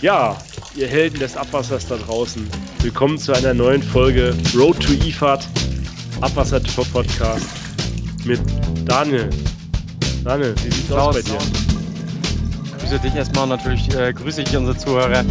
Ja, 0.00 0.36
ihr 0.74 0.86
Helden 0.86 1.18
des 1.18 1.36
Abwassers 1.36 1.86
da 1.86 1.96
draußen, 1.96 2.48
willkommen 2.80 3.18
zu 3.18 3.32
einer 3.32 3.54
neuen 3.54 3.82
Folge 3.82 4.34
Road 4.54 4.78
to 4.80 4.92
IFAD, 4.92 5.46
Abwasser 6.20 6.62
Tour 6.62 6.84
Podcast 6.92 7.46
mit 8.24 8.40
Daniel. 8.84 9.30
Daniel, 10.24 10.54
wie 10.62 10.70
sieht's 10.70 10.92
aus 10.92 11.14
bei 11.14 11.22
dir? 11.22 11.38
Ich 12.66 12.78
grüße 12.78 12.98
dich 12.98 13.14
erstmal 13.14 13.44
und 13.44 13.50
natürlich 13.50 13.94
äh, 13.94 14.12
grüße 14.12 14.42
ich 14.42 14.56
unsere 14.56 14.76
Zuhörer. 14.76 15.24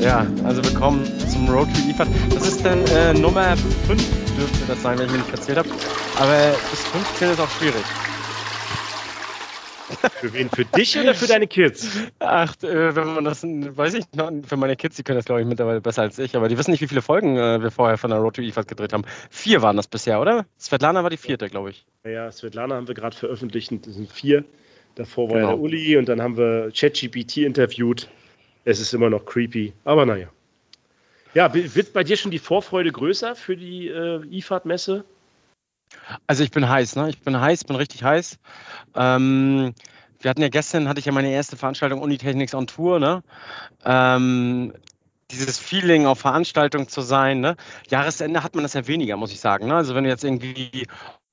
Ja, 0.00 0.26
also 0.44 0.64
willkommen 0.64 1.04
zum 1.28 1.48
Road 1.48 1.68
to 1.74 1.90
IFAD. 1.90 2.08
Das 2.34 2.46
ist 2.46 2.64
dann 2.64 2.84
äh, 2.86 3.12
Nummer 3.12 3.56
5 3.86 4.02
dürfte 4.38 4.58
das 4.66 4.82
sein, 4.82 4.98
wenn 4.98 5.06
ich 5.06 5.12
mir 5.12 5.18
nicht 5.18 5.32
erzählt 5.32 5.58
habe. 5.58 5.68
Aber 6.18 6.54
bis 6.70 6.80
15 6.80 7.30
ist 7.30 7.40
auch 7.40 7.50
schwierig. 7.50 7.84
Für 10.10 10.32
wen? 10.32 10.50
Für 10.50 10.64
dich 10.64 10.98
oder 10.98 11.14
für 11.14 11.26
deine 11.26 11.46
Kids? 11.46 11.88
Ach, 12.18 12.54
äh, 12.62 12.94
wenn 12.94 13.14
man 13.14 13.24
das, 13.24 13.42
weiß 13.42 13.94
ich 13.94 14.04
noch, 14.14 14.30
für 14.46 14.56
meine 14.56 14.76
Kids, 14.76 14.96
die 14.96 15.02
können 15.02 15.18
das 15.18 15.24
glaube 15.24 15.40
ich 15.40 15.46
mittlerweile 15.46 15.80
besser 15.80 16.02
als 16.02 16.18
ich, 16.18 16.36
aber 16.36 16.48
die 16.48 16.58
wissen 16.58 16.70
nicht, 16.70 16.80
wie 16.80 16.88
viele 16.88 17.02
Folgen 17.02 17.36
äh, 17.36 17.62
wir 17.62 17.70
vorher 17.70 17.96
von 17.96 18.10
der 18.10 18.18
Road 18.18 18.36
to 18.36 18.42
IFAD 18.42 18.68
gedreht 18.68 18.92
haben. 18.92 19.04
Vier 19.30 19.62
waren 19.62 19.76
das 19.76 19.86
bisher, 19.86 20.20
oder? 20.20 20.46
Svetlana 20.58 21.02
war 21.02 21.10
die 21.10 21.16
vierte, 21.16 21.48
glaube 21.48 21.70
ich. 21.70 21.84
Ja, 22.04 22.30
Svetlana 22.30 22.74
haben 22.74 22.88
wir 22.88 22.94
gerade 22.94 23.16
veröffentlicht, 23.16 23.72
das 23.86 23.94
sind 23.94 24.10
vier. 24.10 24.44
Davor 24.96 25.28
war 25.30 25.36
genau. 25.36 25.48
ja 25.48 25.54
der 25.54 25.62
Uli 25.62 25.96
und 25.96 26.08
dann 26.08 26.20
haben 26.20 26.36
wir 26.36 26.70
ChatGPT 26.74 27.38
interviewt. 27.38 28.08
Es 28.64 28.80
ist 28.80 28.92
immer 28.92 29.08
noch 29.08 29.24
creepy, 29.24 29.72
aber 29.84 30.04
naja. 30.04 30.28
Ja, 31.32 31.52
wird 31.54 31.92
bei 31.92 32.02
dir 32.02 32.16
schon 32.16 32.32
die 32.32 32.40
Vorfreude 32.40 32.90
größer 32.90 33.36
für 33.36 33.56
die 33.56 33.88
äh, 33.88 34.20
IFAD-Messe? 34.30 35.04
Also 36.26 36.42
ich 36.42 36.50
bin 36.50 36.68
heiß, 36.68 36.96
ne? 36.96 37.08
Ich 37.08 37.20
bin 37.20 37.40
heiß, 37.40 37.64
bin 37.64 37.76
richtig 37.76 38.02
heiß. 38.02 38.38
Ähm, 38.96 39.74
wir 40.20 40.30
hatten 40.30 40.42
ja 40.42 40.48
gestern, 40.48 40.88
hatte 40.88 41.00
ich 41.00 41.06
ja 41.06 41.12
meine 41.12 41.30
erste 41.30 41.56
Veranstaltung 41.56 42.00
Unitechnics 42.00 42.54
on 42.54 42.66
Tour, 42.66 43.00
ne? 43.00 43.22
Ähm, 43.84 44.72
dieses 45.30 45.58
Feeling 45.58 46.06
auf 46.06 46.20
Veranstaltung 46.20 46.88
zu 46.88 47.00
sein, 47.00 47.40
ne? 47.40 47.56
Jahresende 47.88 48.42
hat 48.42 48.54
man 48.54 48.64
das 48.64 48.74
ja 48.74 48.86
weniger, 48.86 49.16
muss 49.16 49.32
ich 49.32 49.40
sagen. 49.40 49.68
Ne? 49.68 49.74
Also 49.76 49.94
wenn 49.94 50.04
du 50.04 50.10
jetzt 50.10 50.24
irgendwie 50.24 50.86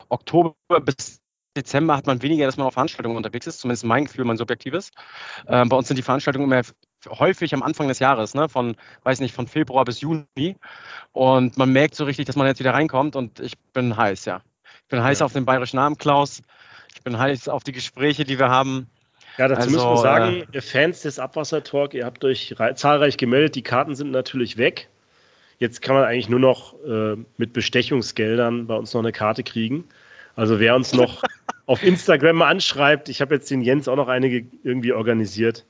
Oktober 0.09 0.55
bis 0.83 1.19
Dezember 1.57 1.97
hat 1.97 2.05
man 2.05 2.21
weniger, 2.21 2.45
dass 2.45 2.55
man 2.57 2.67
auf 2.67 2.73
Veranstaltungen 2.73 3.17
unterwegs 3.17 3.47
ist, 3.47 3.59
zumindest 3.59 3.83
mein 3.83 4.05
Gefühl, 4.05 4.25
mein 4.25 4.37
subjektives. 4.37 4.91
Ähm, 5.47 5.69
bei 5.69 5.75
uns 5.75 5.87
sind 5.87 5.97
die 5.97 6.03
Veranstaltungen 6.03 6.45
immer 6.45 6.61
häufig 7.09 7.53
am 7.53 7.63
Anfang 7.63 7.87
des 7.87 7.99
Jahres, 7.99 8.35
ne? 8.35 8.47
von, 8.47 8.75
weiß 9.03 9.19
nicht, 9.19 9.33
von 9.33 9.47
Februar 9.47 9.83
bis 9.83 10.01
Juni. 10.01 10.55
Und 11.11 11.57
man 11.57 11.71
merkt 11.73 11.95
so 11.95 12.05
richtig, 12.05 12.27
dass 12.27 12.35
man 12.35 12.47
jetzt 12.47 12.59
wieder 12.59 12.73
reinkommt 12.73 13.15
und 13.15 13.39
ich 13.39 13.57
bin 13.73 13.97
heiß, 13.97 14.25
ja. 14.25 14.41
Ich 14.83 14.89
bin 14.89 15.03
heiß 15.03 15.19
ja. 15.19 15.25
auf 15.25 15.33
den 15.33 15.45
bayerischen 15.45 15.77
Namen, 15.77 15.97
Klaus. 15.97 16.41
Bin 17.07 17.17
heiß 17.17 17.47
auf 17.47 17.63
die 17.63 17.71
Gespräche, 17.71 18.25
die 18.25 18.37
wir 18.37 18.49
haben. 18.49 18.89
Ja, 19.37 19.47
dazu 19.47 19.61
also, 19.61 19.71
müssen 19.71 19.89
wir 19.91 19.97
sagen, 19.97 20.41
äh, 20.41 20.45
ihr 20.51 20.61
Fans 20.61 21.03
des 21.03 21.19
Abwasser-Talk, 21.19 21.93
ihr 21.93 22.03
habt 22.03 22.25
euch 22.25 22.53
zahlreich 22.75 23.15
gemeldet. 23.15 23.55
Die 23.55 23.61
Karten 23.61 23.95
sind 23.95 24.11
natürlich 24.11 24.57
weg. 24.57 24.89
Jetzt 25.57 25.81
kann 25.81 25.95
man 25.95 26.03
eigentlich 26.03 26.27
nur 26.27 26.41
noch 26.41 26.75
äh, 26.83 27.15
mit 27.37 27.53
Bestechungsgeldern 27.53 28.67
bei 28.67 28.75
uns 28.75 28.93
noch 28.93 28.99
eine 28.99 29.13
Karte 29.13 29.43
kriegen. 29.43 29.85
Also 30.35 30.59
wer 30.59 30.75
uns 30.75 30.91
noch 30.91 31.23
auf 31.65 31.81
Instagram 31.81 32.41
anschreibt, 32.41 33.07
ich 33.07 33.21
habe 33.21 33.35
jetzt 33.35 33.49
den 33.49 33.61
Jens 33.61 33.87
auch 33.87 33.95
noch 33.95 34.09
einige 34.09 34.45
irgendwie 34.65 34.91
organisiert. 34.91 35.65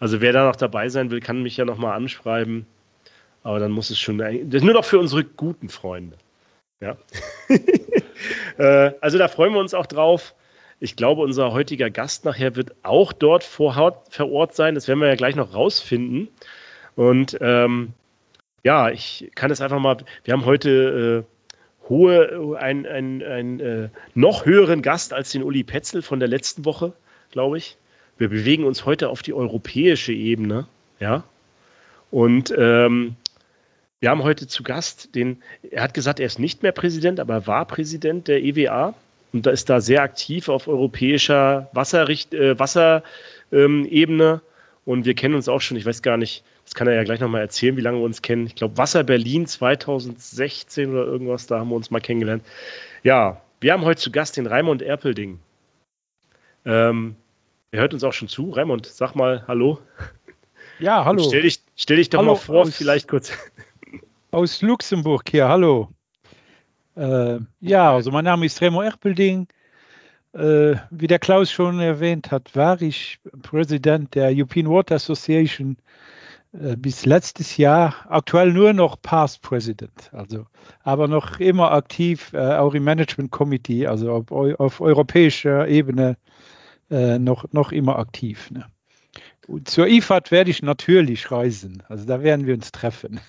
Also 0.00 0.20
wer 0.20 0.32
da 0.32 0.44
noch 0.44 0.56
dabei 0.56 0.88
sein 0.88 1.12
will, 1.12 1.20
kann 1.20 1.44
mich 1.44 1.56
ja 1.56 1.64
noch 1.64 1.78
mal 1.78 1.94
anschreiben. 1.94 2.66
Aber 3.44 3.60
dann 3.60 3.70
muss 3.70 3.90
es 3.90 3.98
schon, 4.00 4.18
das 4.18 4.28
ist 4.28 4.64
nur 4.64 4.74
noch 4.74 4.84
für 4.84 4.98
unsere 4.98 5.22
guten 5.22 5.68
Freunde. 5.68 6.16
Ja. 6.80 6.96
Äh, 8.58 8.92
also 9.00 9.16
da 9.16 9.28
freuen 9.28 9.54
wir 9.54 9.60
uns 9.60 9.72
auch 9.72 9.86
drauf. 9.86 10.34
Ich 10.80 10.96
glaube, 10.96 11.20
unser 11.20 11.52
heutiger 11.52 11.90
Gast 11.90 12.24
nachher 12.24 12.56
wird 12.56 12.74
auch 12.82 13.12
dort 13.12 13.44
vor, 13.44 13.76
Ort 13.76 14.54
sein. 14.54 14.74
Das 14.74 14.88
werden 14.88 15.00
wir 15.00 15.08
ja 15.08 15.14
gleich 15.14 15.36
noch 15.36 15.54
rausfinden. 15.54 16.28
Und 16.96 17.36
ähm, 17.42 17.92
ja, 18.64 18.90
ich 18.90 19.30
kann 19.34 19.50
es 19.50 19.60
einfach 19.60 19.78
mal. 19.78 19.98
Wir 20.24 20.32
haben 20.32 20.46
heute 20.46 21.26
äh, 21.26 21.88
hohe, 21.88 22.56
einen 22.58 22.86
ein, 22.86 23.60
äh, 23.60 23.88
noch 24.14 24.46
höheren 24.46 24.80
Gast 24.80 25.12
als 25.12 25.32
den 25.32 25.42
Uli 25.42 25.64
Petzel 25.64 26.00
von 26.00 26.18
der 26.18 26.28
letzten 26.28 26.64
Woche, 26.64 26.94
glaube 27.30 27.58
ich. 27.58 27.76
Wir 28.16 28.28
bewegen 28.28 28.64
uns 28.64 28.86
heute 28.86 29.10
auf 29.10 29.22
die 29.22 29.34
europäische 29.34 30.12
Ebene, 30.12 30.66
ja. 30.98 31.24
Und 32.10 32.52
ähm, 32.56 33.16
wir 34.00 34.10
haben 34.10 34.22
heute 34.22 34.46
zu 34.46 34.62
Gast 34.62 35.14
den, 35.14 35.42
er 35.70 35.82
hat 35.82 35.94
gesagt, 35.94 36.20
er 36.20 36.26
ist 36.26 36.38
nicht 36.38 36.62
mehr 36.62 36.72
Präsident, 36.72 37.20
aber 37.20 37.34
er 37.34 37.46
war 37.46 37.66
Präsident 37.66 38.28
der 38.28 38.42
EWA 38.42 38.94
und 39.32 39.46
da 39.46 39.50
ist 39.50 39.70
da 39.70 39.80
sehr 39.80 40.02
aktiv 40.02 40.48
auf 40.48 40.68
europäischer 40.68 41.68
Wasserricht, 41.72 42.34
äh, 42.34 42.58
Wasserebene. 42.58 44.32
Ähm, 44.32 44.40
und 44.86 45.04
wir 45.04 45.14
kennen 45.14 45.34
uns 45.34 45.48
auch 45.48 45.60
schon, 45.60 45.76
ich 45.76 45.86
weiß 45.86 46.02
gar 46.02 46.16
nicht, 46.16 46.42
das 46.64 46.74
kann 46.74 46.88
er 46.88 46.94
ja 46.94 47.04
gleich 47.04 47.20
nochmal 47.20 47.42
erzählen, 47.42 47.76
wie 47.76 47.82
lange 47.82 47.98
wir 47.98 48.04
uns 48.04 48.22
kennen. 48.22 48.46
Ich 48.46 48.54
glaube, 48.54 48.76
Wasser 48.76 49.04
Berlin 49.04 49.46
2016 49.46 50.90
oder 50.90 51.04
irgendwas, 51.04 51.46
da 51.46 51.60
haben 51.60 51.68
wir 51.68 51.76
uns 51.76 51.90
mal 51.90 52.00
kennengelernt. 52.00 52.44
Ja, 53.02 53.40
wir 53.60 53.72
haben 53.72 53.84
heute 53.84 54.00
zu 54.00 54.10
Gast 54.10 54.36
den 54.36 54.46
Raimund 54.46 54.82
Erpelding. 54.82 55.38
Ähm, 56.64 57.16
er 57.70 57.80
hört 57.80 57.94
uns 57.94 58.04
auch 58.04 58.12
schon 58.12 58.28
zu. 58.28 58.50
Raimund, 58.50 58.86
sag 58.86 59.14
mal 59.14 59.44
Hallo. 59.46 59.78
Ja, 60.80 61.04
hallo. 61.04 61.22
stell 61.22 61.42
dich, 61.42 61.60
stell 61.76 61.98
dich 61.98 62.08
doch 62.08 62.20
hallo, 62.20 62.32
mal 62.32 62.36
vor, 62.38 62.62
aus, 62.62 62.76
vielleicht 62.76 63.06
kurz. 63.06 63.32
Aus 64.30 64.62
Luxemburg 64.62 65.28
hier, 65.28 65.48
hallo. 65.48 65.90
Äh, 66.96 67.38
ja, 67.60 67.92
also 67.92 68.10
mein 68.10 68.24
Name 68.24 68.46
ist 68.46 68.60
Remo 68.60 68.82
Erpelding. 68.82 69.46
Äh, 70.32 70.76
wie 70.90 71.06
der 71.08 71.18
Klaus 71.18 71.50
schon 71.50 71.80
erwähnt 71.80 72.30
hat, 72.30 72.54
war 72.54 72.80
ich 72.80 73.18
Präsident 73.42 74.14
der 74.14 74.28
European 74.28 74.68
Water 74.68 74.94
Association 74.94 75.76
äh, 76.52 76.76
bis 76.76 77.04
letztes 77.04 77.56
Jahr. 77.56 77.94
Aktuell 78.08 78.52
nur 78.52 78.72
noch 78.72 79.00
Past 79.02 79.42
President, 79.42 80.10
also 80.12 80.46
aber 80.82 81.08
noch 81.08 81.40
immer 81.40 81.72
aktiv, 81.72 82.32
äh, 82.32 82.56
auch 82.56 82.74
im 82.74 82.84
Management 82.84 83.32
Committee, 83.32 83.86
also 83.86 84.12
auf, 84.12 84.30
auf 84.30 84.80
europäischer 84.80 85.66
Ebene 85.66 86.16
äh, 86.90 87.18
noch, 87.18 87.52
noch 87.52 87.72
immer 87.72 87.98
aktiv. 87.98 88.50
Ne? 88.50 88.66
zur 89.64 89.88
IFAD 89.88 90.30
werde 90.30 90.50
ich 90.50 90.62
natürlich 90.62 91.30
reisen. 91.30 91.82
Also 91.88 92.04
da 92.06 92.22
werden 92.22 92.46
wir 92.46 92.54
uns 92.54 92.72
treffen. 92.72 93.20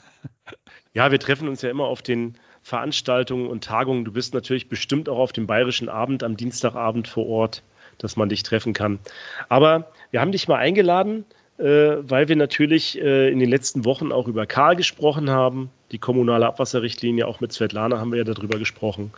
Ja, 0.93 1.09
wir 1.09 1.19
treffen 1.19 1.47
uns 1.47 1.61
ja 1.61 1.69
immer 1.69 1.85
auf 1.85 2.01
den 2.01 2.37
Veranstaltungen 2.63 3.47
und 3.47 3.63
Tagungen. 3.63 4.05
Du 4.05 4.11
bist 4.11 4.33
natürlich 4.33 4.69
bestimmt 4.69 5.09
auch 5.09 5.17
auf 5.17 5.33
dem 5.33 5.47
Bayerischen 5.47 5.89
Abend 5.89 6.23
am 6.23 6.37
Dienstagabend 6.37 7.07
vor 7.07 7.27
Ort, 7.27 7.63
dass 7.97 8.15
man 8.15 8.29
dich 8.29 8.43
treffen 8.43 8.73
kann. 8.73 8.99
Aber 9.49 9.91
wir 10.11 10.21
haben 10.21 10.31
dich 10.31 10.47
mal 10.47 10.57
eingeladen, 10.57 11.25
äh, 11.57 11.97
weil 12.01 12.27
wir 12.27 12.35
natürlich 12.35 12.99
äh, 13.01 13.29
in 13.31 13.39
den 13.39 13.49
letzten 13.49 13.85
Wochen 13.85 14.11
auch 14.11 14.27
über 14.27 14.45
Karl 14.45 14.75
gesprochen 14.75 15.29
haben. 15.29 15.69
Die 15.91 15.99
kommunale 15.99 16.47
Abwasserrichtlinie, 16.47 17.27
auch 17.27 17.39
mit 17.39 17.51
Svetlana 17.51 17.99
haben 17.99 18.11
wir 18.11 18.19
ja 18.19 18.23
darüber 18.23 18.57
gesprochen. 18.57 19.11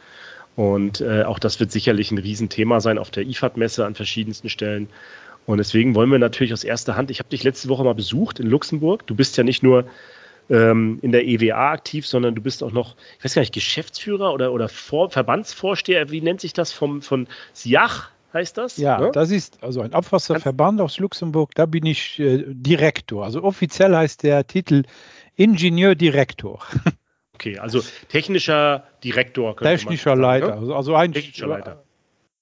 Und 0.56 1.02
äh, 1.02 1.24
auch 1.24 1.40
das 1.40 1.60
wird 1.60 1.72
sicherlich 1.72 2.12
ein 2.12 2.18
Riesenthema 2.18 2.80
sein 2.80 2.98
auf 2.98 3.12
der 3.12 3.24
IFAD-Messe 3.24 3.86
an 3.86 3.96
verschiedensten 3.96 4.50
Stellen. 4.50 4.90
Und 5.46 5.58
deswegen 5.58 5.96
wollen 5.96 6.12
wir 6.12 6.20
natürlich 6.20 6.54
aus 6.54 6.64
erster 6.64 6.96
Hand, 6.96 7.12
ich 7.12 7.20
habe 7.20 7.30
dich 7.30 7.44
letzte 7.44 7.70
Woche 7.70 7.84
mal 7.84 7.96
besucht 7.96 8.40
in 8.40 8.48
Luxemburg. 8.48 9.06
Du 9.08 9.16
bist 9.16 9.36
ja 9.36 9.44
nicht 9.44 9.64
nur 9.64 9.86
ähm, 10.50 11.00
in 11.02 11.12
der 11.12 11.26
EWA 11.26 11.72
aktiv, 11.72 12.06
sondern 12.06 12.36
du 12.36 12.42
bist 12.42 12.64
auch 12.64 12.72
noch, 12.72 12.96
ich 13.18 13.26
weiß 13.26 13.36
gar 13.36 13.42
nicht, 13.42 13.54
Geschäftsführer 13.54 14.34
oder, 14.34 14.52
oder 14.52 14.70
Vor 14.70 15.10
Verbandsvorsteher, 15.10 16.10
wie 16.10 16.22
nennt 16.22 16.42
sich 16.42 16.54
das, 16.54 16.72
vom, 16.72 17.02
von 17.02 17.28
SIACH 17.54 18.12
heißt 18.34 18.58
das? 18.58 18.78
Ja, 18.78 19.00
ne? 19.00 19.12
das 19.14 19.32
ist 19.32 19.64
also 19.64 19.82
ein 19.82 19.94
Abwasserverband 19.94 20.82
aus 20.82 21.00
Luxemburg, 21.00 21.54
da 21.56 21.66
bin 21.66 21.86
ich 21.86 22.20
äh, 22.20 22.44
Direktor. 22.48 23.24
Also 23.24 23.44
offiziell 23.44 23.96
heißt 23.96 24.24
der 24.24 24.46
Titel 24.48 24.84
Ingenieurdirektor. 25.36 26.60
Okay, 27.36 27.58
also 27.58 27.82
technischer 28.10 28.84
Direktor. 29.04 29.58
Technischer 29.58 30.16
Leiter. 30.16 30.48
Ne? 30.48 30.54
Also, 30.54 30.76
also 30.76 30.96
ein, 30.96 31.12
technischer 31.12 31.48
Leiter. 31.48 31.84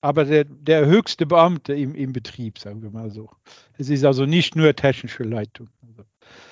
Aber 0.02 0.26
der, 0.26 0.44
der 0.44 0.86
höchste 0.86 1.26
Beamte 1.26 1.74
im, 1.74 1.96
im 1.96 2.12
Betrieb, 2.12 2.60
sagen 2.60 2.84
wir 2.84 2.92
mal 2.92 3.10
so. 3.10 3.30
Es 3.78 3.90
ist 3.90 4.04
also 4.04 4.26
nicht 4.26 4.56
nur 4.56 4.76
technische 4.76 5.24
Leitung. 5.24 5.70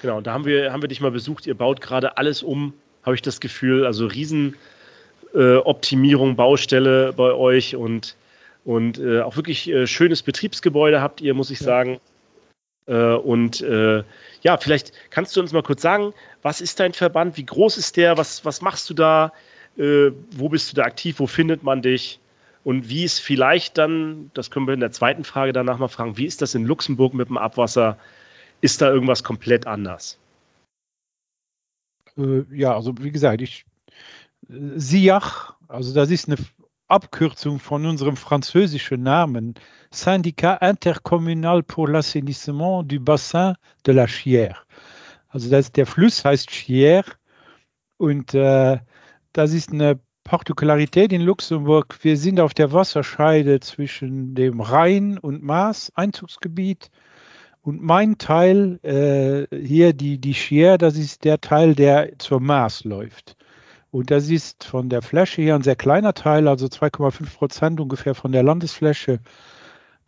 Genau, 0.02 0.18
und 0.18 0.28
da 0.28 0.34
haben 0.34 0.46
wir, 0.46 0.72
haben 0.72 0.82
wir 0.82 0.88
dich 0.88 1.02
mal 1.02 1.12
besucht. 1.12 1.46
Ihr 1.48 1.56
baut 1.56 1.82
gerade 1.82 2.18
alles 2.18 2.44
um, 2.44 2.74
habe 3.04 3.16
ich 3.16 3.22
das 3.22 3.40
Gefühl. 3.40 3.86
Also 3.86 4.08
Riesenoptimierung, 4.08 6.32
äh, 6.32 6.36
Baustelle 6.36 7.14
bei 7.14 7.32
euch 7.34 7.76
und, 7.76 8.16
und 8.66 9.00
äh, 9.00 9.22
auch 9.22 9.36
wirklich 9.36 9.70
äh, 9.70 9.88
schönes 9.88 10.24
Betriebsgebäude 10.24 11.02
habt 11.02 11.22
ihr, 11.22 11.34
muss 11.34 11.52
ich 11.52 11.60
ja. 11.60 11.66
sagen. 11.66 12.00
Äh, 12.88 13.14
und 13.14 13.62
äh, 13.62 14.04
ja, 14.42 14.58
vielleicht 14.58 14.94
kannst 15.12 15.36
du 15.36 15.42
uns 15.42 15.54
mal 15.54 15.64
kurz 15.64 15.82
sagen, 15.82 16.14
was 16.42 16.62
ist 16.62 16.80
dein 16.80 16.94
Verband? 16.94 17.38
Wie 17.38 17.46
groß 17.46 17.78
ist 17.78 17.98
der? 17.98 18.18
Was, 18.18 18.46
was 18.46 18.62
machst 18.62 18.90
du 18.90 18.94
da? 18.94 19.34
Äh, 19.78 20.12
wo 20.32 20.50
bist 20.50 20.72
du 20.72 20.76
da 20.76 20.84
aktiv? 20.84 21.20
Wo 21.20 21.28
findet 21.28 21.64
man 21.64 21.82
dich? 21.82 22.20
Und 22.64 22.90
wie 22.90 23.04
ist 23.04 23.20
vielleicht 23.20 23.78
dann, 23.78 24.32
das 24.34 24.52
können 24.52 24.68
wir 24.68 24.74
in 24.74 24.80
der 24.80 24.92
zweiten 24.92 25.24
Frage 25.24 25.54
danach 25.54 25.78
mal 25.78 25.88
fragen, 25.88 26.18
wie 26.18 26.26
ist 26.26 26.42
das 26.42 26.56
in 26.56 26.66
Luxemburg 26.66 27.14
mit 27.14 27.30
dem 27.30 27.38
Abwasser? 27.38 27.98
Ist 28.62 28.82
da 28.82 28.90
irgendwas 28.90 29.24
komplett 29.24 29.68
anders? 29.68 30.20
Äh, 32.18 32.44
ja, 32.52 32.76
also 32.76 32.94
wie 33.00 33.12
gesagt, 33.12 33.42
ich 33.42 33.66
SIACH, 34.48 35.54
also 35.68 35.94
das 35.94 36.10
ist 36.10 36.28
eine 36.28 36.38
Abkürzung 36.88 37.60
von 37.60 37.86
unserem 37.86 38.18
französischen 38.18 39.04
Namen, 39.04 39.54
Syndicat 39.92 40.62
Intercommunal 40.62 41.62
pour 41.64 41.88
l'Assainissement 41.88 42.84
du 42.84 43.00
Bassin 43.00 43.54
de 43.86 43.94
la 43.94 44.06
Chière. 44.08 44.56
Also 45.30 45.50
das, 45.50 45.72
der 45.72 45.86
Fluss 45.86 46.26
heißt 46.26 46.50
Chier 46.50 47.04
und 47.98 48.34
äh, 48.34 48.80
das 49.34 49.54
ist 49.54 49.72
eine 49.72 50.00
Partikularität 50.24 51.14
in 51.14 51.22
Luxemburg. 51.22 51.98
Wir 52.02 52.18
sind 52.18 52.40
auf 52.40 52.54
der 52.54 52.72
Wasserscheide 52.72 53.60
zwischen 53.60 54.34
dem 54.34 54.60
Rhein 54.60 55.18
und 55.18 55.44
Maas, 55.44 55.92
Einzugsgebiet. 55.96 56.90
Und 57.62 57.82
mein 57.82 58.18
Teil 58.18 58.80
äh, 58.84 59.56
hier, 59.56 59.94
die, 59.94 60.18
die 60.18 60.34
Chier, 60.34 60.78
das 60.78 60.98
ist 60.98 61.24
der 61.24 61.42
Teil, 61.42 61.76
der 61.76 62.18
zur 62.18 62.40
Maas 62.40 62.84
läuft. 62.84 63.36
Und 63.92 64.12
das 64.12 64.30
ist 64.30 64.64
von 64.64 64.90
der 64.90 65.02
Fläche 65.02 65.42
hier 65.42 65.56
ein 65.56 65.64
sehr 65.64 65.76
kleiner 65.76 66.14
Teil, 66.14 66.48
also 66.48 66.68
2,5 66.68 67.36
Prozent 67.36 67.80
ungefähr 67.80 68.16
von 68.16 68.32
der 68.32 68.44
Landesfläche. 68.44 69.20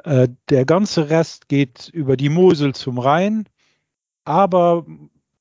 Äh, 0.03 0.29
der 0.49 0.65
ganze 0.65 1.09
Rest 1.09 1.49
geht 1.49 1.89
über 1.89 2.15
die 2.17 2.29
Mosel 2.29 2.73
zum 2.73 2.99
Rhein. 2.99 3.45
Aber 4.23 4.85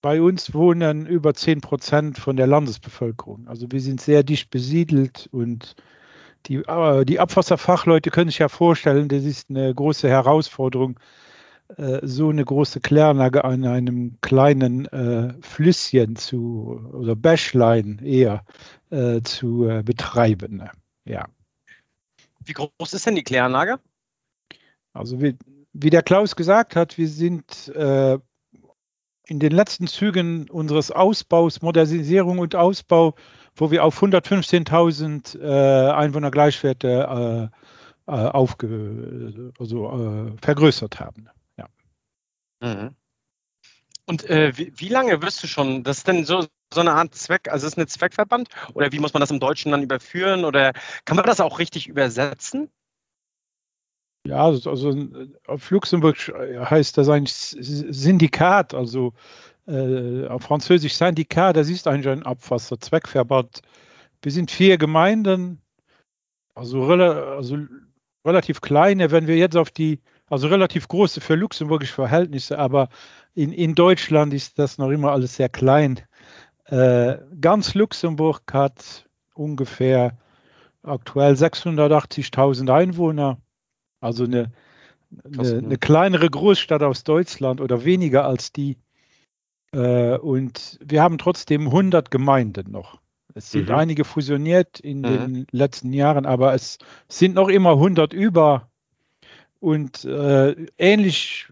bei 0.02 0.22
uns 0.22 0.54
wohnen 0.54 1.06
über 1.06 1.34
10 1.34 1.60
Prozent 1.60 2.18
von 2.18 2.36
der 2.36 2.46
Landesbevölkerung. 2.46 3.46
Also 3.48 3.70
wir 3.70 3.80
sind 3.80 4.00
sehr 4.00 4.22
dicht 4.22 4.50
besiedelt 4.50 5.28
und 5.32 5.76
die, 6.46 6.56
äh, 6.56 7.04
die 7.04 7.20
Abwasserfachleute 7.20 8.10
können 8.10 8.30
sich 8.30 8.38
ja 8.38 8.48
vorstellen, 8.48 9.08
das 9.08 9.24
ist 9.24 9.50
eine 9.50 9.74
große 9.74 10.08
Herausforderung, 10.08 10.98
so 12.02 12.31
eine 12.31 12.44
große 12.44 12.81
Kläranlage 12.81 13.44
an 13.44 13.64
einem 13.64 14.19
kleinen 14.20 14.87
äh, 14.87 15.34
Flüsschen 15.40 16.17
zu 16.17 16.81
oder 16.93 17.14
Bäschlein 17.14 18.00
eher 18.02 18.44
äh, 18.90 19.20
zu 19.22 19.69
äh, 19.69 19.82
betreiben. 19.82 20.56
Ne? 20.56 20.70
Ja. 21.05 21.26
Wie 22.44 22.52
groß 22.52 22.93
ist 22.93 23.06
denn 23.06 23.14
die 23.14 23.22
Kläranlage? 23.22 23.78
Also 24.93 25.20
wie, 25.20 25.37
wie 25.72 25.90
der 25.90 26.02
Klaus 26.02 26.34
gesagt 26.34 26.75
hat, 26.75 26.99
wir 26.99 27.08
sind 27.08 27.69
äh, 27.69 28.19
in 29.26 29.38
den 29.38 29.52
letzten 29.52 29.87
Zügen 29.87 30.50
unseres 30.50 30.90
Ausbaus, 30.90 31.62
Modernisierung 31.62 32.38
und 32.38 32.56
Ausbau, 32.56 33.14
wo 33.55 33.70
wir 33.70 33.84
auf 33.84 34.02
115.000 34.02 35.40
äh, 35.40 35.93
Einwohner 35.93 36.32
Gleichwerte 36.32 37.50
äh, 38.06 38.12
äh, 38.12 38.28
aufge, 38.28 39.52
also, 39.58 40.32
vergrößert 40.40 40.99
haben. 40.99 41.28
Mhm. 42.60 42.94
Und 44.06 44.28
äh, 44.28 44.56
wie, 44.56 44.72
wie, 44.76 44.88
lange 44.88 45.22
wirst 45.22 45.42
du 45.42 45.46
schon, 45.46 45.84
das 45.84 45.98
ist 45.98 46.08
denn 46.08 46.24
so, 46.24 46.46
so 46.72 46.80
eine 46.80 46.92
Art 46.92 47.14
Zweck, 47.14 47.48
also 47.48 47.66
ist 47.66 47.74
es 47.74 47.78
eine 47.78 47.86
Zweckverband 47.86 48.48
oder 48.74 48.90
wie 48.92 48.98
muss 48.98 49.14
man 49.14 49.20
das 49.20 49.30
im 49.30 49.40
Deutschen 49.40 49.72
dann 49.72 49.82
überführen 49.82 50.44
oder 50.44 50.72
kann 51.04 51.16
man 51.16 51.26
das 51.26 51.40
auch 51.40 51.58
richtig 51.58 51.86
übersetzen? 51.86 52.70
Ja, 54.26 54.44
also, 54.44 54.70
also 54.70 54.94
auf 55.46 55.70
Luxemburg 55.70 56.16
heißt 56.18 56.98
das 56.98 57.08
ein 57.08 57.26
Syndikat, 57.26 58.74
also 58.74 59.14
äh, 59.66 60.26
auf 60.26 60.42
Französisch 60.42 60.94
Syndikat, 60.94 61.56
das 61.56 61.70
ist 61.70 61.86
eigentlich 61.86 62.08
ein 62.08 62.24
Abwasserzweckverband. 62.24 63.62
Wir 64.22 64.32
sind 64.32 64.50
vier 64.50 64.76
Gemeinden, 64.76 65.62
also, 66.54 66.84
rela 66.84 67.36
also 67.36 67.58
relativ 68.26 68.60
kleine, 68.60 69.10
wenn 69.10 69.26
wir 69.26 69.36
jetzt 69.36 69.56
auf 69.56 69.70
die, 69.70 70.00
also 70.31 70.49
relativ 70.49 70.88
große 70.88 71.21
für 71.21 71.35
luxemburgische 71.35 71.94
Verhältnisse, 71.94 72.59
aber 72.59 72.88
in, 73.35 73.53
in 73.53 73.75
Deutschland 73.75 74.32
ist 74.32 74.59
das 74.59 74.79
noch 74.79 74.91
immer 74.91 75.12
alles 75.12 75.37
sehr 75.37 75.49
klein. 75.49 76.00
Äh, 76.67 77.19
ganz 77.41 77.75
Luxemburg 77.75 78.43
hat 78.53 79.06
ungefähr 79.35 80.17
aktuell 80.82 81.35
680.000 81.35 82.73
Einwohner. 82.73 83.38
Also 84.00 84.25
eine, 84.25 84.53
eine, 85.25 85.59
eine, 85.59 85.77
kleinere 85.77 86.31
Großstadt 86.31 86.82
aus 86.82 87.05
Deutschland 87.05 87.61
oder 87.61 87.85
weniger 87.85 88.25
als 88.25 88.53
die. 88.53 88.79
Äh, 89.73 90.17
und 90.17 90.79
wir 90.82 91.03
haben 91.03 91.19
trotzdem 91.19 91.67
100 91.67 92.11
Gemeinden 92.11 92.71
noch. 92.71 93.00
Es 93.35 93.50
sind 93.50 93.69
mhm. 93.69 93.75
einige 93.75 94.05
fusioniert 94.05 94.81
in 94.81 94.99
mhm. 94.99 95.03
den 95.03 95.47
letzten 95.50 95.93
Jahren, 95.93 96.25
aber 96.25 96.55
es 96.55 96.79
sind 97.09 97.35
noch 97.35 97.49
immer 97.49 97.73
100 97.73 98.12
über. 98.12 98.69
Und 99.60 100.04
äh, 100.04 100.56
ähnlich 100.78 101.46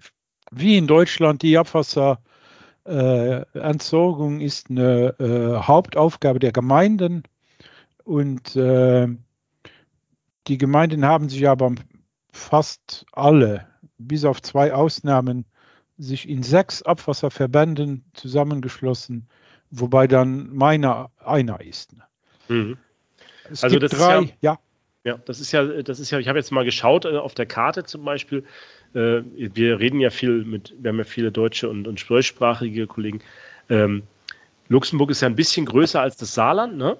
wie 0.51 0.79
in 0.79 0.87
Deutschland, 0.87 1.43
die 1.43 1.59
Abwasserentsorgung 1.59 4.41
äh, 4.41 4.45
ist 4.45 4.71
eine 4.71 5.15
äh, 5.19 5.57
Hauptaufgabe 5.63 6.39
der 6.39 6.53
Gemeinden. 6.53 7.25
Und 8.05 8.57
äh, 8.57 9.09
die 10.47 10.59
Gemeinden 10.59 11.05
haben 11.05 11.29
sich 11.29 11.47
aber 11.47 11.75
fast 12.33 13.05
alle, 13.13 13.67
bis 13.99 14.25
auf 14.25 14.41
zwei 14.41 14.73
Ausnahmen, 14.73 15.45
sich 15.99 16.29
in 16.29 16.43
sechs 16.43 16.83
Abwasserverbänden 16.83 18.05
zusammengeschlossen, 18.15 19.29
wobei 19.71 20.07
dann 20.07 20.55
meiner 20.55 21.11
einer 21.19 21.61
ist. 21.61 21.95
Mhm. 22.49 22.79
also 23.61 23.79
das 23.79 23.91
drei, 23.91 24.23
ist 24.23 24.35
ja, 24.41 24.53
ja. 24.53 24.59
Ja, 25.09 25.19
das 25.25 25.41
ist 25.41 25.53
ja, 25.53 25.65
das 25.65 26.01
ist 26.01 26.11
ja, 26.11 26.19
ich 26.19 26.29
habe 26.29 26.39
jetzt 26.39 26.53
mal 26.53 26.67
geschaut 26.67 27.07
äh, 27.07 27.17
auf 27.17 27.35
der 27.35 27.47
Karte 27.47 27.85
zum 27.85 28.05
Beispiel. 28.05 28.45
Äh, 28.93 29.23
wir 29.35 29.79
reden 29.79 30.01
ja 30.01 30.11
viel 30.11 30.45
mit, 30.45 30.75
wir 30.79 30.91
haben 30.91 30.99
ja 30.99 31.05
viele 31.05 31.33
deutsche 31.33 31.71
und, 31.71 31.89
und 31.89 32.11
deutschsprachige 32.11 32.87
Kollegen. 32.87 33.23
Ähm, 33.71 34.03
Luxemburg 34.69 35.11
ist 35.11 35.23
ja 35.23 35.29
ein 35.29 35.35
bisschen 35.35 35.65
größer 35.65 35.99
als 35.99 36.19
das 36.19 36.35
Saarland, 36.35 36.77
ne? 36.77 36.99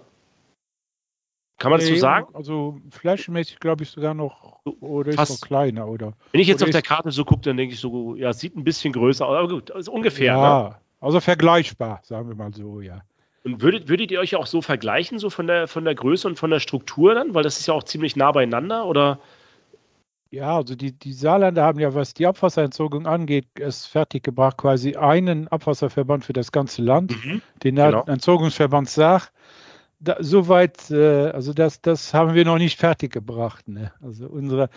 Kann 1.59 1.71
man 1.71 1.81
das 1.81 1.89
so 1.91 1.97
sagen? 1.97 2.35
Also 2.35 2.81
flächenmäßig 2.91 3.61
glaube 3.61 3.83
ich 3.83 3.91
sogar 3.91 4.15
noch 4.15 4.61
oder 4.81 5.13
Fast. 5.13 5.33
ist 5.33 5.43
noch 5.43 5.47
kleiner, 5.47 5.87
oder? 5.87 6.15
Wenn 6.33 6.41
ich 6.41 6.49
jetzt 6.49 6.63
auf 6.63 6.71
der 6.71 6.81
Karte 6.81 7.11
so 7.11 7.27
gucke, 7.27 7.43
dann 7.43 7.59
denke 7.59 7.75
ich 7.75 7.81
so, 7.81 8.15
ja, 8.15 8.33
sieht 8.33 8.57
ein 8.57 8.65
bisschen 8.65 8.95
größer 8.95 9.27
aus, 9.27 9.37
aber 9.37 9.49
gut, 9.49 9.71
also 9.71 9.93
ungefähr. 9.93 10.33
Ja, 10.33 10.69
ne? 10.71 10.77
also 11.01 11.21
vergleichbar, 11.21 12.01
sagen 12.05 12.27
wir 12.29 12.37
mal 12.37 12.55
so, 12.55 12.81
ja. 12.81 13.03
Und 13.45 13.63
würdet, 13.63 13.89
würdet 13.89 14.11
ihr 14.11 14.21
euch 14.21 14.37
auch 14.37 14.47
so 14.47 14.61
vergleichen, 14.61 15.19
so 15.19 15.31
von 15.31 15.47
der, 15.47 15.69
von 15.69 15.85
der 15.85 15.95
Größe 15.95 16.27
und 16.27 16.39
von 16.39 16.51
der 16.51 16.61
Struktur 16.61 17.15
dann? 17.15 17.35
Weil 17.35 17.43
das 17.43 17.59
ist 17.61 17.67
ja 17.67 17.75
auch 17.75 17.85
ziemlich 17.85 18.17
nah 18.17 18.33
beieinander, 18.33 18.87
oder? 18.87 19.21
Ja, 20.31 20.57
also 20.57 20.75
die, 20.75 20.93
die 20.93 21.13
Saarländer 21.13 21.63
haben 21.63 21.81
ja, 21.81 21.95
was 21.95 22.13
die 22.13 22.27
Abwasserentsorgung 22.27 23.07
angeht, 23.07 23.47
es 23.59 23.87
fertiggebracht, 23.87 24.59
quasi 24.59 24.97
einen 24.97 25.49
Abwasserverband 25.49 26.25
für 26.25 26.35
das 26.35 26.53
ganze 26.53 26.83
Land, 26.83 27.13
mhm, 27.25 27.41
den 27.63 27.77
genau. 27.77 28.05
Entsorgungsverband 28.05 28.91
Saar 28.91 29.23
da, 30.01 30.17
soweit, 30.21 30.91
äh, 30.91 31.31
also 31.31 31.53
das, 31.53 31.81
das 31.81 32.15
haben 32.15 32.35
wir 32.35 32.45
noch 32.45 32.59
nicht 32.59 32.79
fertiggebracht. 32.79 33.69
Ne? 33.69 33.93
Also 34.03 34.27
unsere, 34.27 34.71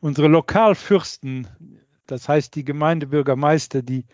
unsere 0.00 0.28
Lokalfürsten, 0.28 1.46
das 2.06 2.28
heißt 2.28 2.54
die 2.54 2.64
Gemeindebürgermeister, 2.64 3.82
die, 3.82 4.04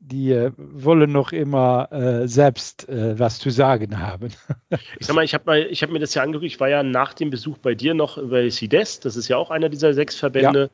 die 0.00 0.32
äh, 0.32 0.52
wollen 0.56 1.12
noch 1.12 1.32
immer 1.32 1.88
äh, 1.92 2.28
selbst 2.28 2.88
äh, 2.88 3.18
was 3.18 3.38
zu 3.38 3.50
sagen 3.50 4.00
haben. 4.00 4.28
ich 4.98 5.06
sag 5.06 5.14
mal, 5.14 5.24
ich 5.24 5.34
habe 5.34 5.68
hab 5.70 5.90
mir 5.90 5.98
das 5.98 6.14
ja 6.14 6.22
angeguckt, 6.22 6.46
ich 6.46 6.60
war 6.60 6.68
ja 6.68 6.82
nach 6.82 7.14
dem 7.14 7.30
Besuch 7.30 7.58
bei 7.58 7.74
dir 7.74 7.94
noch 7.94 8.18
bei 8.22 8.48
CIDES, 8.48 9.00
das 9.00 9.16
ist 9.16 9.28
ja 9.28 9.36
auch 9.36 9.50
einer 9.50 9.68
dieser 9.68 9.94
sechs 9.94 10.16
Verbände. 10.16 10.62
Ja. 10.62 10.68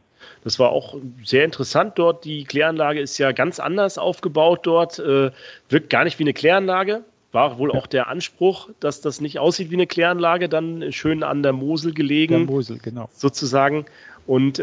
Das 0.44 0.58
war 0.58 0.70
auch 0.70 0.96
sehr 1.24 1.44
interessant 1.44 1.98
dort. 1.98 2.24
Die 2.24 2.44
Kläranlage 2.44 3.00
ist 3.00 3.18
ja 3.18 3.32
ganz 3.32 3.60
anders 3.60 3.98
aufgebaut 3.98 4.60
dort, 4.64 4.98
äh, 4.98 5.30
wirkt 5.68 5.90
gar 5.90 6.04
nicht 6.04 6.18
wie 6.18 6.24
eine 6.24 6.34
Kläranlage, 6.34 7.04
war 7.32 7.58
wohl 7.58 7.70
auch 7.70 7.86
der 7.86 8.08
Anspruch, 8.08 8.70
dass 8.80 9.00
das 9.00 9.20
nicht 9.20 9.38
aussieht 9.38 9.70
wie 9.70 9.74
eine 9.74 9.86
Kläranlage, 9.86 10.48
dann 10.48 10.92
schön 10.92 11.22
an 11.22 11.42
der 11.42 11.52
Mosel 11.52 11.92
gelegen. 11.94 12.46
Der 12.46 12.54
Mosel, 12.54 12.78
genau. 12.78 13.08
Sozusagen. 13.12 13.86
Und 14.26 14.58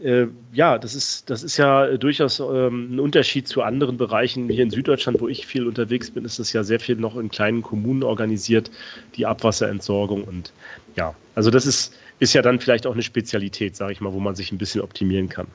äh, 0.00 0.22
äh, 0.22 0.28
ja, 0.52 0.78
das 0.78 0.94
ist, 0.94 1.30
das 1.30 1.42
ist 1.42 1.56
ja 1.56 1.96
durchaus 1.96 2.40
ähm, 2.40 2.94
ein 2.94 3.00
Unterschied 3.00 3.48
zu 3.48 3.62
anderen 3.62 3.96
Bereichen. 3.96 4.48
Hier 4.48 4.62
in 4.62 4.70
Süddeutschland, 4.70 5.20
wo 5.20 5.28
ich 5.28 5.46
viel 5.46 5.66
unterwegs 5.66 6.10
bin, 6.10 6.24
ist 6.24 6.38
das 6.38 6.52
ja 6.52 6.64
sehr 6.64 6.80
viel 6.80 6.96
noch 6.96 7.16
in 7.16 7.30
kleinen 7.30 7.62
Kommunen 7.62 8.02
organisiert, 8.02 8.70
die 9.16 9.26
Abwasserentsorgung. 9.26 10.24
Und 10.24 10.52
ja, 10.96 11.14
also 11.34 11.50
das 11.50 11.66
ist, 11.66 11.94
ist 12.18 12.32
ja 12.32 12.42
dann 12.42 12.60
vielleicht 12.60 12.86
auch 12.86 12.94
eine 12.94 13.02
Spezialität, 13.02 13.76
sage 13.76 13.92
ich 13.92 14.00
mal, 14.00 14.12
wo 14.12 14.20
man 14.20 14.34
sich 14.34 14.52
ein 14.52 14.58
bisschen 14.58 14.80
optimieren 14.80 15.28
kann. 15.28 15.46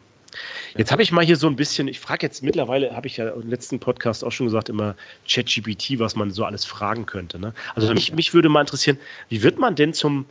Jetzt 0.75 0.91
habe 0.91 1.01
ich 1.01 1.11
mal 1.11 1.25
hier 1.25 1.37
so 1.37 1.47
ein 1.47 1.55
bisschen, 1.55 1.87
ich 1.87 1.99
frage 1.99 2.25
jetzt 2.25 2.43
mittlerweile, 2.43 2.95
habe 2.95 3.07
ich 3.07 3.17
ja 3.17 3.29
im 3.29 3.49
letzten 3.49 3.79
Podcast 3.79 4.23
auch 4.23 4.31
schon 4.31 4.47
gesagt, 4.47 4.69
immer 4.69 4.95
ChatGPT, 5.27 5.97
was 5.97 6.15
man 6.15 6.31
so 6.31 6.43
alles 6.43 6.65
fragen 6.65 7.05
könnte. 7.05 7.39
Ne? 7.39 7.53
Also 7.73 7.91
mich, 7.93 8.13
mich 8.13 8.33
würde 8.33 8.49
mal 8.49 8.61
interessieren, 8.61 8.97
wie 9.29 9.41
wird 9.41 9.57
man 9.57 9.75
denn 9.75 9.93
zum, 9.93 10.25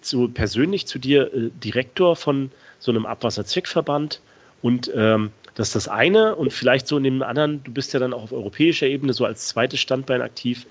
zu, 0.00 0.28
persönlich 0.28 0.86
zu 0.86 0.98
dir 0.98 1.32
äh, 1.34 1.50
Direktor 1.62 2.14
von 2.14 2.50
so 2.78 2.90
einem 2.90 3.06
Abwasserzweckverband 3.06 4.20
und 4.62 4.90
ähm, 4.94 5.30
das 5.54 5.68
ist 5.68 5.74
das 5.74 5.88
eine 5.88 6.36
und 6.36 6.52
vielleicht 6.52 6.86
so 6.86 6.96
in 6.96 7.04
dem 7.04 7.22
anderen, 7.22 7.62
du 7.64 7.72
bist 7.72 7.92
ja 7.92 8.00
dann 8.00 8.12
auch 8.12 8.22
auf 8.22 8.32
europäischer 8.32 8.86
Ebene 8.86 9.12
so 9.12 9.24
als 9.24 9.48
zweites 9.48 9.80
Standbein 9.80 10.22
aktiv. 10.22 10.66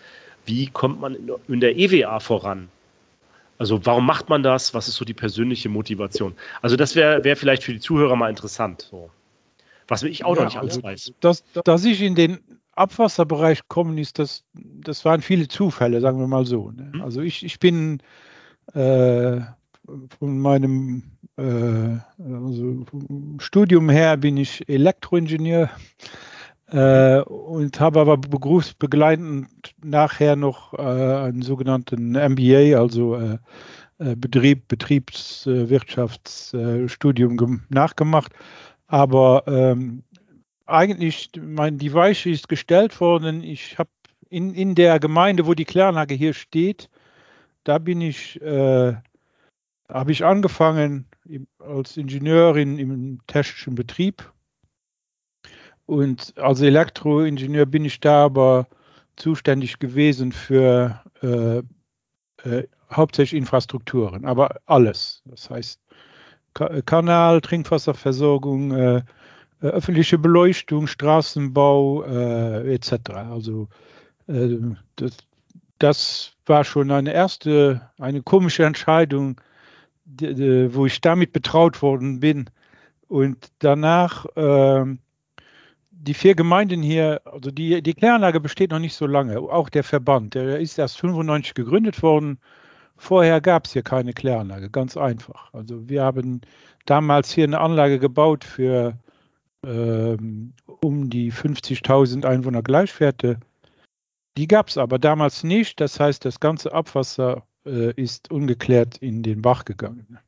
Wie 0.46 0.68
kommt 0.68 1.02
man 1.02 1.18
in, 1.50 1.60
der 1.60 1.78
EWA 1.78 2.20
voran? 2.22 2.70
Also 3.58 3.86
warum 3.86 4.06
macht 4.06 4.30
man 4.30 4.44
das? 4.44 4.74
Was 4.74 4.88
ist 4.88 4.96
so 4.96 5.04
die 5.04 5.14
persönliche 5.14 5.68
Motivation? 5.68 6.34
Also 6.62 6.78
das 6.78 6.96
wäre 6.96 7.24
wär 7.26 7.36
vielleicht 7.36 7.64
für 7.64 7.74
die 7.74 7.82
Zuhörer 7.82 8.16
mal 8.16 8.30
interessant. 8.30 8.88
So. 8.90 9.10
Was 9.90 10.04
ich 10.04 10.24
auch 10.24 10.36
ja, 10.36 10.44
noch 10.44 10.50
nicht 10.50 10.58
alles 10.58 10.76
also, 10.76 10.84
weiß. 10.84 11.14
Dass, 11.20 11.44
dass 11.66 11.84
ich 11.84 12.02
in 12.02 12.16
den 12.16 12.40
Abwasserbereich 12.78 13.68
kommen 13.68 13.98
ist, 13.98 14.20
das, 14.20 14.44
das 14.54 15.04
waren 15.04 15.22
viele 15.22 15.48
Zufälle, 15.48 16.00
sagen 16.00 16.20
wir 16.20 16.28
mal 16.28 16.46
so. 16.46 16.72
Ne? 16.72 16.92
Mhm. 16.94 17.02
Also 17.02 17.22
ich, 17.22 17.44
ich 17.44 17.60
bin 17.60 18.00
äh, 18.74 19.42
von 20.20 20.40
meinem 20.40 21.04
äh, 21.38 22.00
also 22.20 22.86
Studium 23.40 23.90
her 23.90 24.18
bin 24.18 24.36
ich 24.38 24.68
Elektroingenieur 24.68 25.70
äh, 26.72 27.22
und 27.22 27.80
habe 27.80 28.02
aber 28.02 28.18
berufsbegleitend 28.18 29.48
nachher 29.84 30.36
noch 30.36 30.74
äh, 30.74 30.82
einen 30.82 31.44
sogenannten 31.44 32.12
MBA, 32.12 32.78
also 32.78 33.16
äh, 33.16 33.38
äh 34.00 34.16
Betrieb, 34.16 34.68
Betriebswirtschaftsstudium 34.68 37.62
nachgemacht. 37.70 38.34
Aber 38.88 39.44
ähm, 39.48 40.04
eigentlich, 40.66 41.32
mein, 41.40 41.78
die 41.78 41.94
Weiche 41.94 42.30
ist 42.30 42.50
gestellt 42.50 43.00
worden. 43.00 43.44
Ich 43.44 43.78
habe 43.78 43.90
in, 44.30 44.54
in 44.54 44.76
der 44.76 45.00
Gemeinde, 45.00 45.48
wo 45.48 45.54
die 45.54 45.66
Kläranlage 45.66 46.16
hier 46.16 46.34
steht, 46.34 46.90
da 47.64 47.78
bin 47.78 48.02
ich, 48.02 48.42
äh, 48.42 48.94
habe 49.90 50.12
ich 50.12 50.26
angefangen 50.26 51.06
als 51.60 51.98
Ingenieurin 51.98 52.80
im 52.80 53.20
technischen 53.28 53.76
Betrieb. 53.76 54.32
Und 55.86 56.34
als 56.38 56.62
Elektroingenieur 56.62 57.66
bin 57.66 57.86
ich 57.86 58.00
da 58.00 58.26
aber 58.26 58.68
zuständig 59.16 59.80
gewesen 59.80 60.32
für 60.32 61.02
äh, 61.22 61.60
äh, 62.44 62.68
hauptsächlich 62.92 63.38
Infrastrukturen, 63.38 64.26
aber 64.26 64.58
alles. 64.66 65.22
Das 65.26 65.50
heißt 65.50 65.80
Ka 66.54 66.82
Kanal, 66.82 67.42
Trinkwasserversorgung, 67.42 68.72
äh, 68.72 69.02
äh, 69.62 69.68
öffentliche 69.68 70.18
Beleuchtung, 70.18 70.88
Straßenbau 70.88 72.04
äh, 72.04 72.74
etc. 72.76 73.10
Also 73.10 73.68
äh, 74.28 74.58
das, 74.96 75.18
das, 75.80 76.34
war 76.46 76.64
schon 76.64 76.92
eine 76.92 77.12
erste, 77.12 77.82
eine 78.00 78.22
komische 78.22 78.64
Entscheidung, 78.64 79.42
wo 80.08 80.86
ich 80.86 81.02
damit 81.02 81.34
betraut 81.34 81.82
worden 81.82 82.20
bin. 82.20 82.50
Und 83.08 83.52
danach 83.60 84.26
ähm, 84.36 85.00
die 86.08 86.14
vier 86.14 86.36
Gemeinden 86.36 86.82
hier, 86.82 87.22
also 87.26 87.52
die, 87.52 87.82
die 87.82 87.94
Kläranlage 87.94 88.40
besteht 88.40 88.72
noch 88.72 88.80
nicht 88.80 88.96
so 88.96 89.06
lange, 89.08 89.40
auch 89.40 89.70
der 89.70 89.84
Verband, 89.84 90.36
der 90.36 90.60
ist 90.60 90.78
erst 90.78 91.00
95 91.00 91.54
gegründet 91.54 92.02
worden. 92.02 92.40
Vorher 92.96 93.42
gab 93.42 93.66
es 93.66 93.74
hier 93.74 93.84
keine 93.84 94.14
Kläranlage, 94.14 94.70
ganz 94.70 94.98
einfach. 94.98 95.54
Also 95.54 95.88
wir 95.90 96.04
haben 96.04 96.42
damals 96.86 97.32
hier 97.32 97.44
eine 97.44 97.60
Anlage 97.60 98.00
gebaut 98.00 98.44
für 98.44 98.98
ähm, 99.66 100.54
um 100.82 101.10
die 101.10 101.32
50.000 101.32 102.26
Einwohner 102.26 102.64
Gleichwerte. 102.64 103.40
Die 104.38 104.48
gab 104.48 104.70
es 104.70 104.78
aber 104.78 105.00
damals 105.00 105.44
nicht. 105.44 105.80
Das 105.82 106.00
heißt, 106.00 106.26
das 106.26 106.40
ganze 106.40 106.74
Abwasser 106.74 107.44
äh, 107.68 107.92
ist 108.02 108.32
ungeklärt 108.32 108.98
in 108.98 109.24
den 109.24 109.42
Bach 109.42 109.66
gegangen. 109.66 110.20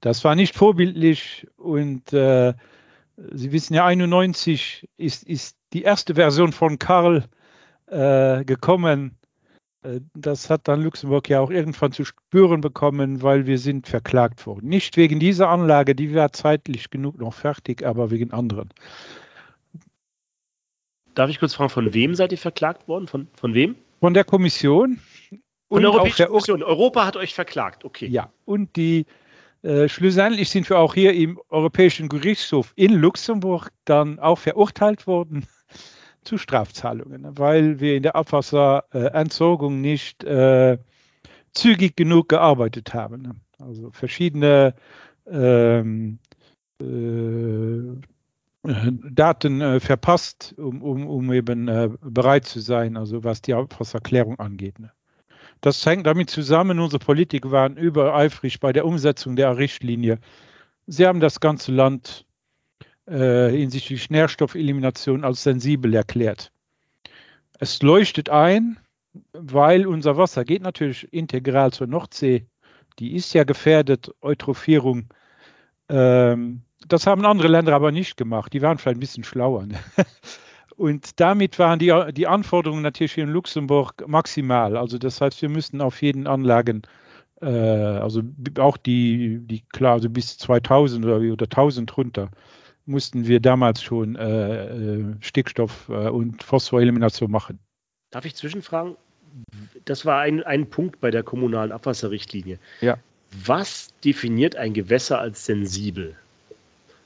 Das 0.00 0.24
war 0.24 0.34
nicht 0.34 0.54
vorbildlich 0.54 1.46
und 1.56 2.12
äh, 2.12 2.54
Sie 3.32 3.52
wissen 3.52 3.74
ja, 3.74 3.84
91 3.84 4.88
ist, 4.96 5.22
ist 5.24 5.56
die 5.72 5.82
erste 5.82 6.14
Version 6.14 6.52
von 6.52 6.78
Karl 6.78 7.24
äh, 7.86 8.44
gekommen 8.44 9.18
äh, 9.82 10.00
das 10.14 10.50
hat 10.50 10.68
dann 10.68 10.82
Luxemburg 10.82 11.28
ja 11.28 11.40
auch 11.40 11.50
irgendwann 11.50 11.92
zu 11.92 12.04
spüren 12.04 12.60
bekommen, 12.60 13.22
weil 13.22 13.46
wir 13.46 13.58
sind 13.58 13.86
verklagt 13.86 14.46
worden. 14.46 14.68
Nicht 14.68 14.96
wegen 14.96 15.20
dieser 15.20 15.48
Anlage, 15.48 15.94
die 15.94 16.14
war 16.14 16.32
zeitlich 16.32 16.90
genug 16.90 17.18
noch 17.18 17.34
fertig, 17.34 17.84
aber 17.84 18.10
wegen 18.10 18.32
anderen. 18.32 18.70
Darf 21.14 21.28
ich 21.28 21.38
kurz 21.38 21.54
fragen, 21.54 21.70
von 21.70 21.92
wem 21.92 22.14
seid 22.14 22.32
ihr 22.32 22.38
verklagt 22.38 22.88
worden? 22.88 23.06
Von, 23.06 23.28
von 23.34 23.54
wem? 23.54 23.76
Von 24.00 24.14
der 24.14 24.24
Kommission. 24.24 24.98
Von 25.72 25.82
der 25.82 25.92
Europäischen 25.92 26.26
Kommission. 26.26 26.62
Europa 26.62 27.06
hat 27.06 27.16
euch 27.16 27.34
verklagt, 27.34 27.84
okay. 27.84 28.06
Ja, 28.06 28.30
und 28.44 28.76
die 28.76 29.06
äh, 29.62 29.88
schlussendlich 29.88 30.50
sind 30.50 30.68
wir 30.68 30.78
auch 30.78 30.92
hier 30.94 31.14
im 31.14 31.40
Europäischen 31.48 32.08
Gerichtshof 32.08 32.72
in 32.76 32.94
Luxemburg 32.94 33.70
dann 33.84 34.18
auch 34.18 34.38
verurteilt 34.38 35.06
worden 35.06 35.46
zu 36.24 36.36
Strafzahlungen, 36.36 37.38
weil 37.38 37.80
wir 37.80 37.96
in 37.96 38.02
der 38.02 38.16
Abwasserentsorgung 38.16 39.80
nicht 39.80 40.24
äh, 40.24 40.76
zügig 41.54 41.96
genug 41.96 42.28
gearbeitet 42.28 42.92
haben. 42.92 43.40
Also 43.58 43.90
verschiedene 43.92 44.74
ähm, 45.26 46.18
äh, 46.80 47.96
Daten 49.10 49.60
äh, 49.60 49.80
verpasst, 49.80 50.54
um, 50.58 50.82
um, 50.82 51.06
um 51.06 51.32
eben 51.32 51.68
äh, 51.68 51.88
bereit 52.00 52.44
zu 52.44 52.60
sein, 52.60 52.96
also 52.96 53.24
was 53.24 53.40
die 53.42 53.54
Abwasserklärung 53.54 54.38
angeht. 54.38 54.78
Ne? 54.78 54.92
Das 55.62 55.86
hängt 55.86 56.06
damit 56.08 56.28
zusammen, 56.28 56.80
unsere 56.80 56.98
Politiker 56.98 57.52
waren 57.52 57.76
übereifrig 57.76 58.58
bei 58.58 58.72
der 58.72 58.84
Umsetzung 58.84 59.36
der 59.36 59.56
Richtlinie. 59.56 60.18
Sie 60.88 61.06
haben 61.06 61.20
das 61.20 61.38
ganze 61.38 61.70
Land 61.70 62.26
äh, 63.06 63.48
hinsichtlich 63.48 64.10
Nährstoffelimination 64.10 65.24
als 65.24 65.44
sensibel 65.44 65.94
erklärt. 65.94 66.50
Es 67.60 67.80
leuchtet 67.80 68.28
ein, 68.28 68.80
weil 69.32 69.86
unser 69.86 70.16
Wasser 70.16 70.44
geht 70.44 70.62
natürlich 70.62 71.12
integral 71.12 71.72
zur 71.72 71.86
Nordsee. 71.86 72.44
Die 72.98 73.14
ist 73.14 73.32
ja 73.32 73.44
gefährdet, 73.44 74.10
Eutrophierung. 74.20 75.14
Ähm, 75.88 76.62
das 76.88 77.06
haben 77.06 77.24
andere 77.24 77.46
Länder 77.46 77.72
aber 77.72 77.92
nicht 77.92 78.16
gemacht. 78.16 78.52
Die 78.52 78.62
waren 78.62 78.78
vielleicht 78.78 78.96
ein 78.96 79.00
bisschen 79.00 79.24
schlauer. 79.24 79.66
Ne? 79.66 79.78
Und 80.76 81.20
damit 81.20 81.58
waren 81.58 81.78
die, 81.78 81.92
die 82.12 82.26
Anforderungen 82.26 82.82
natürlich 82.82 83.12
hier 83.14 83.24
in 83.24 83.30
Luxemburg 83.30 84.04
maximal. 84.06 84.76
Also 84.76 84.98
das 84.98 85.20
heißt, 85.20 85.40
wir 85.42 85.48
müssten 85.48 85.80
auf 85.80 86.02
jeden 86.02 86.26
Anlagen, 86.26 86.82
äh, 87.40 87.46
also 87.46 88.22
auch 88.58 88.76
die, 88.76 89.40
die 89.42 89.62
klar, 89.72 89.94
also 89.94 90.08
bis 90.08 90.38
2000 90.38 91.04
oder, 91.04 91.16
oder 91.16 91.44
1000 91.44 91.96
runter, 91.96 92.30
mussten 92.86 93.26
wir 93.26 93.40
damals 93.40 93.82
schon 93.82 94.16
äh, 94.16 94.66
äh, 94.66 95.14
Stickstoff 95.20 95.88
äh, 95.88 96.08
und 96.08 96.42
Phosphorelimination 96.42 97.30
machen. 97.30 97.58
Darf 98.10 98.24
ich 98.24 98.34
zwischenfragen? 98.34 98.96
Das 99.84 100.04
war 100.04 100.20
ein, 100.20 100.42
ein 100.42 100.68
Punkt 100.68 101.00
bei 101.00 101.10
der 101.10 101.22
kommunalen 101.22 101.72
Abwasserrichtlinie. 101.72 102.58
Ja. 102.80 102.98
Was 103.44 103.88
definiert 104.04 104.56
ein 104.56 104.74
Gewässer 104.74 105.18
als 105.18 105.46
sensibel? 105.46 106.14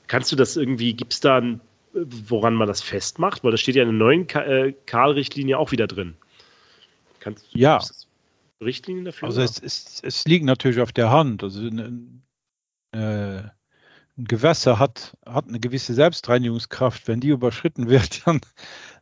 Kannst 0.07 0.31
du 0.31 0.35
das 0.35 0.57
irgendwie, 0.57 0.93
gibt 0.93 1.13
es 1.13 1.19
da 1.21 1.37
ein, 1.37 1.61
woran 2.05 2.53
man 2.53 2.67
das 2.67 2.81
festmacht? 2.81 3.43
Weil 3.43 3.51
das 3.51 3.61
steht 3.61 3.75
ja 3.75 3.83
in 3.83 3.89
der 3.89 3.97
neuen 3.97 4.29
äh, 4.29 4.73
Karl-Richtlinie 4.85 5.57
auch 5.57 5.71
wieder 5.71 5.87
drin. 5.87 6.15
Kannst, 7.19 7.45
ja. 7.51 7.79
Richtlinien 8.61 9.05
dafür? 9.05 9.27
Also 9.27 9.41
es, 9.41 9.59
es, 9.59 10.01
es, 10.03 10.25
liegt 10.25 10.45
natürlich 10.45 10.79
auf 10.79 10.91
der 10.91 11.11
Hand. 11.11 11.43
Also 11.43 11.67
äh, 11.67 13.41
ein 14.17 14.25
Gewässer 14.25 14.79
hat, 14.79 15.15
hat 15.25 15.47
eine 15.47 15.59
gewisse 15.59 15.93
Selbstreinigungskraft. 15.93 17.07
Wenn 17.07 17.19
die 17.19 17.29
überschritten 17.29 17.89
wird, 17.89 18.21
dann, 18.25 18.41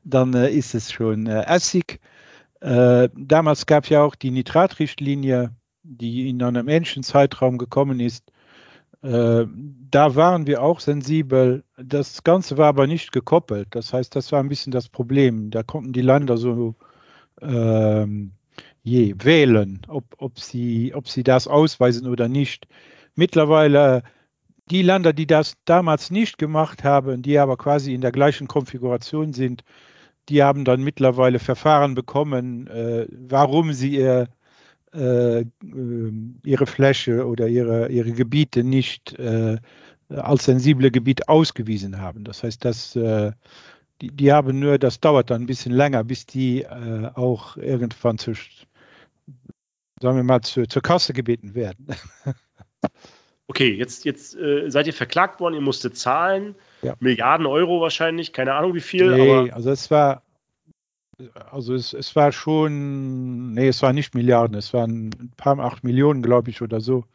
dann 0.04 0.34
äh, 0.34 0.50
ist 0.50 0.76
es 0.76 0.92
schon 0.92 1.28
äh, 1.28 1.44
Essig. 1.46 2.00
Äh, 2.62 3.10
damals 3.16 3.66
gab 3.66 3.84
es 3.84 3.90
ja 3.90 4.02
auch 4.02 4.16
die 4.16 4.32
Nitratrichtlinie, 4.32 5.56
die 5.84 6.30
in 6.30 6.42
einem 6.42 6.68
ähnlichen 6.68 7.04
Zeitraum 7.04 7.58
gekommen 7.58 8.00
ist. 8.00 8.32
Äh, 9.06 9.46
da 9.92 10.16
waren 10.16 10.48
wir 10.48 10.64
auch 10.64 10.80
sensibel. 10.80 11.64
Das 11.78 12.24
Ganze 12.24 12.58
war 12.58 12.68
aber 12.68 12.88
nicht 12.88 13.12
gekoppelt. 13.12 13.68
Das 13.72 13.94
heißt, 13.94 14.16
das 14.16 14.32
war 14.32 14.40
ein 14.40 14.50
bisschen 14.50 14.72
das 14.72 14.90
Problem. 14.90 15.52
Da 15.52 15.62
konnten 15.62 15.94
die 15.94 16.02
Länder 16.02 16.38
so 16.38 16.76
ähm, 17.40 18.32
je 18.82 19.14
wählen, 19.20 19.82
ob, 19.88 20.06
ob, 20.18 20.40
sie, 20.40 20.94
ob 20.96 21.08
sie 21.08 21.24
das 21.24 21.48
ausweisen 21.48 22.08
oder 22.08 22.28
nicht. 22.28 22.68
Mittlerweile 23.14 24.02
die 24.72 24.82
Länder, 24.82 25.14
die 25.14 25.28
das 25.28 25.56
damals 25.66 26.10
nicht 26.10 26.40
gemacht 26.40 26.84
haben, 26.84 27.22
die 27.22 27.38
aber 27.38 27.58
quasi 27.58 27.94
in 27.94 28.02
der 28.02 28.12
gleichen 28.12 28.48
Konfiguration 28.48 29.34
sind, 29.34 29.64
die 30.30 30.42
haben 30.42 30.66
dann 30.66 30.82
mittlerweile 30.82 31.38
Verfahren 31.38 31.94
bekommen, 31.94 32.66
äh, 32.68 33.06
warum 33.12 33.74
sie 33.74 33.98
ihr, 33.98 34.30
äh, 34.96 35.46
ihre 36.44 36.66
Fläche 36.66 37.26
oder 37.26 37.48
ihre, 37.48 37.90
ihre 37.90 38.12
Gebiete 38.12 38.64
nicht 38.64 39.18
äh, 39.20 39.58
als 40.10 40.46
sensible 40.46 40.92
Gebiet 40.92 41.28
ausgewiesen 41.28 42.00
haben. 42.00 42.24
Das 42.24 42.44
heißt, 42.44 42.64
dass, 42.64 42.96
äh, 42.96 43.32
die, 44.02 44.12
die 44.12 44.32
haben 44.32 44.60
nur, 44.60 44.78
das 44.78 45.00
dauert 45.00 45.30
dann 45.30 45.44
ein 45.44 45.48
bisschen 45.48 45.72
länger, 45.72 46.04
bis 46.04 46.26
die 46.26 46.64
äh, 46.64 47.10
auch 47.16 47.58
irgendwann 47.58 48.18
zu, 48.18 48.34
sagen 50.02 50.18
wir 50.18 50.24
mal, 50.24 50.42
zu, 50.42 50.68
zur 50.68 50.82
Kasse 50.82 51.14
gebeten 51.14 51.56
werden. 51.56 51.88
okay, 53.48 53.74
jetzt, 53.74 54.06
jetzt 54.06 54.36
äh, 54.36 54.70
seid 54.70 54.88
ihr 54.88 54.94
verklagt 54.94 55.40
worden, 55.40 55.56
ihr 55.56 55.62
musstet 55.62 55.98
zahlen, 55.98 56.56
ja. 56.82 56.94
Milliarden 57.00 57.46
Euro 57.48 57.82
wahrscheinlich, 57.82 58.34
keine 58.34 58.54
Ahnung 58.54 58.76
wie 58.76 58.82
viel. 58.82 59.16
Nee, 59.16 59.52
also 59.52 59.72
es 59.72 59.90
war, 59.90 60.22
also 61.52 61.74
es, 61.74 61.94
es 61.94 62.16
war 62.16 62.32
schon, 62.32 63.54
nee, 63.54 63.68
es 63.68 63.82
war 63.82 63.94
nicht 63.94 64.16
Milliarden, 64.16 64.58
es 64.58 64.74
waren 64.74 65.10
ein 65.20 65.32
paar, 65.38 65.60
acht 65.60 65.84
Millionen, 65.84 66.22
glaube 66.22 66.50
ich, 66.50 66.62
oder 66.62 66.82
so. 66.82 67.06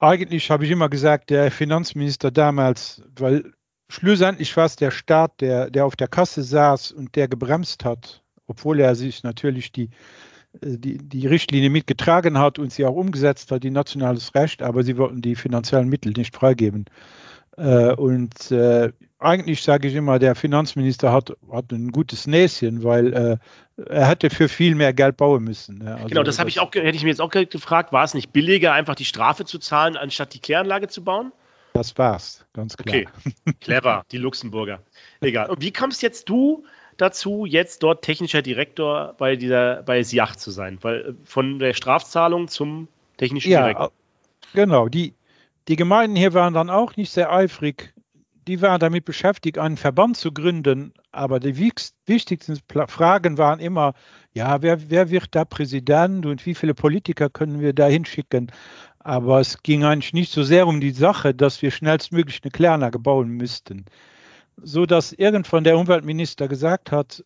Eigentlich 0.00 0.50
habe 0.50 0.64
ich 0.64 0.70
immer 0.70 0.88
gesagt, 0.88 1.30
der 1.30 1.50
Finanzminister 1.50 2.30
damals, 2.30 3.02
weil 3.16 3.52
schlussendlich 3.88 4.56
war 4.56 4.66
es 4.66 4.76
der 4.76 4.90
Staat, 4.90 5.40
der, 5.40 5.70
der 5.70 5.86
auf 5.86 5.96
der 5.96 6.08
Kasse 6.08 6.42
saß 6.42 6.92
und 6.92 7.16
der 7.16 7.28
gebremst 7.28 7.84
hat, 7.84 8.22
obwohl 8.46 8.80
er 8.80 8.94
sich 8.94 9.22
natürlich 9.24 9.72
die 9.72 9.90
äh, 10.60 10.78
die, 10.78 10.98
die 10.98 11.26
Richtlinie 11.26 11.70
mitgetragen 11.70 12.38
hat 12.38 12.58
und 12.58 12.72
sie 12.72 12.84
auch 12.84 12.94
umgesetzt 12.94 13.50
hat, 13.50 13.62
die 13.62 13.70
nationales 13.70 14.34
Recht, 14.34 14.62
aber 14.62 14.82
sie 14.82 14.96
wollten 14.96 15.20
die 15.20 15.36
finanziellen 15.36 15.88
Mittel 15.88 16.12
nicht 16.12 16.34
freigeben. 16.34 16.86
Äh, 17.58 17.94
und 17.94 18.50
äh, 18.50 18.92
eigentlich 19.18 19.62
sage 19.62 19.88
ich 19.88 19.94
immer, 19.94 20.18
der 20.18 20.34
Finanzminister 20.34 21.12
hat, 21.12 21.32
hat 21.50 21.72
ein 21.72 21.90
gutes 21.90 22.26
Näschen, 22.26 22.84
weil 22.84 23.12
äh, 23.12 23.36
er 23.88 24.08
hätte 24.08 24.30
für 24.30 24.48
viel 24.48 24.74
mehr 24.74 24.92
Geld 24.92 25.16
bauen 25.16 25.44
müssen. 25.44 25.82
Ja. 25.84 25.94
Also 25.94 26.08
genau, 26.08 26.22
das, 26.22 26.38
habe 26.38 26.48
ich 26.48 26.60
auch, 26.60 26.72
hätte 26.72 26.96
ich 26.96 27.02
mir 27.02 27.10
jetzt 27.10 27.20
auch 27.20 27.30
gefragt, 27.30 27.92
war 27.92 28.04
es 28.04 28.14
nicht 28.14 28.32
billiger, 28.32 28.72
einfach 28.72 28.94
die 28.94 29.04
Strafe 29.04 29.44
zu 29.44 29.58
zahlen, 29.58 29.96
anstatt 29.96 30.34
die 30.34 30.40
Kläranlage 30.40 30.88
zu 30.88 31.02
bauen? 31.02 31.32
Das 31.74 31.96
war's, 31.98 32.44
ganz 32.54 32.76
klar. 32.76 32.96
Okay, 32.96 33.08
clever, 33.60 34.04
die 34.12 34.18
Luxemburger. 34.18 34.80
Egal. 35.20 35.50
Und 35.50 35.62
wie 35.62 35.72
kommst 35.72 36.02
jetzt 36.02 36.28
du 36.28 36.64
dazu, 36.96 37.44
jetzt 37.44 37.82
dort 37.82 38.02
technischer 38.02 38.42
Direktor 38.42 39.14
bei 39.18 39.36
dieser 39.36 39.82
bei 39.82 40.02
SIACH 40.02 40.36
zu 40.36 40.50
sein? 40.50 40.78
Weil 40.82 41.00
äh, 41.00 41.12
von 41.24 41.58
der 41.58 41.74
Strafzahlung 41.74 42.48
zum 42.48 42.88
technischen 43.16 43.50
ja, 43.50 43.62
Direktor. 43.62 43.92
Genau, 44.54 44.88
die, 44.88 45.14
die 45.68 45.76
Gemeinden 45.76 46.16
hier 46.16 46.32
waren 46.32 46.54
dann 46.54 46.70
auch 46.70 46.96
nicht 46.96 47.12
sehr 47.12 47.30
eifrig. 47.30 47.94
Die 48.46 48.62
waren 48.62 48.80
damit 48.80 49.04
beschäftigt, 49.04 49.58
einen 49.58 49.76
Verband 49.76 50.16
zu 50.16 50.32
gründen. 50.32 50.94
Aber 51.12 51.38
die 51.38 51.58
wichtigsten 52.06 52.58
Fragen 52.88 53.36
waren 53.36 53.60
immer, 53.60 53.92
ja, 54.32 54.62
wer, 54.62 54.90
wer 54.90 55.10
wird 55.10 55.34
da 55.34 55.44
Präsident 55.44 56.24
und 56.24 56.46
wie 56.46 56.54
viele 56.54 56.74
Politiker 56.74 57.28
können 57.28 57.60
wir 57.60 57.74
da 57.74 57.86
hinschicken? 57.86 58.50
Aber 59.00 59.40
es 59.40 59.62
ging 59.62 59.84
eigentlich 59.84 60.14
nicht 60.14 60.32
so 60.32 60.42
sehr 60.42 60.66
um 60.66 60.80
die 60.80 60.92
Sache, 60.92 61.34
dass 61.34 61.60
wir 61.60 61.70
schnellstmöglich 61.70 62.40
eine 62.42 62.50
Kläranlage 62.50 62.98
bauen 62.98 63.28
müssten. 63.28 63.84
So 64.56 64.86
dass 64.86 65.12
irgendwann 65.12 65.64
der 65.64 65.76
Umweltminister 65.76 66.48
gesagt 66.48 66.90
hat, 66.90 67.22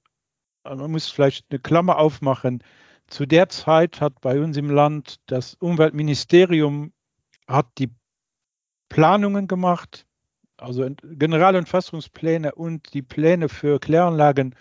man 0.65 0.91
muss 0.91 1.09
vielleicht 1.09 1.47
eine 1.51 1.61
Klammer 1.61 1.99
aufmachen, 1.99 2.63
zu 3.07 3.27
der 3.27 3.49
Zeit 3.49 4.01
hat 4.01 4.21
bei 4.21 4.41
uns 4.41 4.57
im 4.57 4.71
Land 4.71 5.17
das 5.27 5.55
Umweltministerium 5.55 6.93
hat 7.47 7.67
die 7.79 7.91
Planungen 8.93 9.49
gemacht, 9.49 10.07
also 10.59 10.87
Generalentfassungspläne 11.03 12.55
und 12.55 12.93
die 12.93 13.01
Pläne 13.01 13.49
für 13.49 13.81
Kläranlagen 13.81 14.55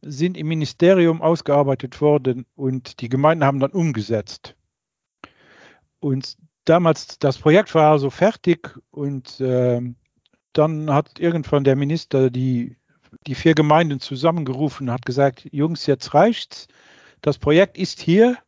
sind 0.00 0.38
im 0.38 0.48
Ministerium 0.48 1.20
ausgearbeitet 1.20 2.00
worden 2.00 2.46
und 2.56 3.02
die 3.02 3.10
Gemeinden 3.10 3.44
haben 3.44 3.60
dann 3.60 3.72
umgesetzt. 3.72 4.56
Und 6.00 6.38
damals, 6.64 7.18
das 7.18 7.36
Projekt 7.36 7.74
war 7.74 7.92
also 7.92 8.08
fertig 8.08 8.74
und 8.90 9.38
äh, 9.40 9.82
dann 10.54 10.90
hat 10.90 11.20
irgendwann 11.20 11.64
der 11.64 11.76
Minister 11.76 12.30
die, 12.30 12.78
die 13.26 13.34
vier 13.34 13.54
Gemeinden 13.54 14.00
zusammengerufen 14.00 14.88
und 14.88 14.94
hat 14.94 15.04
gesagt, 15.04 15.46
Jungs, 15.52 15.84
jetzt 15.84 16.14
reicht's. 16.14 16.68
Das 17.20 17.36
Projekt 17.36 17.76
ist 17.76 18.00
hier. 18.00 18.38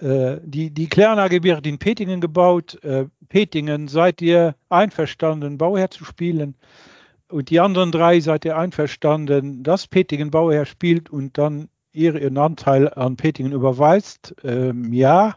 Äh, 0.00 0.38
die, 0.42 0.70
die 0.70 0.88
Kläranlage 0.88 1.42
wird 1.42 1.66
in 1.66 1.78
Petingen 1.78 2.20
gebaut. 2.20 2.82
Äh, 2.82 3.06
Petingen, 3.28 3.88
seid 3.88 4.20
ihr 4.22 4.54
einverstanden, 4.68 5.58
Bauherr 5.58 5.90
zu 5.90 6.04
spielen? 6.04 6.56
Und 7.28 7.50
die 7.50 7.60
anderen 7.60 7.90
drei 7.90 8.20
seid 8.20 8.44
ihr 8.44 8.56
einverstanden, 8.56 9.62
dass 9.62 9.86
Petingen 9.86 10.30
Bauherr 10.30 10.66
spielt 10.66 11.10
und 11.10 11.38
dann 11.38 11.68
ihr 11.92 12.14
ihren 12.14 12.38
Anteil 12.38 12.92
an 12.92 13.16
Petingen 13.16 13.52
überweist? 13.52 14.34
Ähm, 14.44 14.92
ja 14.92 15.36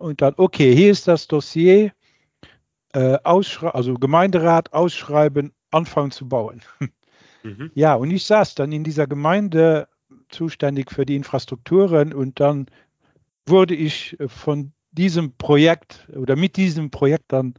und 0.00 0.22
dann, 0.22 0.34
okay, 0.38 0.74
hier 0.74 0.90
ist 0.90 1.06
das 1.06 1.28
Dossier, 1.28 1.92
äh, 2.94 3.18
also 3.22 3.94
Gemeinderat 3.94 4.72
ausschreiben, 4.72 5.52
anfangen 5.70 6.10
zu 6.10 6.28
bauen. 6.28 6.62
Mhm. 7.42 7.70
Ja, 7.72 7.94
und 7.94 8.10
ich 8.10 8.26
saß 8.26 8.54
dann 8.54 8.70
in 8.70 8.84
dieser 8.84 9.06
Gemeinde 9.06 9.88
zuständig 10.28 10.90
für 10.90 11.06
die 11.06 11.16
Infrastrukturen 11.16 12.12
und 12.12 12.38
dann 12.38 12.66
wurde 13.46 13.74
ich 13.74 14.16
von 14.26 14.72
diesem 14.92 15.32
Projekt 15.36 16.08
oder 16.14 16.36
mit 16.36 16.56
diesem 16.56 16.90
Projekt 16.90 17.24
dann 17.28 17.54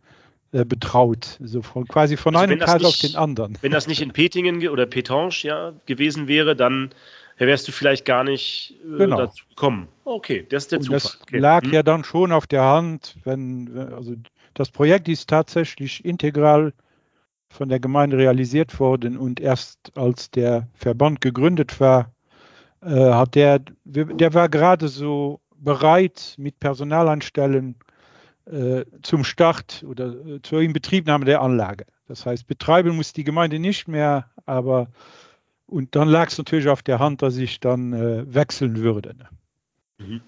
äh, 0.51 0.65
betraut, 0.65 1.39
so 1.41 1.61
von, 1.61 1.88
quasi 1.88 2.17
von 2.17 2.35
also 2.35 2.43
einem 2.43 2.59
Tag 2.59 2.83
auf 2.83 2.97
den 2.97 3.15
anderen. 3.15 3.57
Wenn 3.61 3.71
das 3.71 3.88
nicht 3.88 4.01
in 4.01 4.11
Petingen 4.11 4.67
oder 4.67 4.85
Petange 4.85 5.43
ja, 5.43 5.73
gewesen 5.85 6.27
wäre, 6.27 6.55
dann 6.55 6.91
wärst 7.37 7.67
du 7.67 7.72
vielleicht 7.72 8.05
gar 8.05 8.24
nicht 8.24 8.75
äh, 8.83 8.98
genau. 8.98 9.17
dazu 9.17 9.46
gekommen. 9.50 9.87
Okay, 10.03 10.46
das 10.50 10.63
ist 10.63 10.72
der 10.74 10.81
Zufall. 10.81 11.00
Das 11.00 11.22
okay. 11.22 11.37
lag 11.39 11.63
hm. 11.63 11.72
ja 11.72 11.83
dann 11.83 12.03
schon 12.03 12.31
auf 12.31 12.48
der 12.48 12.63
Hand, 12.63 13.17
wenn, 13.24 13.77
also 13.94 14.15
das 14.53 14.70
Projekt 14.70 15.07
ist 15.07 15.29
tatsächlich 15.29 16.03
integral 16.03 16.74
von 17.50 17.70
der 17.70 17.79
Gemeinde 17.79 18.17
realisiert 18.17 18.79
worden 18.79 19.17
und 19.17 19.39
erst 19.39 19.91
als 19.96 20.31
der 20.31 20.67
Verband 20.74 21.22
gegründet 21.22 21.79
war, 21.79 22.13
äh, 22.81 22.89
hat 22.89 23.35
der, 23.35 23.59
der 23.83 24.33
war 24.33 24.50
gerade 24.50 24.87
so 24.87 25.40
bereit 25.61 26.35
mit 26.37 26.59
Personalanstellen 26.59 27.75
äh, 28.45 28.83
zum 29.01 29.24
Start 29.24 29.85
oder 29.87 30.13
äh, 30.25 30.41
zur 30.41 30.61
Inbetriebnahme 30.61 31.25
der 31.25 31.41
Anlage. 31.41 31.85
Das 32.07 32.25
heißt, 32.25 32.47
betreiben 32.47 32.95
muss 32.95 33.13
die 33.13 33.24
Gemeinde 33.24 33.59
nicht 33.59 33.87
mehr, 33.87 34.29
aber 34.45 34.87
und 35.67 35.95
dann 35.95 36.09
lag 36.09 36.27
es 36.27 36.37
natürlich 36.37 36.67
auf 36.67 36.83
der 36.83 37.00
Hand, 37.00 37.21
dass 37.21 37.37
ich 37.37 37.61
dann 37.61 37.93
äh, 37.93 38.33
wechseln 38.33 38.77
würde. 38.77 39.15
Ne? 39.15 39.29
Mhm. 40.00 40.21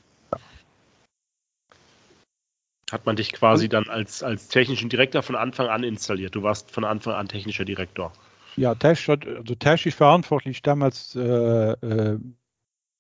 Hat 2.92 3.06
man 3.06 3.16
dich 3.16 3.34
quasi 3.34 3.68
dann 3.68 3.90
als, 3.90 4.22
als 4.22 4.48
technischen 4.48 4.88
Direktor 4.88 5.24
von 5.24 5.36
Anfang 5.36 5.68
an 5.68 5.84
installiert? 5.84 6.36
Du 6.36 6.44
warst 6.44 6.70
von 6.70 6.86
Anfang 6.86 7.16
an 7.16 7.28
technischer 7.28 7.66
Direktor. 7.66 8.14
Ja, 8.56 8.76
also 8.80 9.56
technisch 9.56 9.96
verantwortlich 9.96 10.62
damals 10.62 11.16
äh, 11.16 11.72
äh, 11.72 12.20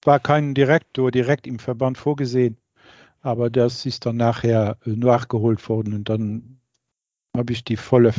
war 0.05 0.19
kein 0.19 0.53
Direktor 0.53 1.11
direkt 1.11 1.47
im 1.47 1.59
Verband 1.59 1.97
vorgesehen, 1.97 2.57
aber 3.21 3.49
das 3.49 3.85
ist 3.85 4.05
dann 4.05 4.17
nachher 4.17 4.77
äh, 4.85 4.91
nachgeholt 4.91 5.67
worden 5.69 5.93
und 5.93 6.09
dann 6.09 6.59
habe 7.35 7.53
ich 7.53 7.63
die 7.63 7.77
volle 7.77 8.13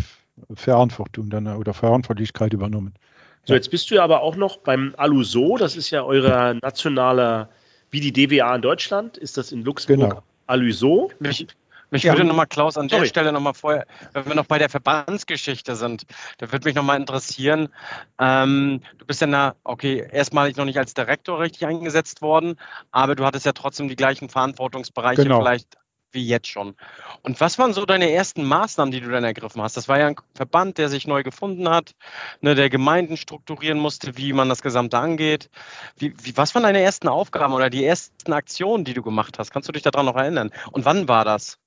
Verantwortung 0.54 1.30
dann 1.30 1.46
oder 1.46 1.74
Verantwortlichkeit 1.74 2.52
übernommen. 2.52 2.94
So, 3.44 3.54
jetzt 3.54 3.70
bist 3.70 3.90
du 3.90 3.96
ja 3.96 4.04
aber 4.04 4.22
auch 4.22 4.36
noch 4.36 4.56
beim 4.58 4.94
Aluso, 4.96 5.56
das 5.56 5.76
ist 5.76 5.90
ja 5.90 6.02
euer 6.02 6.54
nationaler, 6.54 7.50
wie 7.90 8.00
die 8.00 8.12
DWA 8.12 8.56
in 8.56 8.62
Deutschland, 8.62 9.16
ist 9.18 9.36
das 9.36 9.52
in 9.52 9.62
Luxemburg 9.62 10.10
genau. 10.10 10.22
Aluso? 10.46 11.10
Mich, 11.90 12.02
ja. 12.02 12.12
würde 12.12 12.24
nochmal, 12.24 12.46
Klaus, 12.46 12.76
an 12.76 12.88
Sorry. 12.88 13.02
der 13.02 13.08
Stelle 13.08 13.32
nochmal 13.32 13.54
vorher, 13.54 13.86
wenn 14.12 14.26
wir 14.26 14.34
noch 14.34 14.46
bei 14.46 14.58
der 14.58 14.68
Verbandsgeschichte 14.68 15.76
sind, 15.76 16.04
da 16.38 16.50
würde 16.50 16.66
mich 16.66 16.74
nochmal 16.74 16.98
interessieren, 16.98 17.68
ähm, 18.18 18.80
du 18.98 19.06
bist 19.06 19.20
ja 19.20 19.26
na, 19.26 19.54
okay, 19.64 20.06
erstmalig 20.10 20.56
noch 20.56 20.64
nicht 20.64 20.78
als 20.78 20.94
Direktor 20.94 21.40
richtig 21.40 21.66
eingesetzt 21.66 22.22
worden, 22.22 22.56
aber 22.90 23.14
du 23.14 23.24
hattest 23.24 23.46
ja 23.46 23.52
trotzdem 23.52 23.88
die 23.88 23.96
gleichen 23.96 24.28
Verantwortungsbereiche 24.28 25.22
genau. 25.22 25.40
vielleicht 25.40 25.76
wie 26.14 26.26
jetzt 26.26 26.46
schon. 26.46 26.76
Und 27.22 27.40
was 27.40 27.58
waren 27.58 27.74
so 27.74 27.84
deine 27.84 28.10
ersten 28.10 28.44
Maßnahmen, 28.44 28.92
die 28.92 29.00
du 29.00 29.10
dann 29.10 29.24
ergriffen 29.24 29.60
hast? 29.60 29.76
Das 29.76 29.88
war 29.88 29.98
ja 29.98 30.06
ein 30.06 30.16
Verband, 30.34 30.78
der 30.78 30.88
sich 30.88 31.06
neu 31.06 31.22
gefunden 31.22 31.68
hat, 31.68 31.94
ne, 32.40 32.54
der 32.54 32.70
Gemeinden 32.70 33.16
strukturieren 33.16 33.78
musste, 33.78 34.16
wie 34.16 34.32
man 34.32 34.48
das 34.48 34.62
Gesamte 34.62 34.98
angeht. 34.98 35.50
Wie, 35.96 36.14
wie, 36.22 36.36
was 36.36 36.54
waren 36.54 36.62
deine 36.62 36.80
ersten 36.80 37.08
Aufgaben 37.08 37.52
oder 37.52 37.68
die 37.68 37.84
ersten 37.84 38.32
Aktionen, 38.32 38.84
die 38.84 38.94
du 38.94 39.02
gemacht 39.02 39.38
hast? 39.38 39.50
Kannst 39.50 39.68
du 39.68 39.72
dich 39.72 39.82
daran 39.82 40.06
noch 40.06 40.16
erinnern? 40.16 40.50
Und 40.70 40.84
wann 40.84 41.08
war 41.08 41.24
das? 41.24 41.58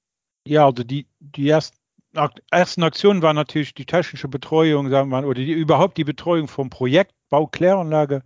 Ja, 0.48 0.66
also 0.66 0.84
die, 0.84 1.06
die 1.20 1.50
ersten, 1.50 1.78
ersten 2.52 2.84
Aktionen 2.84 3.22
waren 3.22 3.36
natürlich 3.36 3.74
die 3.74 3.86
technische 3.86 4.28
Betreuung, 4.28 4.90
sagen 4.90 5.10
wir 5.10 5.22
mal, 5.22 5.26
oder 5.26 5.42
die, 5.42 5.52
überhaupt 5.52 5.98
die 5.98 6.04
Betreuung 6.04 6.48
vom 6.48 6.70
Projekt 6.70 7.14
Baukläranlage. 7.30 8.24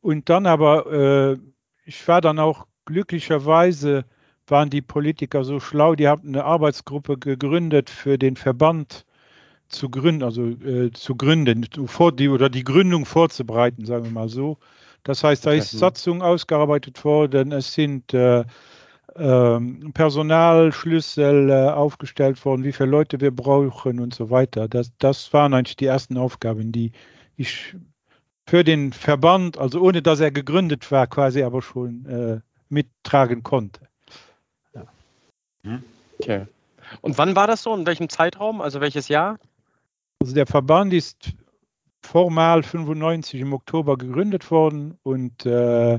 Und 0.00 0.28
dann 0.28 0.46
aber, 0.46 0.92
äh, 0.92 1.38
ich 1.84 2.06
war 2.08 2.20
dann 2.20 2.38
auch 2.38 2.66
glücklicherweise 2.84 4.04
waren 4.46 4.70
die 4.70 4.82
Politiker 4.82 5.44
so 5.44 5.60
schlau, 5.60 5.94
die 5.94 6.08
haben 6.08 6.28
eine 6.28 6.44
Arbeitsgruppe 6.44 7.18
gegründet 7.18 7.90
für 7.90 8.18
den 8.18 8.36
Verband 8.36 9.04
zu 9.68 9.88
gründen, 9.88 10.22
also 10.22 10.46
äh, 10.46 10.90
zu 10.92 11.16
gründen, 11.16 11.66
vor 11.86 12.12
die, 12.12 12.28
oder 12.28 12.50
die 12.50 12.64
Gründung 12.64 13.06
vorzubereiten, 13.06 13.86
sagen 13.86 14.04
wir 14.04 14.10
mal 14.10 14.28
so. 14.28 14.58
Das 15.04 15.24
heißt, 15.24 15.46
da 15.46 15.52
ist 15.52 15.70
Satzung 15.70 16.22
ausgearbeitet 16.22 17.04
worden, 17.04 17.52
es 17.52 17.72
sind 17.72 18.12
äh, 18.14 18.44
äh, 19.14 19.60
Personalschlüssel 19.92 21.50
äh, 21.50 21.70
aufgestellt 21.70 22.44
worden, 22.44 22.64
wie 22.64 22.72
viele 22.72 22.90
Leute 22.90 23.20
wir 23.20 23.30
brauchen 23.30 24.00
und 24.00 24.14
so 24.14 24.30
weiter. 24.30 24.68
Das, 24.68 24.92
das 24.98 25.32
waren 25.32 25.54
eigentlich 25.54 25.76
die 25.76 25.86
ersten 25.86 26.16
Aufgaben, 26.16 26.72
die 26.72 26.92
ich 27.36 27.74
für 28.46 28.64
den 28.64 28.92
Verband, 28.92 29.58
also 29.58 29.80
ohne 29.80 30.02
dass 30.02 30.20
er 30.20 30.30
gegründet 30.30 30.90
war, 30.90 31.06
quasi 31.06 31.42
aber 31.42 31.62
schon 31.62 32.06
äh, 32.06 32.40
mittragen 32.68 33.42
konnte. 33.42 33.80
Mhm. 35.62 35.82
Okay. 36.18 36.46
Und 37.00 37.18
wann 37.18 37.36
war 37.36 37.46
das 37.46 37.62
so? 37.62 37.74
In 37.74 37.86
welchem 37.86 38.08
Zeitraum? 38.08 38.60
Also 38.60 38.80
welches 38.80 39.08
Jahr? 39.08 39.38
Also 40.20 40.34
der 40.34 40.46
Verband 40.46 40.92
ist 40.92 41.32
formal 42.02 42.62
95 42.62 43.40
im 43.40 43.52
Oktober 43.52 43.96
gegründet 43.96 44.50
worden 44.50 44.98
und 45.02 45.46
äh, 45.46 45.98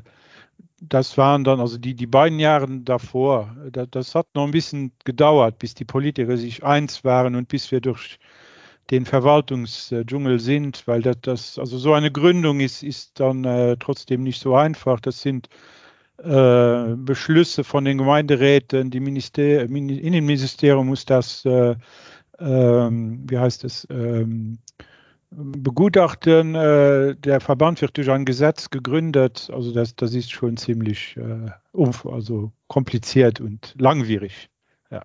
das 0.90 1.18
waren 1.18 1.44
dann 1.44 1.60
also 1.60 1.78
die, 1.78 1.96
die 1.96 2.08
beiden 2.08 2.40
Jahre 2.40 2.68
davor. 2.82 3.56
Das, 3.72 3.88
das, 3.92 4.16
hat 4.16 4.28
noch 4.36 4.46
ein 4.46 4.52
bisschen 4.52 4.92
gedauert, 5.06 5.60
bis 5.60 5.74
die 5.74 5.86
Politiker 5.86 6.38
sich 6.38 6.64
eins 6.64 7.04
waren 7.04 7.36
und 7.36 7.48
bis 7.48 7.72
wir 7.72 7.82
durch 7.82 8.20
den 8.92 9.06
Verwaltungsdschungel 9.06 10.40
sind, 10.40 10.86
weil 10.88 11.02
das, 11.02 11.18
das 11.22 11.60
also 11.60 11.78
so 11.78 11.94
eine 11.94 12.12
Gründung 12.12 12.60
ist, 12.60 12.84
ist 12.84 13.20
dann 13.20 13.46
äh, 13.46 13.78
trotzdem 13.80 14.24
nicht 14.24 14.42
so 14.42 14.56
einfach. 14.56 15.00
Das 15.00 15.22
sind 15.22 15.48
äh, 16.18 16.96
Beschlüsse 16.96 17.64
von 17.64 17.86
den 17.86 17.98
Gemeinderäten, 17.98 18.92
die 18.92 19.00
Minister 19.00 19.64
Innenministerium 19.64 20.88
muss 20.88 21.06
das, 21.06 21.46
äh, 21.46 21.76
ähm, 22.40 23.24
wie 23.28 23.38
heißt 23.38 23.64
es, 23.64 23.88
ähm, 23.90 24.60
begutachten. 25.36 26.56
Äh, 26.56 27.16
der 27.16 27.40
Verband 27.40 27.82
wird 27.82 27.98
durch 27.98 28.10
ein 28.10 28.26
Gesetz 28.26 28.70
gegründet. 28.70 29.50
Also 29.54 29.74
das, 29.74 29.96
das 29.96 30.14
ist 30.14 30.32
schon 30.32 30.58
ziemlich 30.58 31.18
äh, 31.18 31.50
umf 31.72 32.06
also 32.06 32.52
kompliziert 32.68 33.40
und 33.40 33.76
langwierig. 33.78 34.50
Ja. 34.90 35.04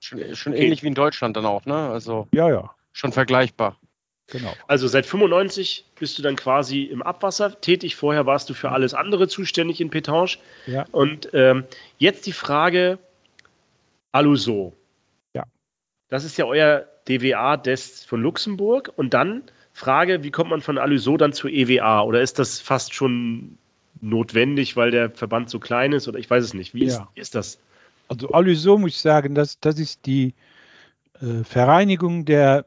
Schon, 0.00 0.34
schon 0.34 0.52
okay. 0.52 0.64
ähnlich 0.64 0.82
wie 0.82 0.88
in 0.88 0.94
Deutschland 0.94 1.36
dann 1.36 1.46
auch, 1.46 1.64
ne? 1.66 1.74
Also 1.74 2.28
ja, 2.32 2.48
ja. 2.50 2.70
Schon 2.92 3.12
vergleichbar. 3.12 3.76
Genau. 4.28 4.52
Also 4.66 4.88
seit 4.88 5.06
95 5.06 5.86
bist 5.98 6.18
du 6.18 6.22
dann 6.22 6.36
quasi 6.36 6.82
im 6.82 7.02
Abwasser 7.02 7.58
tätig. 7.60 7.96
Vorher 7.96 8.26
warst 8.26 8.50
du 8.50 8.54
für 8.54 8.70
alles 8.70 8.92
andere 8.92 9.26
zuständig 9.26 9.80
in 9.80 9.88
Petange. 9.88 10.36
Ja. 10.66 10.84
Und 10.92 11.30
ähm, 11.32 11.64
jetzt 11.96 12.26
die 12.26 12.32
Frage 12.32 12.98
Aluso. 14.12 14.74
Ja. 15.32 15.44
Das 16.08 16.24
ist 16.24 16.36
ja 16.36 16.44
euer 16.44 16.86
DWA-Desk 17.08 18.06
von 18.06 18.20
Luxemburg. 18.20 18.92
Und 18.96 19.14
dann 19.14 19.44
Frage, 19.78 20.24
wie 20.24 20.32
kommt 20.32 20.50
man 20.50 20.60
von 20.60 20.76
Aluso 20.76 21.16
dann 21.16 21.32
zu 21.32 21.46
EWA? 21.46 22.02
Oder 22.02 22.20
ist 22.20 22.40
das 22.40 22.60
fast 22.60 22.94
schon 22.94 23.58
notwendig, 24.00 24.76
weil 24.76 24.90
der 24.90 25.10
Verband 25.10 25.50
so 25.50 25.60
klein 25.60 25.92
ist? 25.92 26.08
Oder 26.08 26.18
ich 26.18 26.28
weiß 26.28 26.42
es 26.42 26.52
nicht. 26.52 26.74
Wie, 26.74 26.84
ja. 26.84 26.86
ist, 26.86 27.02
wie 27.14 27.20
ist, 27.20 27.34
das? 27.36 27.60
Also 28.08 28.28
Aluso 28.30 28.76
muss 28.76 28.90
ich 28.90 28.98
sagen, 28.98 29.36
das, 29.36 29.60
das 29.60 29.78
ist 29.78 30.04
die 30.04 30.34
äh, 31.20 31.44
Vereinigung 31.44 32.24
der 32.24 32.64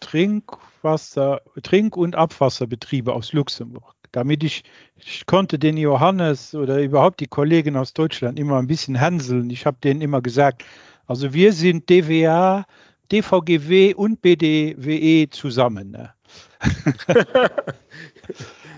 Trinkwasser, 0.00 1.40
Trink- 1.62 1.96
und 1.96 2.14
Abwasserbetriebe 2.14 3.14
aus 3.14 3.32
Luxemburg. 3.32 3.94
Damit 4.12 4.44
ich, 4.44 4.64
ich 4.96 5.24
konnte 5.24 5.58
den 5.58 5.78
Johannes 5.78 6.54
oder 6.54 6.82
überhaupt 6.82 7.20
die 7.20 7.26
Kollegen 7.26 7.74
aus 7.74 7.94
Deutschland 7.94 8.38
immer 8.38 8.58
ein 8.58 8.66
bisschen 8.66 8.96
hänseln. 8.96 9.48
Ich 9.48 9.64
habe 9.64 9.78
denen 9.82 10.02
immer 10.02 10.20
gesagt, 10.20 10.62
also 11.06 11.32
wir 11.32 11.54
sind 11.54 11.88
DWA, 11.88 12.66
DVGW 13.12 13.94
und 13.94 14.22
BDWE 14.22 15.28
zusammen. 15.30 15.90
Ne? 15.90 16.12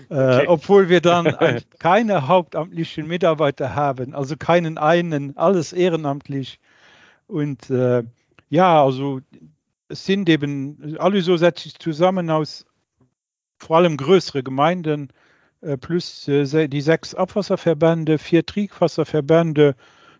Äh, 0.09 0.15
okay. 0.15 0.43
äh, 0.43 0.47
obwohl 0.47 0.89
wir 0.89 1.01
dann 1.01 1.25
keine 1.79 2.27
hauptamtlichen 2.27 3.07
Mitarbeiter 3.07 3.75
haben, 3.75 4.15
also 4.15 4.35
keinen 4.37 4.79
einen, 4.79 5.37
alles 5.37 5.71
ehrenamtlich. 5.71 6.59
Und 7.27 7.69
äh, 7.69 8.03
ja, 8.49 8.83
also 8.83 9.21
es 9.87 10.05
sind 10.05 10.27
eben, 10.29 10.97
Aluso 10.97 11.37
setzt 11.37 11.63
sich 11.63 11.77
zusammen 11.77 12.29
aus 12.31 12.65
vor 13.57 13.77
allem 13.77 13.97
größere 13.97 14.41
Gemeinden 14.41 15.09
äh, 15.61 15.77
plus 15.77 16.27
äh, 16.27 16.67
die 16.67 16.81
sechs 16.81 17.13
Abwasserverbände, 17.13 18.17
vier 18.17 18.45
Trinkwasserverbände 18.45 19.75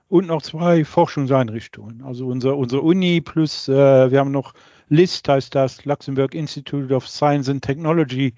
und 0.09 0.27
noch 0.27 0.41
zwei 0.41 0.83
Forschungseinrichtungen. 0.83 2.03
Also 2.03 2.27
unser, 2.27 2.57
unsere 2.57 2.81
Uni 2.81 3.21
plus 3.21 3.69
äh, 3.69 4.11
wir 4.11 4.19
haben 4.19 4.31
noch 4.31 4.53
LIST, 4.89 5.29
heißt 5.29 5.55
das, 5.55 5.85
Luxemburg 5.85 6.35
Institute 6.35 6.93
of 6.93 7.07
Science 7.07 7.47
and 7.47 7.63
Technology, 7.63 8.33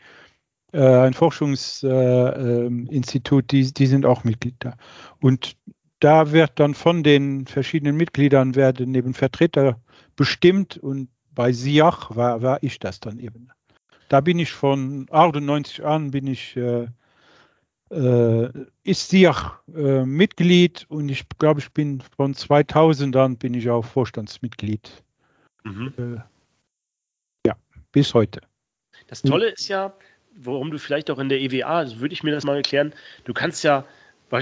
äh, 0.73 0.81
ein 0.81 1.13
Forschungsinstitut, 1.13 3.43
äh, 3.43 3.47
die, 3.47 3.73
die 3.73 3.87
sind 3.87 4.05
auch 4.05 4.23
Mitglied 4.23 4.55
da. 4.59 4.75
Und 5.21 5.57
da 5.99 6.31
wird 6.31 6.59
dann 6.59 6.73
von 6.73 7.03
den 7.03 7.45
verschiedenen 7.47 7.95
Mitgliedern 7.95 8.55
werden 8.55 8.93
eben 8.93 9.13
Vertreter 9.13 9.79
bestimmt 10.15 10.77
und 10.77 11.09
bei 11.33 11.53
Siach 11.53 12.15
war, 12.15 12.41
war 12.41 12.61
ich 12.61 12.79
das 12.79 12.99
dann 12.99 13.17
eben. 13.17 13.49
Da 14.09 14.19
bin 14.19 14.39
ich 14.39 14.51
von 14.51 15.05
98 15.09 15.85
an, 15.85 16.11
bin 16.11 16.27
ich, 16.27 16.57
äh, 16.57 16.87
ist 18.83 19.09
Siach 19.09 19.59
äh, 19.75 20.05
Mitglied 20.05 20.85
und 20.87 21.09
ich 21.09 21.25
glaube, 21.39 21.59
ich 21.59 21.71
bin 21.71 22.01
von 22.15 22.33
2000 22.33 23.15
an 23.17 23.37
bin 23.37 23.53
ich 23.53 23.69
auch 23.69 23.83
Vorstandsmitglied. 23.83 25.03
Mhm. 25.63 25.93
Äh, 25.97 27.47
ja, 27.47 27.55
bis 27.91 28.13
heute. 28.13 28.41
Das 29.07 29.21
Tolle 29.21 29.49
ist 29.49 29.67
ja, 29.67 29.93
warum 30.35 30.71
du 30.71 30.79
vielleicht 30.79 31.11
auch 31.11 31.19
in 31.19 31.27
der 31.27 31.41
EWA, 31.41 31.79
also 31.79 31.99
würde 31.99 32.13
ich 32.13 32.23
mir 32.23 32.31
das 32.31 32.45
mal 32.45 32.55
erklären, 32.55 32.93
du 33.25 33.33
kannst 33.33 33.63
ja 33.63 33.85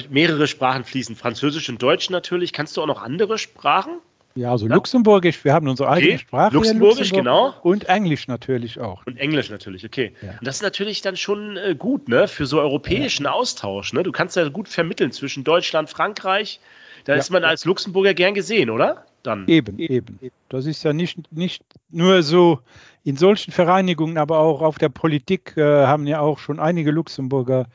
mehrere 0.10 0.48
Sprachen 0.48 0.84
fließen, 0.84 1.16
Französisch 1.16 1.70
und 1.70 1.82
Deutsch 1.82 2.12
natürlich. 2.12 2.54
Kannst 2.54 2.78
du 2.78 2.82
auch 2.84 2.88
noch 2.88 3.02
andere 3.02 3.40
Sprachen? 3.40 4.00
Ja, 4.36 4.52
also 4.52 4.68
ja. 4.68 4.76
Luxemburgisch, 4.76 5.44
wir 5.44 5.54
haben 5.54 5.68
unsere 5.68 5.90
eigene 5.90 6.14
okay. 6.14 6.20
Sprache. 6.20 6.56
Luxemburgisch, 6.56 7.12
genau. 7.12 7.54
Und 7.64 7.86
Englisch 7.86 8.28
natürlich 8.28 8.80
auch. 8.80 9.06
Und 9.06 9.18
Englisch 9.18 9.50
natürlich, 9.50 9.86
okay. 9.86 10.14
Ja. 10.22 10.32
Und 10.40 10.48
das 10.48 10.58
ist 10.58 10.62
natürlich 10.62 11.02
dann 11.02 11.18
schon 11.18 11.58
äh, 11.58 11.76
gut, 11.78 12.08
ne, 12.08 12.28
für 12.28 12.46
so 12.46 12.60
europäischen 12.60 13.26
ja. 13.26 13.32
Austausch. 13.32 13.92
Ne? 13.94 14.04
Du 14.04 14.12
kannst 14.12 14.36
ja 14.36 14.48
gut 14.50 14.70
vermitteln 14.70 15.12
zwischen 15.12 15.44
Deutschland, 15.44 15.90
Frankreich. 15.90 16.60
Da 17.06 17.16
ist 17.16 17.32
man 17.32 17.44
als 17.44 17.66
Luxemburger 17.66 18.14
gern 18.14 18.34
gesehen, 18.34 18.70
oder? 18.70 19.06
Dann. 19.24 19.48
Eben, 19.48 19.80
eben. 19.80 20.20
Das 20.50 20.66
ist 20.66 20.84
ja 20.84 20.94
nicht, 20.94 21.18
nicht 21.32 21.64
nur 21.90 22.24
so 22.24 22.60
in 23.04 23.18
solchen 23.18 23.52
Vereinigungen, 23.52 24.18
aber 24.18 24.40
auch 24.40 24.62
auf 24.62 24.78
der 24.78 24.90
Politik 24.90 25.56
äh, 25.58 25.86
haben 25.86 26.08
ja 26.08 26.20
auch 26.20 26.40
schon 26.40 26.60
einige 26.60 26.92
Luxemburger 26.92 27.68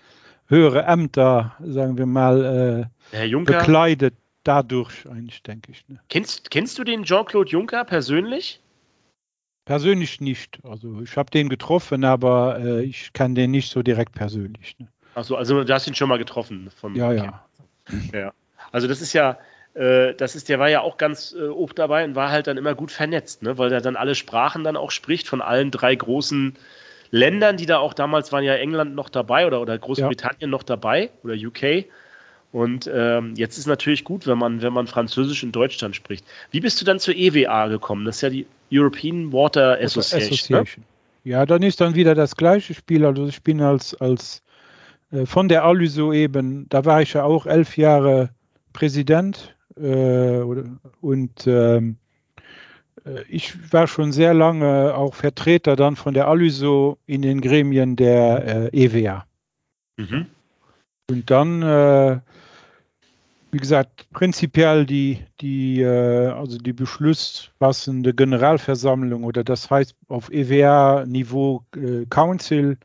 höhere 0.46 0.84
Ämter, 0.84 1.54
sagen 1.60 1.98
wir 1.98 2.06
mal, 2.06 2.88
äh, 3.12 3.28
bekleidet 3.44 4.14
dadurch 4.44 5.07
eigentlich, 5.11 5.42
denke 5.42 5.72
ich. 5.72 5.88
Ne? 5.88 5.98
Kennst, 6.09 6.50
kennst 6.50 6.78
du 6.78 6.85
den 6.85 7.04
Jean-Claude 7.04 7.50
Juncker 7.50 7.85
persönlich? 7.85 8.61
Persönlich 9.64 10.20
nicht. 10.20 10.59
Also 10.62 11.00
ich 11.00 11.16
habe 11.16 11.30
den 11.30 11.48
getroffen, 11.48 12.04
aber 12.04 12.59
äh, 12.61 12.83
ich 12.83 13.12
kann 13.14 13.35
den 13.35 13.50
nicht 13.50 13.70
so 13.70 13.83
direkt 13.83 14.12
persönlich. 14.12 14.76
Ne? 14.78 14.88
Achso, 15.14 15.37
also 15.37 15.64
du 15.64 15.74
hast 15.74 15.87
ihn 15.87 15.94
schon 15.94 16.09
mal 16.09 16.18
getroffen. 16.18 16.70
Vom, 16.76 16.94
ja, 16.94 17.09
okay. 17.09 17.30
ja. 18.12 18.18
ja. 18.18 18.33
Also 18.72 18.87
das 18.87 19.00
ist 19.00 19.14
ja, 19.14 19.38
äh, 19.74 20.14
das 20.14 20.37
ist, 20.37 20.48
der 20.48 20.59
war 20.59 20.68
ja 20.68 20.83
auch 20.83 20.98
ganz 20.98 21.35
äh, 21.38 21.46
oft 21.46 21.78
dabei 21.78 22.04
und 22.04 22.14
war 22.14 22.30
halt 22.30 22.46
dann 22.46 22.59
immer 22.59 22.74
gut 22.74 22.90
vernetzt, 22.90 23.42
ne? 23.42 23.57
weil 23.57 23.72
er 23.72 23.80
dann 23.80 23.96
alle 23.96 24.14
Sprachen 24.14 24.64
dann 24.64 24.76
auch 24.76 24.90
spricht 24.90 25.28
von 25.28 25.40
allen 25.40 25.70
drei 25.70 25.94
großen 25.94 26.54
Ländern, 27.11 27.57
die 27.57 27.66
da 27.66 27.78
auch 27.78 27.94
damals 27.94 28.33
waren 28.33 28.44
ja 28.44 28.54
England 28.54 28.94
noch 28.94 29.09
dabei 29.09 29.46
oder, 29.46 29.61
oder 29.61 29.78
Großbritannien 29.78 30.40
ja. 30.40 30.46
noch 30.48 30.62
dabei 30.62 31.11
oder 31.22 31.35
UK. 31.35 31.87
Und 32.54 32.88
ähm, 32.94 33.34
jetzt 33.34 33.58
ist 33.58 33.66
natürlich 33.66 34.04
gut, 34.04 34.28
wenn 34.28 34.38
man, 34.38 34.62
wenn 34.62 34.72
man 34.72 34.86
Französisch 34.86 35.42
in 35.42 35.50
Deutschland 35.50 35.96
spricht. 35.96 36.24
Wie 36.52 36.60
bist 36.60 36.80
du 36.80 36.84
dann 36.84 37.00
zur 37.00 37.16
EWA 37.16 37.66
gekommen? 37.66 38.04
Das 38.04 38.14
ist 38.14 38.22
ja 38.22 38.30
die 38.30 38.46
European 38.72 39.32
Water 39.32 39.76
Association. 39.80 40.22
Association. 40.22 40.84
Ne? 41.24 41.30
Ja, 41.32 41.46
dann 41.46 41.64
ist 41.64 41.80
dann 41.80 41.96
wieder 41.96 42.14
das 42.14 42.36
gleiche 42.36 42.72
Spiel. 42.72 43.04
Also 43.04 43.26
ich 43.26 43.42
bin 43.42 43.60
als, 43.60 43.96
als 43.96 44.40
äh, 45.10 45.26
von 45.26 45.48
der 45.48 45.64
Aluso 45.64 46.12
eben, 46.12 46.68
da 46.68 46.84
war 46.84 47.02
ich 47.02 47.14
ja 47.14 47.24
auch 47.24 47.44
elf 47.46 47.76
Jahre 47.76 48.30
Präsident 48.72 49.56
äh, 49.76 50.38
und 51.00 51.46
ähm, 51.48 51.96
äh, 53.04 53.22
ich 53.28 53.72
war 53.72 53.88
schon 53.88 54.12
sehr 54.12 54.32
lange 54.32 54.94
auch 54.94 55.16
Vertreter 55.16 55.74
dann 55.74 55.96
von 55.96 56.14
der 56.14 56.28
Aluso 56.28 56.98
in 57.06 57.22
den 57.22 57.40
Gremien 57.40 57.96
der 57.96 58.70
äh, 58.72 58.84
EWA. 58.84 59.26
Mhm. 59.96 60.26
Und 61.10 61.30
dann 61.30 61.62
äh, 61.62 62.20
wie 63.54 63.58
gesagt, 63.58 64.10
prinzipiell 64.10 64.84
die, 64.84 65.24
die, 65.40 65.80
äh, 65.80 66.26
also 66.26 66.58
die 66.58 66.72
beschlussfassende 66.72 68.12
Generalversammlung 68.12 69.22
oder 69.22 69.44
das 69.44 69.70
heißt 69.70 69.94
auf 70.08 70.28
EWA-Niveau 70.32 71.64
äh, 71.76 72.04
Council, 72.06 72.76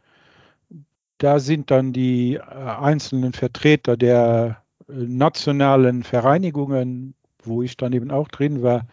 da 1.17 1.39
sind 1.39 1.71
dann 1.71 1.91
die 1.91 2.35
äh, 2.35 2.41
einzelnen 2.41 3.33
Vertreter 3.33 3.97
der 3.97 4.63
nationalen 4.87 6.03
Vereinigungen, 6.03 7.15
wo 7.43 7.63
ich 7.63 7.75
dann 7.75 7.93
eben 7.93 8.11
auch 8.11 8.27
drin 8.27 8.61
war. 8.61 8.85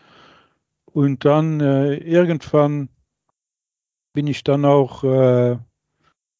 Und 0.86 1.26
dann 1.26 1.60
irgendwann 1.60 2.88
bin 4.14 4.26
ich 4.26 4.44
dann 4.44 4.64
auch 4.64 5.02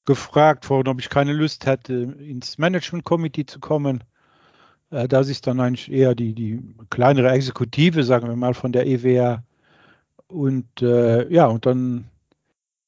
gefragt 0.05 0.69
worden, 0.69 0.89
ob 0.89 1.01
ich 1.01 1.09
keine 1.09 1.33
Lust 1.33 1.65
hätte, 1.65 1.95
ins 1.95 2.59
Management 2.59 3.05
Committee 3.05 3.47
zu 3.47 3.61
kommen. 3.61 4.05
Äh, 4.91 5.09
das 5.09 5.29
ist 5.29 5.47
dann 5.47 5.61
eigentlich 5.61 5.91
eher 5.91 6.15
die, 6.15 6.35
die 6.35 6.61
kleinere 6.91 7.31
Exekutive, 7.31 8.03
sagen 8.03 8.29
wir 8.29 8.37
mal, 8.37 8.55
von 8.55 8.73
der 8.73 8.87
EWR. 8.87 9.43
Und 10.29 10.83
äh, 10.83 11.33
ja, 11.33 11.47
und 11.47 11.67
dann 11.67 12.11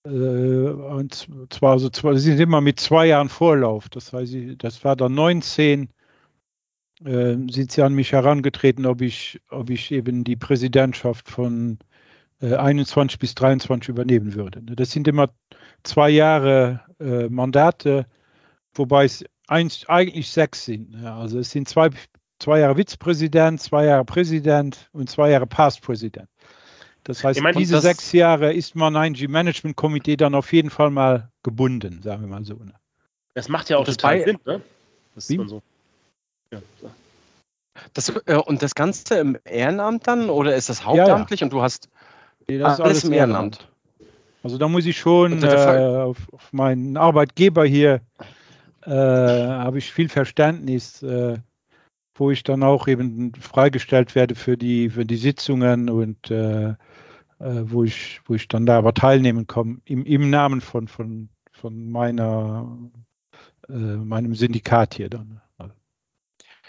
äh, 0.04 0.08
und 0.08 1.28
zwar 1.50 1.78
so 1.78 1.88
zwei, 1.90 2.14
sie 2.14 2.30
sind 2.30 2.40
immer 2.40 2.60
mit 2.60 2.80
zwei 2.80 3.06
Jahren 3.06 3.28
Vorlauf. 3.28 3.88
Das 3.88 4.12
heißt, 4.12 4.34
das 4.58 4.84
war 4.84 4.96
dann 4.96 5.14
19, 5.14 5.88
äh, 7.04 7.36
sind 7.50 7.72
sie 7.72 7.82
an 7.82 7.94
mich 7.94 8.12
herangetreten, 8.12 8.86
ob 8.86 9.02
ich, 9.02 9.40
ob 9.50 9.70
ich 9.70 9.92
eben 9.92 10.24
die 10.24 10.36
Präsidentschaft 10.36 11.28
von 11.28 11.78
äh, 12.40 12.54
21 12.54 13.18
bis 13.18 13.34
23 13.34 13.88
übernehmen 13.88 14.34
würde. 14.34 14.62
Das 14.62 14.90
sind 14.90 15.08
immer 15.08 15.30
zwei 15.84 16.10
Jahre 16.10 16.80
äh, 17.00 17.28
Mandate, 17.28 18.06
wobei 18.74 19.04
es 19.04 19.24
eins, 19.48 19.88
eigentlich 19.88 20.30
sechs 20.30 20.64
sind. 20.64 20.94
Ja, 21.02 21.18
also 21.18 21.38
es 21.38 21.50
sind 21.50 21.68
zwei, 21.68 21.90
zwei 22.38 22.60
Jahre 22.60 22.76
Vizepräsident, 22.76 23.60
zwei 23.60 23.86
Jahre 23.86 24.04
Präsident 24.04 24.88
und 24.92 25.10
zwei 25.10 25.30
Jahre 25.30 25.46
Passpräsident. 25.46 26.28
Das 27.04 27.24
heißt, 27.24 27.38
ich 27.38 27.42
meine, 27.42 27.56
diese 27.56 27.80
sechs 27.80 28.12
Jahre 28.12 28.52
ist 28.52 28.74
man 28.74 28.94
ein 28.96 29.16
Management 29.28 29.76
Komitee 29.76 30.16
dann 30.16 30.34
auf 30.34 30.52
jeden 30.52 30.70
Fall 30.70 30.90
mal 30.90 31.30
gebunden, 31.42 32.02
sagen 32.02 32.22
wir 32.22 32.28
mal 32.28 32.44
so. 32.44 32.54
Ne? 32.54 32.74
Das 33.34 33.48
macht 33.48 33.70
ja 33.70 33.78
auch 33.78 33.84
total 33.84 34.22
Sinn, 34.24 34.38
ne? 34.44 34.60
Das 35.14 35.30
ist 35.30 35.48
so. 35.48 35.62
Ja. 36.52 36.60
Das, 37.94 38.12
äh, 38.26 38.34
und 38.34 38.62
das 38.62 38.74
Ganze 38.74 39.18
im 39.18 39.38
Ehrenamt 39.44 40.06
dann 40.06 40.30
oder 40.30 40.54
ist 40.54 40.68
das 40.68 40.84
hauptamtlich 40.84 41.40
ja, 41.40 41.44
ja. 41.44 41.46
und 41.46 41.52
du 41.52 41.62
hast 41.62 41.88
nee, 42.46 42.58
das 42.58 42.80
alles, 42.80 42.80
alles 42.80 43.04
im 43.04 43.12
Ehrenamt? 43.12 43.56
Ehrenamt? 43.56 43.78
Also 44.42 44.58
da 44.58 44.68
muss 44.68 44.86
ich 44.86 44.96
schon 44.96 45.42
äh, 45.42 45.46
auf, 45.46 46.18
auf, 46.32 46.52
meinen 46.52 46.96
Arbeitgeber 46.96 47.64
hier 47.64 48.00
äh, 48.88 49.48
habe 49.48 49.78
ich 49.78 49.92
viel 49.92 50.08
Verständnis, 50.08 51.02
äh, 51.02 51.38
wo 52.14 52.30
ich 52.30 52.42
dann 52.42 52.62
auch 52.62 52.88
eben 52.88 53.34
freigestellt 53.34 54.14
werde 54.14 54.34
für 54.34 54.56
die 54.56 54.90
für 54.90 55.04
die 55.04 55.16
Sitzungen 55.16 55.90
und 55.90 56.30
äh, 56.30 56.70
äh, 56.70 56.74
wo 57.38 57.84
ich 57.84 58.20
wo 58.24 58.34
ich 58.34 58.48
dann 58.48 58.66
da 58.66 58.78
aber 58.78 58.94
teilnehmen 58.94 59.46
komme 59.46 59.78
im, 59.84 60.04
im 60.04 60.30
Namen 60.30 60.60
von 60.60 60.88
von 60.88 61.28
von 61.52 61.90
meiner 61.90 62.78
äh, 63.68 63.72
meinem 63.72 64.34
Syndikat 64.34 64.94
hier 64.94 65.10
dann. 65.10 65.40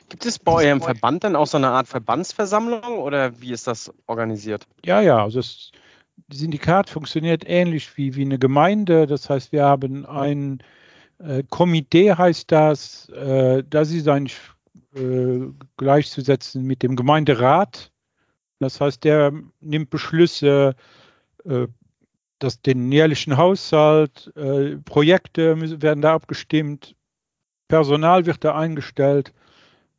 Gibt 0.09 0.25
es 0.25 0.39
bei 0.39 0.51
eurem 0.51 0.81
Verband 0.81 1.23
dann 1.23 1.35
auch 1.35 1.45
so 1.45 1.57
eine 1.57 1.69
Art 1.69 1.87
Verbandsversammlung 1.87 2.97
oder 2.97 3.39
wie 3.41 3.51
ist 3.51 3.67
das 3.67 3.93
organisiert? 4.07 4.67
Ja, 4.83 5.01
ja, 5.01 5.23
also 5.23 5.37
das 5.37 5.71
Syndikat 6.33 6.89
funktioniert 6.89 7.43
ähnlich 7.45 7.95
wie, 7.95 8.15
wie 8.15 8.23
eine 8.23 8.39
Gemeinde. 8.39 9.05
Das 9.05 9.29
heißt, 9.29 9.51
wir 9.51 9.65
haben 9.65 10.07
ein 10.07 10.63
äh, 11.19 11.43
Komitee, 11.49 12.13
heißt 12.13 12.51
das. 12.51 13.09
Äh, 13.09 13.63
das 13.69 13.91
ist 13.91 14.07
eigentlich 14.07 14.39
äh, 14.95 15.47
gleichzusetzen 15.77 16.63
mit 16.63 16.83
dem 16.83 16.95
Gemeinderat. 16.95 17.91
Das 18.59 18.81
heißt, 18.81 19.03
der 19.03 19.33
nimmt 19.61 19.89
Beschlüsse, 19.89 20.75
äh, 21.45 21.67
das, 22.39 22.61
den 22.61 22.89
jährlichen 22.89 23.35
Haushalt, 23.35 24.31
Projekte 24.85 25.81
werden 25.81 26.01
da 26.01 26.13
abgestimmt, 26.13 26.95
Personal 27.67 28.25
wird 28.25 28.45
da 28.45 28.55
eingestellt 28.55 29.33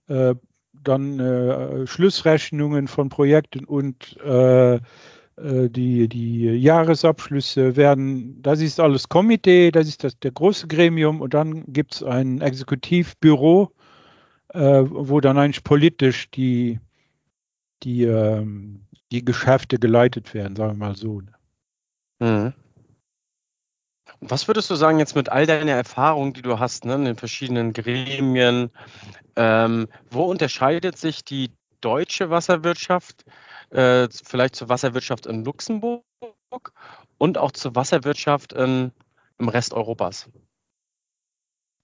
dann 0.06 1.86
Schlussrechnungen 1.86 2.88
von 2.88 3.10
Projekten 3.10 3.66
und 3.66 4.16
die, 5.42 6.08
die 6.08 6.44
Jahresabschlüsse 6.44 7.76
werden, 7.76 8.42
das 8.42 8.60
ist 8.60 8.78
alles 8.78 9.08
Komitee, 9.08 9.70
das 9.70 9.88
ist 9.88 10.04
das, 10.04 10.18
der 10.18 10.32
große 10.32 10.66
Gremium 10.66 11.20
und 11.20 11.34
dann 11.34 11.64
gibt 11.72 11.94
es 11.94 12.02
ein 12.02 12.40
Exekutivbüro, 12.40 13.72
äh, 14.52 14.82
wo 14.84 15.20
dann 15.20 15.38
eigentlich 15.38 15.64
politisch 15.64 16.30
die, 16.30 16.78
die, 17.82 18.04
ähm, 18.04 18.86
die 19.12 19.24
Geschäfte 19.24 19.78
geleitet 19.78 20.34
werden, 20.34 20.56
sagen 20.56 20.78
wir 20.78 20.86
mal 20.86 20.96
so. 20.96 21.22
Mhm. 22.18 22.52
Was 24.20 24.46
würdest 24.48 24.68
du 24.68 24.74
sagen 24.74 24.98
jetzt 24.98 25.16
mit 25.16 25.30
all 25.30 25.46
deiner 25.46 25.72
Erfahrung, 25.72 26.34
die 26.34 26.42
du 26.42 26.58
hast 26.58 26.84
ne, 26.84 26.94
in 26.96 27.04
den 27.06 27.16
verschiedenen 27.16 27.72
Gremien, 27.72 28.70
ähm, 29.36 29.88
wo 30.10 30.24
unterscheidet 30.24 30.98
sich 30.98 31.24
die 31.24 31.50
deutsche 31.80 32.28
Wasserwirtschaft 32.28 33.24
äh, 33.26 33.30
vielleicht 33.70 34.56
zur 34.56 34.68
Wasserwirtschaft 34.68 35.26
in 35.26 35.44
Luxemburg 35.44 36.02
und 37.18 37.38
auch 37.38 37.52
zur 37.52 37.74
Wasserwirtschaft 37.76 38.52
in, 38.52 38.92
im 39.38 39.48
Rest 39.48 39.72
Europas? 39.72 40.28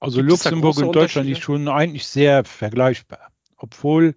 Also 0.00 0.18
Gibt 0.18 0.30
Luxemburg 0.30 0.76
und 0.78 0.92
Deutschland 0.94 1.28
ist 1.28 1.42
schon 1.42 1.68
eigentlich 1.68 2.06
sehr 2.06 2.44
vergleichbar, 2.44 3.30
obwohl 3.56 4.14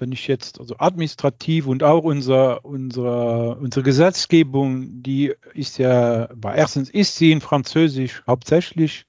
wenn 0.00 0.12
ich 0.12 0.26
jetzt, 0.26 0.58
also 0.58 0.76
administrativ 0.78 1.66
und 1.66 1.82
auch 1.82 2.04
unser, 2.04 2.64
unser, 2.64 3.58
unsere 3.58 3.82
Gesetzgebung, 3.82 5.02
die 5.02 5.34
ist 5.52 5.78
ja, 5.78 6.28
erstens 6.42 6.88
ist 6.90 7.16
sie 7.16 7.32
in 7.32 7.40
Französisch 7.40 8.22
hauptsächlich 8.26 9.04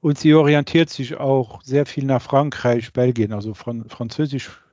und 0.00 0.18
sie 0.18 0.34
orientiert 0.34 0.90
sich 0.90 1.16
auch 1.16 1.62
sehr 1.62 1.86
viel 1.86 2.04
nach 2.04 2.20
Frankreich, 2.20 2.92
Belgien, 2.92 3.32
also 3.32 3.54
von 3.54 3.88
Französisch 3.88 4.48
äh, 4.48 4.65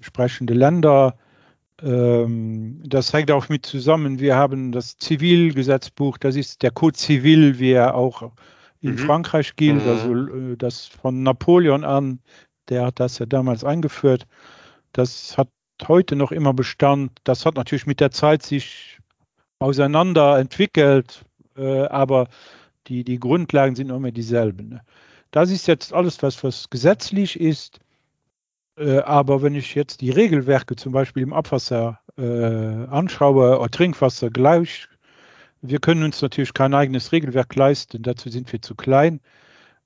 sprechende 0.00 0.54
Länder. 0.54 1.16
Ähm, 1.80 2.82
das 2.84 3.12
hängt 3.12 3.30
auch 3.30 3.48
mit 3.48 3.64
zusammen. 3.64 4.18
Wir 4.18 4.34
haben 4.34 4.72
das 4.72 4.96
Zivilgesetzbuch, 4.96 6.18
das 6.18 6.34
ist 6.34 6.62
der 6.62 6.72
Code 6.72 6.96
Civil, 6.96 7.58
wie 7.60 7.72
er 7.72 7.94
auch 7.94 8.32
in 8.80 8.92
mhm. 8.92 8.98
Frankreich 8.98 9.54
gilt, 9.54 9.84
mhm. 9.84 9.90
also 9.90 10.14
äh, 10.14 10.56
das 10.56 10.86
von 10.86 11.22
Napoleon 11.22 11.84
an 11.84 12.20
der 12.68 12.86
hat 12.86 13.00
das 13.00 13.18
ja 13.18 13.26
damals 13.26 13.64
eingeführt. 13.64 14.26
Das 14.92 15.36
hat 15.36 15.48
heute 15.86 16.16
noch 16.16 16.32
immer 16.32 16.52
Bestand. 16.52 17.12
Das 17.24 17.46
hat 17.46 17.54
natürlich 17.54 17.86
mit 17.86 18.00
der 18.00 18.10
Zeit 18.10 18.42
sich 18.42 18.98
auseinander 19.58 20.38
entwickelt, 20.38 21.24
äh, 21.56 21.84
aber 21.86 22.28
die, 22.86 23.04
die 23.04 23.18
Grundlagen 23.18 23.74
sind 23.74 23.90
immer 23.90 24.10
dieselben. 24.10 24.68
Ne? 24.68 24.80
Das 25.30 25.50
ist 25.50 25.66
jetzt 25.66 25.92
alles, 25.92 26.22
was, 26.22 26.42
was 26.42 26.70
gesetzlich 26.70 27.38
ist. 27.38 27.80
Äh, 28.78 29.00
aber 29.00 29.42
wenn 29.42 29.54
ich 29.54 29.74
jetzt 29.74 30.00
die 30.00 30.10
Regelwerke 30.10 30.76
zum 30.76 30.92
Beispiel 30.92 31.22
im 31.22 31.32
Abwasser 31.32 32.00
äh, 32.16 32.22
anschaue, 32.22 33.58
oder 33.58 33.70
Trinkwasser 33.70 34.30
gleich, 34.30 34.88
wir 35.60 35.80
können 35.80 36.04
uns 36.04 36.22
natürlich 36.22 36.54
kein 36.54 36.74
eigenes 36.74 37.12
Regelwerk 37.12 37.54
leisten, 37.54 38.02
dazu 38.02 38.28
sind 38.28 38.52
wir 38.52 38.62
zu 38.62 38.74
klein 38.74 39.20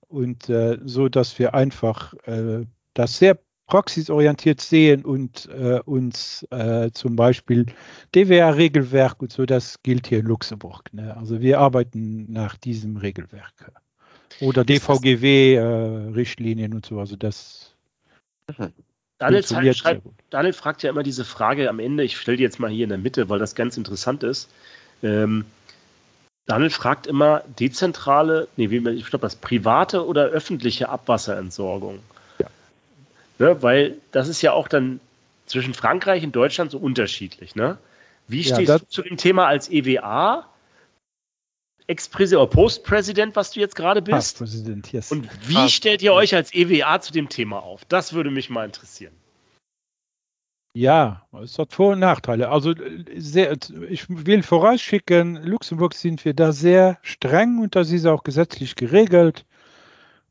und 0.08 0.48
äh, 0.48 0.78
so, 0.84 1.08
dass 1.08 1.38
wir 1.38 1.54
einfach 1.54 2.14
äh, 2.24 2.66
das 2.94 3.18
sehr 3.18 3.38
praxisorientiert 3.66 4.60
sehen 4.60 5.04
und 5.04 5.48
äh, 5.48 5.80
uns 5.86 6.46
äh, 6.50 6.90
zum 6.92 7.16
Beispiel 7.16 7.66
DWR-Regelwerk 8.14 9.22
und 9.22 9.32
so, 9.32 9.46
das 9.46 9.82
gilt 9.82 10.08
hier 10.08 10.18
in 10.18 10.26
Luxemburg. 10.26 10.92
Ne? 10.92 11.16
Also 11.16 11.40
wir 11.40 11.58
arbeiten 11.58 12.30
nach 12.30 12.58
diesem 12.58 12.98
Regelwerk. 12.98 13.72
Oder 14.40 14.64
DVGW-Richtlinien 14.64 16.72
äh, 16.72 16.74
und 16.74 16.84
so, 16.84 17.00
also 17.00 17.16
das. 17.16 17.71
Mhm. 18.48 18.72
Daniel, 19.18 19.74
schreibt, 19.74 20.02
Daniel, 20.30 20.52
fragt 20.52 20.82
ja 20.82 20.90
immer 20.90 21.04
diese 21.04 21.24
Frage 21.24 21.68
am 21.68 21.78
Ende, 21.78 22.02
ich 22.02 22.16
stelle 22.16 22.36
die 22.36 22.42
jetzt 22.42 22.58
mal 22.58 22.70
hier 22.70 22.84
in 22.84 22.88
der 22.88 22.98
Mitte, 22.98 23.28
weil 23.28 23.38
das 23.38 23.54
ganz 23.54 23.76
interessant 23.76 24.24
ist. 24.24 24.48
Ähm, 25.02 25.44
Daniel 26.46 26.70
fragt 26.70 27.06
immer 27.06 27.44
dezentrale, 27.58 28.48
nee, 28.56 28.70
wie, 28.70 28.88
ich 28.90 29.06
glaube, 29.06 29.22
das 29.22 29.36
private 29.36 30.04
oder 30.06 30.24
öffentliche 30.24 30.88
Abwasserentsorgung. 30.88 32.00
Ja. 32.40 32.46
Ne, 33.38 33.62
weil 33.62 33.96
das 34.10 34.26
ist 34.26 34.42
ja 34.42 34.52
auch 34.52 34.66
dann 34.66 34.98
zwischen 35.46 35.74
Frankreich 35.74 36.24
und 36.24 36.34
Deutschland 36.34 36.72
so 36.72 36.78
unterschiedlich. 36.78 37.54
Ne? 37.54 37.78
Wie 38.26 38.42
stehst 38.42 38.68
ja, 38.68 38.78
du 38.78 38.88
zu 38.88 39.02
dem 39.02 39.16
Thema 39.16 39.46
als 39.46 39.70
EWA? 39.70 40.48
Ex-Präsident 41.92 42.42
oder 42.42 42.50
Postpräsident, 42.50 43.36
was 43.36 43.50
du 43.50 43.60
jetzt 43.60 43.76
gerade 43.76 44.00
bist? 44.00 44.38
Präsident, 44.38 44.90
yes. 44.92 45.12
Und 45.12 45.28
wie 45.46 45.54
Past 45.54 45.74
stellt 45.74 46.02
ihr 46.02 46.14
euch 46.14 46.34
als 46.34 46.54
EWA 46.54 47.00
zu 47.00 47.12
dem 47.12 47.28
Thema 47.28 47.62
auf? 47.62 47.84
Das 47.84 48.14
würde 48.14 48.30
mich 48.30 48.48
mal 48.48 48.64
interessieren. 48.64 49.12
Ja, 50.74 51.26
es 51.42 51.58
hat 51.58 51.74
Vor- 51.74 51.92
und 51.92 51.98
Nachteile. 51.98 52.48
Also 52.48 52.72
sehr, 53.14 53.58
ich 53.90 54.08
will 54.08 54.42
vorausschicken, 54.42 55.44
Luxemburg 55.44 55.92
sind 55.92 56.24
wir 56.24 56.32
da 56.32 56.52
sehr 56.52 56.96
streng 57.02 57.58
und 57.58 57.76
das 57.76 57.90
ist 57.90 58.06
auch 58.06 58.24
gesetzlich 58.24 58.74
geregelt. 58.74 59.44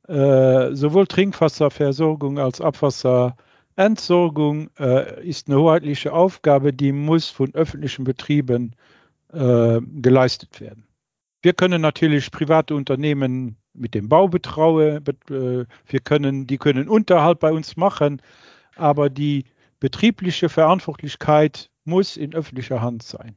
Äh, 0.08 0.74
sowohl 0.74 1.06
Trinkwasserversorgung 1.06 2.40
als 2.40 2.60
Abwasserentsorgung 2.60 4.72
äh, 4.80 5.24
ist 5.24 5.48
eine 5.48 5.60
hoheitliche 5.60 6.12
Aufgabe, 6.12 6.74
die 6.74 6.92
muss 6.92 7.30
von 7.30 7.54
öffentlichen 7.54 8.04
Betrieben 8.04 8.76
äh, 9.32 9.80
geleistet 10.02 10.60
werden. 10.60 10.88
Wir 11.42 11.54
können 11.54 11.82
natürlich 11.82 12.32
private 12.32 12.76
Unternehmen 12.76 13.58
mit 13.74 13.96
dem 13.96 14.10
Bau 14.10 14.28
betrauen, 14.28 15.04
äh, 15.30 15.66
wir 15.86 16.00
können, 16.04 16.46
die 16.48 16.58
können 16.58 16.88
Unterhalt 16.88 17.40
bei 17.40 17.52
uns 17.52 17.78
machen, 17.78 18.22
aber 18.76 19.10
die 19.10 19.46
betriebliche 19.80 20.50
Verantwortlichkeit 20.50 21.70
muss 21.84 22.18
in 22.18 22.34
öffentlicher 22.34 22.82
Hand 22.82 23.04
sein. 23.04 23.36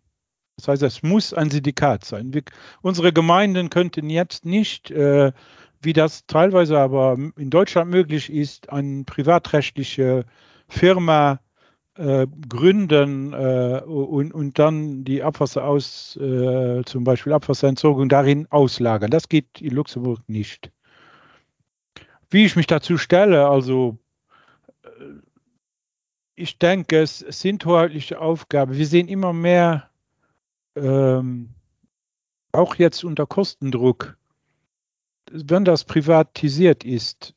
Das 0.56 0.68
heißt, 0.68 0.82
es 0.82 1.02
muss 1.02 1.32
ein 1.32 1.50
Syndikat 1.50 2.04
sein. 2.04 2.32
Wir, 2.32 2.42
unsere 2.82 3.12
Gemeinden 3.12 3.70
könnten 3.70 4.10
jetzt 4.10 4.44
nicht, 4.44 4.90
äh, 4.90 5.32
wie 5.80 5.92
das 5.92 6.26
teilweise 6.26 6.78
aber 6.78 7.16
in 7.36 7.50
Deutschland 7.50 7.90
möglich 7.90 8.30
ist, 8.32 8.70
eine 8.70 9.04
privatrechtliche 9.04 10.24
Firma 10.68 11.40
äh, 11.96 12.26
gründen 12.48 13.32
äh, 13.32 13.80
und, 13.84 14.32
und 14.32 14.58
dann 14.58 15.04
die 15.04 15.22
Abwasser 15.22 15.64
aus, 15.64 16.16
äh, 16.16 16.82
zum 16.84 17.04
Beispiel 17.04 17.32
Abwasserentsorgung 17.32 18.08
darin 18.08 18.46
auslagern. 18.50 19.10
Das 19.10 19.28
geht 19.28 19.60
in 19.60 19.74
Luxemburg 19.74 20.20
nicht. 20.26 20.72
Wie 22.30 22.44
ich 22.44 22.56
mich 22.56 22.66
dazu 22.66 22.98
stelle, 22.98 23.48
also 23.48 23.98
ich 26.34 26.58
denke, 26.58 27.00
es 27.00 27.18
sind 27.18 27.64
hoheitliche 27.64 28.20
Aufgaben. 28.20 28.76
Wir 28.76 28.86
sehen 28.86 29.08
immer 29.08 29.32
mehr, 29.32 29.88
ähm, 30.74 31.50
auch 32.52 32.74
jetzt 32.76 33.04
unter 33.04 33.26
Kostendruck, 33.26 34.16
wenn 35.30 35.64
das 35.64 35.84
privatisiert 35.84 36.84
ist. 36.84 37.34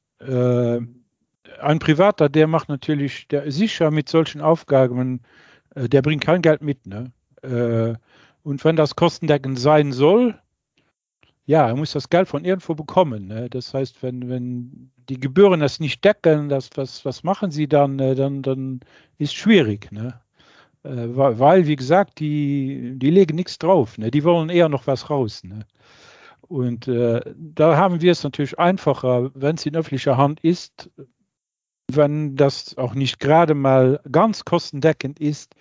Ein 1.61 1.79
Privater, 1.79 2.29
der 2.29 2.47
macht 2.47 2.69
natürlich, 2.69 3.27
der 3.27 3.51
sicher 3.51 3.91
mit 3.91 4.09
solchen 4.09 4.41
Aufgaben, 4.41 5.21
äh, 5.75 5.89
der 5.89 6.01
bringt 6.01 6.23
kein 6.23 6.41
Geld 6.41 6.61
mit. 6.61 6.85
Ne? 6.85 7.11
Äh, 7.41 7.95
und 8.43 8.63
wenn 8.63 8.75
das 8.75 8.95
kostendeckend 8.95 9.59
sein 9.59 9.91
soll, 9.91 10.39
ja, 11.45 11.67
er 11.67 11.75
muss 11.75 11.93
das 11.93 12.09
Geld 12.09 12.27
von 12.27 12.43
irgendwo 12.43 12.75
bekommen. 12.75 13.27
Ne? 13.27 13.49
Das 13.49 13.73
heißt, 13.73 14.03
wenn, 14.03 14.29
wenn 14.29 14.91
die 15.09 15.19
Gebühren 15.19 15.61
das 15.61 15.79
nicht 15.79 16.03
decken, 16.03 16.49
das, 16.49 16.69
was, 16.75 17.05
was 17.05 17.23
machen 17.23 17.51
sie 17.51 17.67
dann? 17.67 17.99
Äh, 17.99 18.15
dann, 18.15 18.41
dann 18.41 18.81
ist 19.17 19.33
schwierig. 19.33 19.91
Ne? 19.91 20.19
Äh, 20.83 21.07
weil, 21.09 21.67
wie 21.67 21.75
gesagt, 21.75 22.19
die, 22.19 22.93
die 22.95 23.09
legen 23.09 23.35
nichts 23.35 23.57
drauf. 23.57 23.97
Ne? 23.97 24.11
Die 24.11 24.23
wollen 24.23 24.49
eher 24.49 24.69
noch 24.69 24.87
was 24.87 25.09
raus. 25.09 25.43
Ne? 25.43 25.65
Und 26.41 26.87
äh, 26.87 27.21
da 27.35 27.77
haben 27.77 28.01
wir 28.01 28.11
es 28.11 28.23
natürlich 28.23 28.57
einfacher, 28.59 29.31
wenn 29.33 29.55
es 29.55 29.65
in 29.65 29.75
öffentlicher 29.75 30.17
Hand 30.17 30.39
ist, 30.41 30.89
wenn 31.91 32.35
das 32.35 32.77
auch 32.77 32.93
nicht 32.93 33.19
gerade 33.19 33.53
mal 33.53 33.99
ganz 34.11 34.45
kostendeckend 34.45 35.19
ist, 35.19 35.55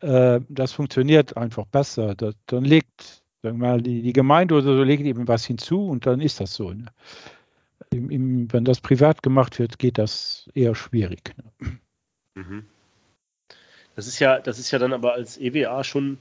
äh, 0.00 0.40
das 0.48 0.72
funktioniert 0.72 1.36
einfach 1.36 1.66
besser. 1.66 2.14
Das, 2.14 2.34
dann 2.46 2.64
legt 2.64 3.22
sagen 3.42 3.60
wir 3.60 3.66
mal, 3.68 3.82
die, 3.82 4.02
die 4.02 4.12
Gemeinde 4.12 4.54
oder 4.54 4.64
so 4.64 4.82
legt 4.82 5.02
eben 5.02 5.26
was 5.28 5.44
hinzu 5.44 5.88
und 5.88 6.06
dann 6.06 6.20
ist 6.20 6.40
das 6.40 6.54
so. 6.54 6.72
Ne? 6.72 6.86
Im, 7.90 8.10
im, 8.10 8.52
wenn 8.52 8.64
das 8.64 8.80
privat 8.80 9.22
gemacht 9.22 9.58
wird, 9.58 9.78
geht 9.78 9.98
das 9.98 10.48
eher 10.54 10.74
schwierig. 10.74 11.34
Ne? 11.36 11.78
Mhm. 12.34 12.64
Das 13.96 14.06
ist 14.06 14.18
ja, 14.20 14.38
das 14.38 14.58
ist 14.58 14.70
ja 14.70 14.78
dann 14.78 14.92
aber 14.92 15.12
als 15.14 15.38
EWA 15.38 15.84
schon 15.84 16.18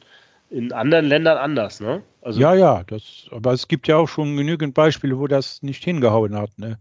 in 0.50 0.74
anderen 0.74 1.06
Ländern 1.06 1.38
anders, 1.38 1.80
ne? 1.80 2.04
Also 2.22 2.42
ja, 2.42 2.54
ja, 2.54 2.84
das, 2.84 3.28
aber 3.32 3.54
es 3.54 3.70
gibt 3.70 3.88
ja 3.88 3.96
auch 3.96 4.10
schon 4.10 4.36
genügend 4.36 4.74
Beispiele, 4.74 5.18
wo 5.18 5.28
das 5.28 5.64
nicht 5.64 5.82
hingehauen 5.82 6.36
hat, 6.36 6.58
ne? 6.60 6.78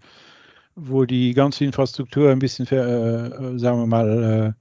Wo 0.82 1.04
die 1.04 1.34
ganze 1.34 1.64
Infrastruktur 1.64 2.30
ein 2.30 2.38
bisschen, 2.38 2.66
äh, 2.66 3.58
sagen 3.58 3.80
wir 3.80 3.86
mal, 3.86 4.54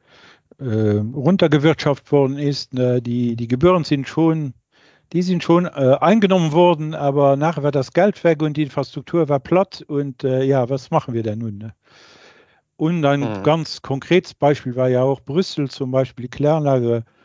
äh, 0.60 0.64
äh, 0.64 1.00
runtergewirtschaftet 1.14 2.12
worden 2.12 2.38
ist. 2.38 2.74
Ne? 2.74 3.02
Die, 3.02 3.36
die 3.36 3.48
Gebühren 3.48 3.84
sind 3.84 4.08
schon, 4.08 4.54
die 5.14 5.22
sind 5.22 5.44
schon 5.44 5.66
äh, 5.66 5.98
eingenommen 6.02 6.52
worden, 6.52 6.94
aber 6.94 7.36
nachher 7.36 7.64
war 7.64 7.72
das 7.72 7.94
Geld 7.94 8.24
weg 8.24 8.42
und 8.42 8.58
die 8.58 8.64
Infrastruktur 8.64 9.30
war 9.30 9.40
platt 9.40 9.84
und 9.88 10.24
äh, 10.24 10.44
ja, 10.44 10.70
was 10.70 10.92
machen 10.92 11.14
wir 11.14 11.24
denn 11.24 11.40
nun? 11.40 11.58
Ne? 11.58 11.74
Und 12.76 13.04
ein 13.06 13.22
mhm. 13.22 13.44
ganz 13.44 13.82
konkretes 13.82 14.34
Beispiel 14.34 14.76
war 14.76 14.90
ja 14.90 15.04
auch 15.04 15.22
Brüssel 15.22 15.70
zum 15.70 15.92
Beispiel, 15.92 16.24
die 16.24 16.30
Kläranlage, 16.30 16.98
äh, 16.98 17.19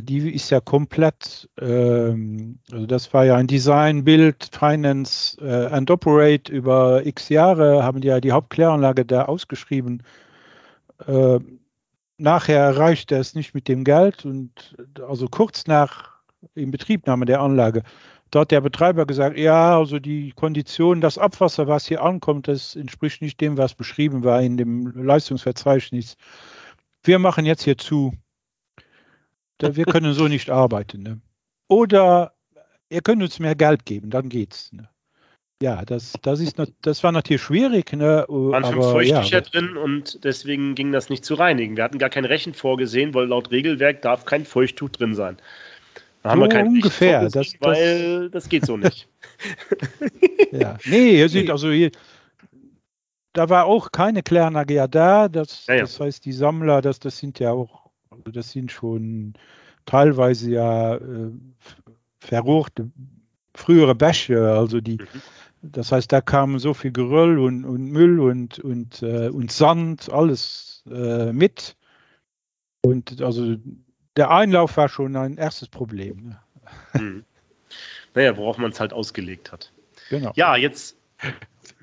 die 0.00 0.32
ist 0.34 0.50
ja 0.50 0.60
komplett, 0.60 1.50
ähm, 1.60 2.58
also 2.70 2.86
das 2.86 3.12
war 3.12 3.24
ja 3.24 3.36
ein 3.36 3.46
Design, 3.46 4.04
Build, 4.04 4.48
Finance 4.52 5.36
äh, 5.40 5.66
and 5.66 5.90
Operate 5.90 6.52
über 6.52 7.04
x 7.04 7.28
Jahre, 7.28 7.82
haben 7.82 8.00
die 8.00 8.08
ja 8.08 8.20
die 8.20 8.32
Hauptkläranlage 8.32 9.04
da 9.04 9.24
ausgeschrieben. 9.24 10.02
Äh, 11.06 11.40
nachher 12.16 12.76
reichte 12.76 13.16
es 13.16 13.34
nicht 13.34 13.54
mit 13.54 13.68
dem 13.68 13.84
Geld 13.84 14.24
und 14.24 14.76
also 15.06 15.26
kurz 15.28 15.66
nach 15.66 16.12
Inbetriebnahme 16.54 17.24
der 17.26 17.40
Anlage 17.40 17.82
Dort 18.32 18.50
der 18.50 18.62
Betreiber 18.62 19.04
gesagt, 19.04 19.36
ja, 19.36 19.76
also 19.76 19.98
die 19.98 20.32
Kondition, 20.32 21.02
das 21.02 21.18
Abwasser, 21.18 21.68
was 21.68 21.86
hier 21.86 22.02
ankommt, 22.02 22.48
das 22.48 22.74
entspricht 22.74 23.20
nicht 23.20 23.38
dem, 23.42 23.58
was 23.58 23.74
beschrieben 23.74 24.24
war 24.24 24.40
in 24.40 24.56
dem 24.56 24.86
Leistungsverzeichnis. 24.86 26.16
Wir 27.04 27.18
machen 27.18 27.44
jetzt 27.44 27.64
hier 27.64 27.76
zu. 27.76 28.14
Wir 29.62 29.84
können 29.84 30.12
so 30.14 30.28
nicht 30.28 30.50
arbeiten. 30.50 31.02
Ne? 31.02 31.20
Oder 31.68 32.32
ihr 32.90 33.00
könnt 33.00 33.22
uns 33.22 33.38
mehr 33.38 33.54
Geld 33.54 33.86
geben, 33.86 34.10
dann 34.10 34.28
geht's. 34.28 34.72
Ne? 34.72 34.88
Ja, 35.62 35.84
das, 35.84 36.14
das, 36.22 36.40
ist, 36.40 36.60
das 36.82 37.04
war 37.04 37.12
natürlich 37.12 37.42
schwierig. 37.42 37.92
Ne? 37.92 38.24
Waren 38.28 38.64
fünf 38.64 38.84
Feuchttücher 38.84 39.38
ja, 39.38 39.40
drin 39.40 39.76
und 39.76 40.24
deswegen 40.24 40.74
ging 40.74 40.90
das 40.90 41.08
nicht 41.08 41.24
zu 41.24 41.34
reinigen. 41.34 41.76
Wir 41.76 41.84
hatten 41.84 41.98
gar 41.98 42.10
kein 42.10 42.24
Rechen 42.24 42.52
vorgesehen, 42.52 43.14
weil 43.14 43.26
laut 43.26 43.50
Regelwerk 43.52 44.02
darf 44.02 44.24
kein 44.24 44.44
Feuchttuch 44.44 44.90
drin 44.90 45.14
sein. 45.14 45.36
Da 46.22 46.30
haben 46.30 46.40
wir 46.40 46.48
kein 46.48 46.68
ungefähr, 46.68 47.22
das, 47.22 47.32
das, 47.32 47.54
weil 47.60 48.30
das 48.30 48.48
geht 48.48 48.66
so 48.66 48.76
nicht. 48.76 49.08
ja. 50.52 50.78
Nee, 50.84 51.18
ihr 51.18 51.28
seht 51.28 51.50
also 51.50 51.70
hier, 51.70 51.90
da 53.32 53.48
war 53.48 53.64
auch 53.64 53.90
keine 53.90 54.22
Kläranlage 54.22 54.74
ja 54.74 54.86
da. 54.86 55.28
Das, 55.28 55.66
ja, 55.66 55.74
ja. 55.74 55.80
das 55.82 55.98
heißt, 55.98 56.24
die 56.24 56.32
Sammler, 56.32 56.80
das, 56.80 56.98
das 56.98 57.18
sind 57.18 57.38
ja 57.38 57.52
auch, 57.52 57.81
also 58.12 58.30
das 58.30 58.50
sind 58.50 58.70
schon 58.70 59.34
teilweise 59.86 60.50
ja 60.50 60.96
äh, 60.96 61.30
verrohte 62.20 62.90
frühere 63.54 63.94
Bäche, 63.94 64.52
also 64.52 64.80
die, 64.80 64.98
mhm. 64.98 65.08
das 65.62 65.92
heißt, 65.92 66.10
da 66.12 66.20
kam 66.20 66.58
so 66.58 66.74
viel 66.74 66.92
Geröll 66.92 67.38
und, 67.38 67.64
und 67.64 67.90
Müll 67.90 68.20
und, 68.20 68.58
und, 68.60 69.02
äh, 69.02 69.28
und 69.28 69.52
Sand, 69.52 70.10
alles 70.12 70.82
äh, 70.90 71.32
mit. 71.32 71.76
Und 72.82 73.20
also 73.22 73.56
der 74.16 74.30
Einlauf 74.30 74.76
war 74.76 74.88
schon 74.88 75.16
ein 75.16 75.36
erstes 75.36 75.68
Problem. 75.68 76.28
Ne? 76.28 76.40
Hm. 76.92 77.24
Naja, 78.14 78.36
worauf 78.36 78.58
man 78.58 78.72
es 78.72 78.80
halt 78.80 78.92
ausgelegt 78.92 79.52
hat. 79.52 79.72
Genau. 80.10 80.32
Ja, 80.34 80.56
jetzt. 80.56 80.96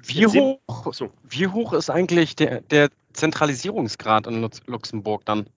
Wie, 0.04 0.20
jetzt 0.20 0.36
hoch, 0.36 0.94
so. 0.94 1.12
wie 1.28 1.48
hoch 1.48 1.74
ist 1.74 1.90
eigentlich 1.90 2.36
der, 2.36 2.62
der 2.62 2.90
Zentralisierungsgrad 3.14 4.28
in 4.28 4.48
Luxemburg 4.68 5.26
dann? 5.26 5.48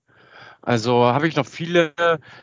Also 0.62 1.06
habe 1.06 1.26
ich 1.26 1.36
noch 1.36 1.46
viele 1.46 1.92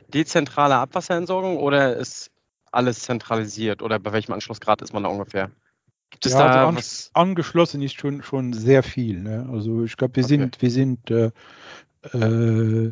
dezentrale 0.09 0.75
Abwasserentsorgung 0.75 1.57
oder 1.57 1.95
ist 1.95 2.31
alles 2.71 2.99
zentralisiert 2.99 3.81
oder 3.81 3.97
bei 3.97 4.11
welchem 4.11 4.33
Anschlussgrad 4.33 4.81
ist 4.81 4.93
man 4.93 5.03
da 5.03 5.09
ungefähr? 5.09 5.49
Gibt 6.11 6.25
es 6.25 6.33
ja, 6.33 6.39
da 6.39 6.65
also 6.67 6.77
was? 6.77 7.11
angeschlossen 7.13 7.81
ist 7.81 7.99
schon, 7.99 8.21
schon 8.21 8.53
sehr 8.53 8.83
viel. 8.83 9.21
Ne? 9.21 9.47
Also 9.51 9.83
ich 9.83 9.95
glaube, 9.95 10.17
wir 10.17 10.23
okay. 10.23 10.37
sind, 10.37 10.61
wir 10.61 10.71
sind 10.71 11.11
äh, 11.11 11.31
äh, 12.13 12.91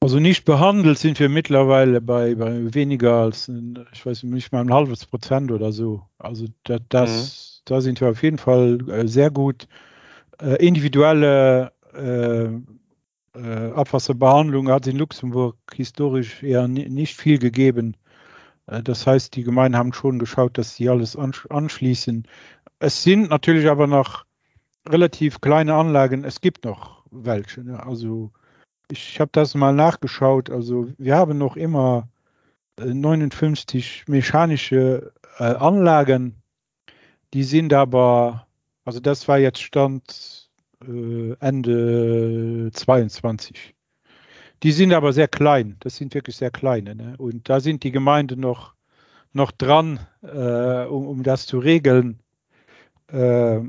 also 0.00 0.18
nicht 0.18 0.44
behandelt 0.44 0.98
sind 0.98 1.18
wir 1.18 1.28
mittlerweile 1.28 2.00
bei, 2.00 2.34
bei 2.34 2.74
weniger 2.74 3.22
als, 3.22 3.50
ich 3.92 4.04
weiß 4.04 4.24
nicht 4.24 4.52
mal 4.52 4.60
ein 4.60 4.72
halbes 4.72 5.06
Prozent 5.06 5.50
oder 5.50 5.72
so. 5.72 6.02
Also 6.18 6.46
das, 6.64 6.80
das 6.88 7.10
mhm. 7.10 7.62
da 7.64 7.80
sind 7.80 8.00
wir 8.00 8.10
auf 8.10 8.22
jeden 8.22 8.38
Fall 8.38 8.78
äh, 8.90 9.08
sehr 9.08 9.30
gut. 9.30 9.66
Äh, 10.40 10.56
individuelle 10.66 11.72
äh, 13.34 13.72
Abwasserbehandlung 13.72 14.68
hat 14.68 14.86
in 14.86 14.96
Luxemburg 14.96 15.56
historisch 15.74 16.42
eher 16.42 16.68
nicht 16.68 17.16
viel 17.16 17.38
gegeben. 17.38 17.96
Äh, 18.66 18.82
das 18.82 19.06
heißt, 19.06 19.34
die 19.36 19.42
Gemeinden 19.44 19.78
haben 19.78 19.92
schon 19.92 20.18
geschaut, 20.18 20.58
dass 20.58 20.76
sie 20.76 20.88
alles 20.88 21.16
anschließen. 21.16 22.26
Es 22.78 23.02
sind 23.02 23.30
natürlich 23.30 23.68
aber 23.68 23.86
noch 23.86 24.24
relativ 24.88 25.40
kleine 25.40 25.74
Anlagen. 25.74 26.24
Es 26.24 26.40
gibt 26.40 26.64
noch 26.64 27.02
welche. 27.10 27.62
Ne? 27.62 27.82
Also 27.84 28.30
ich 28.90 29.20
habe 29.20 29.30
das 29.32 29.54
mal 29.54 29.74
nachgeschaut. 29.74 30.50
Also 30.50 30.88
wir 30.98 31.16
haben 31.16 31.38
noch 31.38 31.56
immer 31.56 32.08
59 32.78 34.04
äh, 34.06 34.10
mechanische 34.10 35.12
äh, 35.38 35.44
Anlagen. 35.44 36.42
Die 37.32 37.44
sind 37.44 37.72
aber, 37.72 38.46
also 38.84 39.00
das 39.00 39.26
war 39.26 39.38
jetzt 39.38 39.62
Stand 39.62 40.43
äh, 40.86 41.34
Ende 41.40 42.70
22. 42.72 43.74
Die 44.62 44.72
sind 44.72 44.92
aber 44.92 45.12
sehr 45.12 45.28
klein. 45.28 45.76
Das 45.80 45.96
sind 45.96 46.14
wirklich 46.14 46.36
sehr 46.36 46.50
kleine. 46.50 46.94
Ne? 46.94 47.14
Und 47.18 47.48
da 47.48 47.60
sind 47.60 47.84
die 47.84 47.90
Gemeinden 47.90 48.40
noch, 48.40 48.74
noch 49.32 49.52
dran, 49.52 50.00
äh, 50.22 50.84
um, 50.86 51.06
um 51.06 51.22
das 51.22 51.46
zu 51.46 51.58
regeln. 51.58 52.20
Äh, 53.12 53.60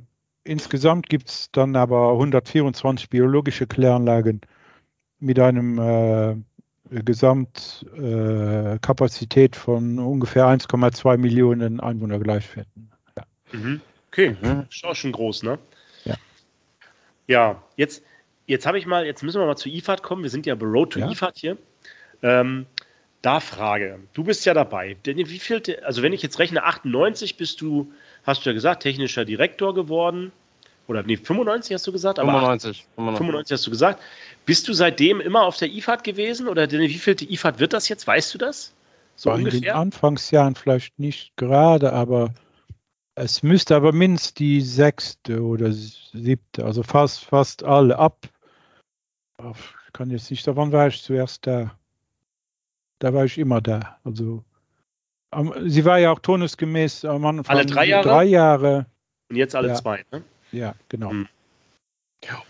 insgesamt 0.43 1.09
gibt 1.09 1.29
es 1.29 1.51
dann 1.51 1.75
aber 1.75 2.11
124 2.13 3.09
biologische 3.09 3.67
Kläranlagen 3.67 4.41
mit 5.19 5.39
einem 5.39 5.79
äh, 5.79 6.35
Gesamtkapazität 6.89 9.55
äh, 9.55 9.59
von 9.59 9.99
ungefähr 9.99 10.45
1,2 10.45 11.17
Millionen 11.17 11.79
Einwohner 11.79 12.19
gleichwerten. 12.19 12.91
Ja. 13.17 13.23
Mhm. 13.51 13.81
Okay, 14.07 14.35
mhm. 14.41 14.65
ist 14.69 14.85
auch 14.85 14.95
schon 14.95 15.11
groß, 15.11 15.43
ne? 15.43 15.59
Ja. 17.27 17.61
Jetzt, 17.75 18.03
jetzt 18.47 18.65
habe 18.65 18.77
ich 18.77 18.85
mal, 18.85 19.05
jetzt 19.05 19.23
müssen 19.23 19.39
wir 19.39 19.45
mal 19.45 19.55
zu 19.55 19.69
IFAD 19.69 20.03
kommen. 20.03 20.23
Wir 20.23 20.29
sind 20.29 20.45
ja 20.45 20.55
bei 20.55 20.65
Road 20.65 20.93
to 20.93 20.99
ja. 20.99 21.09
IFAD 21.09 21.37
hier. 21.37 21.57
Ähm, 22.21 22.65
da 23.21 23.39
Frage, 23.39 23.99
du 24.13 24.23
bist 24.23 24.45
ja 24.45 24.53
dabei. 24.53 24.97
Wie 25.03 25.39
viel, 25.39 25.61
also 25.83 26.03
wenn 26.03 26.13
ich 26.13 26.21
jetzt 26.21 26.37
rechne, 26.37 26.63
98 26.63 27.37
bist 27.37 27.59
du, 27.59 27.91
hast 28.23 28.45
du 28.45 28.49
ja 28.49 28.53
gesagt, 28.53 28.83
technischer 28.83 29.25
Direktor 29.25 29.73
geworden. 29.73 30.31
Oder 30.87 31.01
nee, 31.01 31.17
95 31.17 31.73
hast 31.73 31.87
du 31.87 31.91
gesagt? 31.91 32.19
95, 32.19 32.85
95. 32.95 33.17
95 33.17 33.51
hast 33.53 33.65
du 33.65 33.71
gesagt. 33.71 34.03
Bist 34.45 34.67
du 34.67 34.73
seitdem 34.73 35.19
immer 35.19 35.43
auf 35.43 35.57
der 35.57 35.69
IFAD 35.69 36.03
gewesen 36.03 36.47
oder 36.47 36.69
wie 36.69 36.89
viel 36.89 37.15
IFAD 37.19 37.59
wird 37.59 37.73
das 37.73 37.89
jetzt? 37.89 38.05
Weißt 38.05 38.31
du 38.35 38.37
das? 38.37 38.73
So 39.15 39.31
War 39.31 39.37
ungefähr? 39.37 39.57
In 39.57 39.63
den 39.63 39.73
Anfangsjahren 39.73 40.53
vielleicht 40.53 40.99
nicht 40.99 41.35
gerade, 41.37 41.93
aber 41.93 42.31
es 43.15 43.43
müsste 43.43 43.75
aber 43.75 43.93
mindestens 43.93 44.33
die 44.33 44.61
sechste 44.61 45.41
oder 45.41 45.71
siebte, 45.71 46.65
also 46.65 46.83
fast, 46.83 47.23
fast 47.25 47.63
alle 47.63 47.97
ab. 47.97 48.27
Ich 49.39 49.93
kann 49.93 50.11
jetzt 50.11 50.29
nicht, 50.29 50.45
wann 50.47 50.71
war 50.71 50.87
ich 50.87 51.01
zuerst 51.01 51.47
da? 51.47 51.77
Da 52.99 53.13
war 53.13 53.25
ich 53.25 53.37
immer 53.37 53.61
da. 53.61 53.97
Also 54.03 54.43
sie 55.65 55.85
war 55.85 55.99
ja 55.99 56.11
auch 56.11 56.19
turnusgemäß 56.19 57.05
am 57.05 57.25
Anfang 57.25 57.57
alle 57.57 57.65
drei 57.65 57.85
Jahre. 57.85 58.07
Drei 58.07 58.23
Jahre. 58.25 58.85
Und 59.29 59.37
jetzt 59.37 59.55
alle 59.55 59.69
ja. 59.69 59.75
zwei, 59.75 60.05
ne? 60.11 60.23
Ja, 60.51 60.75
genau. 60.89 61.09
Hm. 61.11 61.27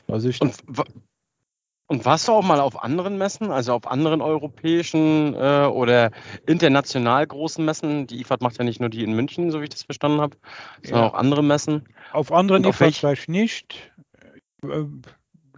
Also 0.07 0.29
ich, 0.29 0.41
und, 0.41 0.55
und, 1.87 2.05
warst 2.05 2.27
du 2.27 2.31
auch 2.31 2.43
mal 2.43 2.59
auf 2.59 2.83
anderen 2.83 3.17
Messen, 3.17 3.51
also 3.51 3.73
auf 3.73 3.87
anderen 3.87 4.21
europäischen 4.21 5.33
äh, 5.35 5.67
oder 5.67 6.11
international 6.47 7.25
großen 7.27 7.63
Messen? 7.63 8.07
Die 8.07 8.21
IFAD 8.21 8.41
macht 8.41 8.57
ja 8.57 8.63
nicht 8.63 8.79
nur 8.79 8.89
die 8.89 9.03
in 9.03 9.13
München, 9.13 9.51
so 9.51 9.59
wie 9.59 9.65
ich 9.65 9.69
das 9.69 9.83
verstanden 9.83 10.21
habe, 10.21 10.35
sondern 10.83 11.03
ja. 11.03 11.09
auch 11.09 11.13
andere 11.13 11.43
Messen. 11.43 11.83
Auf 12.11 12.31
anderen 12.31 12.63
IFAD 12.63 13.03
war 13.03 13.13
ich 13.13 13.27
nicht. 13.27 13.91
Äh, 14.63 14.85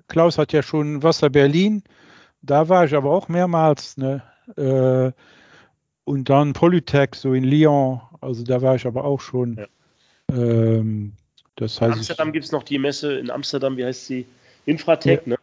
Klaus 0.07 0.37
hat 0.37 0.53
ja 0.53 0.63
schon 0.63 1.03
Wasser 1.03 1.29
Berlin. 1.29 1.83
da 2.41 2.69
war 2.69 2.85
ich 2.85 2.95
aber 2.95 3.11
auch 3.11 3.27
mehrmals. 3.27 3.97
Ne? 3.97 4.21
Äh, 4.55 5.11
und 6.05 6.29
dann 6.29 6.53
Polytech, 6.53 7.15
so 7.15 7.33
in 7.33 7.43
Lyon, 7.43 8.01
also 8.21 8.43
da 8.43 8.61
war 8.61 8.75
ich 8.75 8.85
aber 8.85 9.03
auch 9.03 9.19
schon. 9.19 9.57
Ja. 9.57 9.67
Ähm, 10.35 11.13
das 11.55 11.81
heißt, 11.81 11.93
in 11.93 11.99
Amsterdam 11.99 12.31
gibt 12.31 12.45
es 12.45 12.51
noch 12.51 12.63
die 12.63 12.77
Messe 12.77 13.17
in 13.17 13.29
Amsterdam, 13.29 13.77
wie 13.77 13.85
heißt 13.85 14.05
sie? 14.05 14.25
Infratech, 14.65 15.21
ja, 15.25 15.31
ne? 15.31 15.37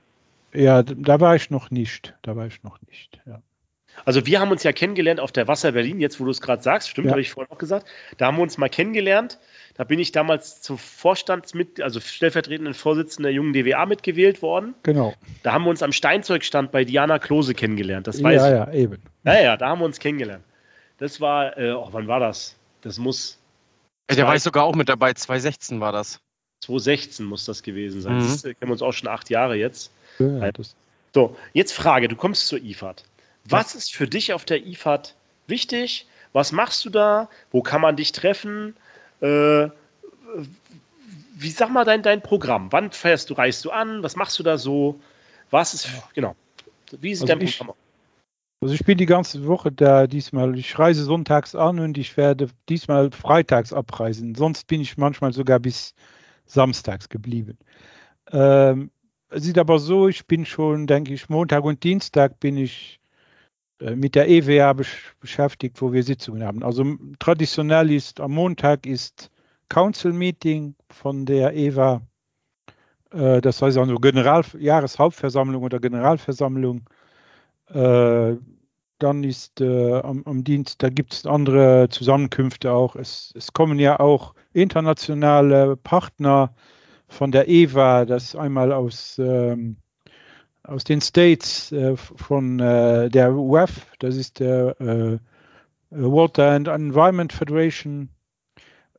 Ja, 0.55 0.83
da 0.83 1.21
war 1.21 1.37
ich 1.37 1.51
noch 1.51 1.71
nicht. 1.71 2.15
Da 2.23 2.37
war 2.37 2.47
ich 2.47 2.63
noch 2.63 2.81
nicht, 2.83 3.21
ja. 3.27 3.43
Also 4.05 4.27
wir 4.27 4.41
haben 4.41 4.51
uns 4.51 4.63
ja 4.63 4.73
kennengelernt 4.73 5.21
auf 5.21 5.33
der 5.33 5.47
Wasser 5.49 5.73
Berlin, 5.73 6.01
jetzt 6.01 6.21
wo 6.21 6.25
du 6.25 6.31
es 6.31 6.41
gerade 6.41 6.63
sagst, 6.63 6.91
stimmt, 6.91 7.07
ja. 7.07 7.13
habe 7.13 7.21
ich 7.21 7.31
vorhin 7.31 7.51
auch 7.53 7.59
gesagt. 7.59 7.87
Da 8.19 8.27
haben 8.27 8.37
wir 8.37 8.43
uns 8.43 8.59
mal 8.59 8.69
kennengelernt. 8.69 9.39
Da 9.75 9.85
bin 9.85 9.99
ich 9.99 10.13
damals 10.13 10.61
zum 10.63 10.79
Vorstandsmit, 10.79 11.81
also 11.81 12.01
stellvertretenden 12.01 12.75
Vorsitzenden 12.75 13.25
der 13.25 13.33
jungen 13.33 13.53
DWA 13.53 13.87
mitgewählt 13.87 14.43
worden. 14.43 14.75
Genau. 14.83 15.15
Da 15.43 15.53
haben 15.53 15.65
wir 15.65 15.71
uns 15.71 15.83
am 15.83 15.93
Steinzeugstand 15.93 16.71
bei 16.73 16.85
Diana 16.85 17.19
Klose 17.19 17.55
kennengelernt. 17.55 18.07
Das 18.07 18.23
weiß 18.23 18.43
ja, 18.43 18.49
ich. 18.49 18.55
Ja, 18.55 18.73
eben. 18.73 19.03
Naja, 19.23 19.57
da 19.57 19.69
haben 19.69 19.81
wir 19.81 19.87
uns 19.87 19.99
kennengelernt. 19.99 20.45
Das 20.99 21.21
war, 21.21 21.57
äh, 21.59 21.73
oh, 21.73 21.89
wann 21.93 22.07
war 22.07 22.21
das? 22.21 22.57
Das 22.83 22.99
muss. 22.99 23.39
Ja, 24.11 24.17
der 24.17 24.27
war 24.27 24.37
ich 24.37 24.43
sogar 24.43 24.65
auch 24.65 24.75
mit 24.75 24.89
dabei, 24.89 25.13
2016 25.13 25.81
war 25.81 25.93
das. 25.93 26.21
2016 26.61 27.27
muss 27.27 27.45
das 27.45 27.63
gewesen 27.63 28.01
sein. 28.01 28.17
Mhm. 28.17 28.21
Das 28.21 28.43
kennen 28.43 28.57
wir 28.61 28.73
uns 28.73 28.83
auch 28.83 28.93
schon 28.93 29.09
acht 29.09 29.31
Jahre 29.31 29.57
jetzt. 29.57 29.93
Ja, 30.19 30.51
so, 31.15 31.37
jetzt 31.53 31.73
Frage, 31.73 32.09
du 32.09 32.17
kommst 32.17 32.49
zur 32.49 32.61
IFAD. 32.61 33.05
Was 33.45 33.75
ist 33.75 33.95
für 33.95 34.09
dich 34.09 34.33
auf 34.33 34.45
der 34.45 34.67
IFAD 34.67 35.15
wichtig? 35.47 36.07
Was 36.33 36.51
machst 36.51 36.85
du 36.85 36.91
da? 36.91 37.29
Wo 37.53 37.63
kann 37.63 37.81
man 37.81 37.95
dich 37.97 38.11
treffen? 38.13 38.75
Äh, 39.21 39.69
wie 41.37 41.51
sag 41.51 41.71
mal 41.71 41.85
dein, 41.85 42.03
dein 42.03 42.21
Programm? 42.21 42.73
Wann 42.73 42.91
fährst 42.91 43.31
du, 43.31 43.35
reist 43.35 43.65
du 43.65 43.71
an? 43.71 44.03
Was 44.03 44.17
machst 44.17 44.39
du 44.39 44.43
da 44.43 44.59
so? 44.59 44.99
Was 45.51 45.75
ist, 45.75 45.89
genau. 46.15 46.35
Wie 46.91 47.15
sieht 47.15 47.31
also 47.31 47.39
dein 47.39 47.49
Programm 47.49 47.71
aus? 47.71 47.77
Also 48.61 48.75
ich 48.75 48.85
bin 48.85 48.97
die 48.97 49.07
ganze 49.07 49.47
Woche 49.47 49.71
da 49.71 50.07
diesmal. 50.07 50.59
Ich 50.59 50.79
reise 50.79 51.05
sonntags 51.05 51.55
an 51.55 51.79
und 51.81 51.99
ich 51.99 52.17
werde 52.17 52.49
diesmal 52.69 53.11
freitags 53.11 53.73
abreisen. 53.73 54.35
Sonst 54.35 54.67
bin 54.67 54.81
ich 54.81 54.97
manchmal 54.97 55.33
sogar 55.33 55.61
bis 55.61 55.95
samstags 56.47 57.09
geblieben. 57.09 57.59
Ähm, 58.33 58.91
sieht 59.31 59.59
aber 59.59 59.79
so, 59.79 60.09
ich 60.09 60.27
bin 60.27 60.45
schon, 60.45 60.87
denke 60.87 61.15
ich, 61.15 61.29
Montag 61.29 61.65
und 61.65 61.83
Dienstag 61.83 62.41
bin 62.41 62.57
ich 62.57 63.01
äh, 63.81 63.97
mit 63.97 64.15
der 64.15 64.29
EWA 64.29 64.75
beschäftigt, 65.21 65.81
wo 65.83 65.93
wir 65.93 66.03
Sitzungen 66.03 66.45
haben. 66.45 66.63
Also 66.63 66.85
traditionell 67.19 67.91
ist 67.91 68.21
am 68.21 68.33
Montag 68.33 68.87
ist 68.87 69.31
Council 69.69 70.13
Meeting 70.13 70.75
von 70.91 71.27
der 71.27 71.55
EWA. 71.55 72.03
Äh, 73.13 73.41
das 73.41 73.63
heißt 73.63 73.79
also 73.79 73.97
General 73.97 74.45
Jahreshauptversammlung 74.59 75.63
oder 75.63 75.81
Generalversammlung. 75.81 76.83
Äh, 77.69 78.37
dann 78.99 79.25
ist 79.25 79.61
äh, 79.61 80.01
am, 80.01 80.23
am, 80.25 80.45
Dienst, 80.45 80.83
da 80.83 80.89
gibt 80.89 81.13
es 81.13 81.27
andere 81.27 81.89
Zusammenkünfte 81.91 82.73
auch. 82.73 82.97
Es, 82.97 83.33
es, 83.37 83.53
kommen 83.53 83.79
ja 83.79 83.99
auch 83.99 84.35
internationale 84.53 85.77
Partner 85.77 86.55
von 87.15 87.33
der 87.33 87.49
EWA, 87.49 88.05
das 88.05 88.37
einmal 88.37 88.73
aus, 88.73 89.19
ähm, 89.19 89.77
aus 90.65 90.85
den 90.85 91.01
States 91.01 91.73
äh, 91.73 91.97
von 91.97 92.61
äh, 92.61 93.09
der 93.09 93.35
WEF, 93.35 93.87
das 93.99 94.17
ist 94.17 94.41
der 94.41 94.81
äh, 94.81 95.19
Water 95.91 96.51
and 96.51 96.69
Environment 96.69 97.33
Federation, 97.33 98.09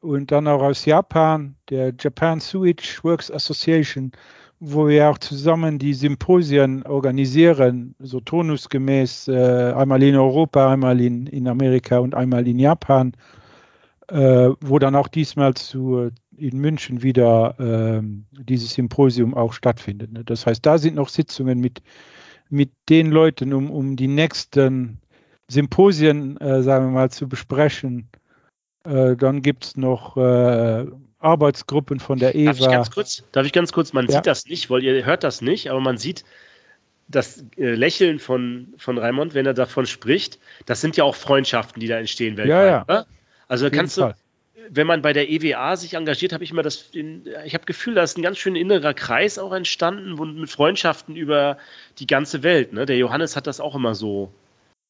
und 0.02 0.32
dann 0.32 0.48
auch 0.48 0.62
aus 0.62 0.86
Japan, 0.86 1.56
der 1.70 1.94
Japan 2.00 2.40
Sewage 2.40 3.00
Works 3.04 3.32
Association 3.32 4.12
wo 4.60 4.88
wir 4.88 5.10
auch 5.10 5.18
zusammen 5.18 5.80
die 5.80 5.94
Symposien 5.94 6.84
organisieren, 6.84 7.96
so 8.00 8.20
turnusgemäß, 8.20 9.28
äh, 9.28 9.74
einmal 9.74 10.02
in 10.02 10.16
Europa, 10.16 10.72
einmal 10.72 11.00
in, 11.02 11.28
in 11.28 11.48
Amerika 11.48 12.00
und 12.00 12.16
einmal 12.16 12.48
in 12.48 12.60
Japan, 12.60 13.14
äh, 14.08 14.50
wo 14.62 14.80
dann 14.80 14.96
auch 14.96 15.08
diesmal 15.08 15.54
zu, 15.56 16.10
in 16.38 16.58
München 16.60 17.02
wieder 17.02 17.56
äh, 17.60 18.02
dieses 18.32 18.74
Symposium 18.74 19.34
auch 19.34 19.54
stattfindet. 19.54 20.12
Ne? 20.12 20.24
Das 20.24 20.46
heißt, 20.46 20.66
da 20.66 20.78
sind 20.78 20.96
noch 20.96 21.10
Sitzungen 21.10 21.60
mit, 21.60 21.82
mit 22.50 22.72
den 22.90 23.12
Leuten, 23.12 23.54
um, 23.54 23.72
um 23.72 23.96
die 23.96 24.08
nächsten 24.08 25.00
Symposien, 25.48 26.38
äh, 26.38 26.64
sagen 26.64 26.88
wir 26.88 26.92
mal, 26.92 27.12
zu 27.12 27.28
besprechen. 27.28 28.10
Äh, 28.84 29.16
dann 29.16 29.42
gibt 29.42 29.66
es 29.66 29.78
noch 29.78 30.18
äh, 30.18 30.86
Arbeitsgruppen 31.20 32.00
von 32.00 32.20
der 32.20 32.36
EWA. 32.36 32.52
Darf 32.52 32.60
ich 32.60 32.68
ganz 32.68 32.92
kurz, 32.92 33.24
darf 33.32 33.46
ich 33.46 33.54
ganz 33.54 33.72
kurz 33.72 33.94
man 33.94 34.06
ja. 34.08 34.14
sieht 34.14 34.28
das 34.28 34.46
nicht, 34.46 34.70
weil 34.70 34.84
ihr 34.84 35.06
hört 35.06 35.24
das 35.24 35.42
nicht, 35.42 35.70
aber 35.70 35.80
man 35.80 35.98
sieht 35.98 36.24
das 37.08 37.46
äh, 37.58 37.76
Lächeln 37.76 38.20
von, 38.20 38.74
von 38.78 38.98
Raimond, 38.98 39.34
wenn 39.34 39.46
er 39.46 39.54
davon 39.54 39.86
spricht. 39.86 40.40
Das 40.66 40.82
sind 40.82 40.98
ja 40.98 41.04
auch 41.04 41.16
Freundschaften, 41.16 41.80
die 41.80 41.88
da 41.88 41.98
entstehen 41.98 42.38
weltweit. 42.38 42.50
Ja, 42.50 42.86
ja. 42.88 43.06
Also 43.48 43.70
kannst 43.70 43.98
du, 43.98 44.14
wenn 44.70 44.88
man 44.88 45.02
bei 45.02 45.14
der 45.14 45.30
EWA 45.30 45.76
sich 45.76 45.94
engagiert, 45.94 46.34
habe 46.34 46.44
ich 46.44 46.52
immer 46.52 46.64
das, 46.64 46.92
ich 46.94 47.54
habe 47.54 47.66
Gefühl, 47.66 47.96
da 47.96 48.04
ist 48.04 48.18
ein 48.18 48.22
ganz 48.22 48.38
schön 48.38 48.56
innerer 48.56 48.94
Kreis 48.94 49.38
auch 49.38 49.54
entstanden 49.54 50.16
mit 50.40 50.50
Freundschaften 50.50 51.16
über 51.16 51.58
die 52.00 52.08
ganze 52.08 52.44
Welt. 52.44 52.74
Ne? 52.74 52.86
Der 52.86 52.98
Johannes 52.98 53.36
hat 53.36 53.48
das 53.48 53.60
auch 53.60 53.76
immer 53.76 53.96
so 53.96 54.32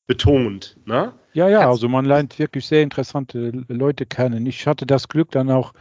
betont. 0.08 0.78
Ne? 0.86 1.14
Ja, 1.34 1.50
ja, 1.50 1.70
also 1.70 1.90
man 1.90 2.06
lernt 2.06 2.38
wirklich 2.40 2.66
sehr 2.66 2.84
interessante 2.84 3.52
Leute 3.68 4.06
kennen. 4.06 4.46
Ich 4.46 4.68
hatte 4.68 4.86
das 4.86 5.08
Glück 5.08 5.32
dann 5.32 5.50
auch 5.50 5.74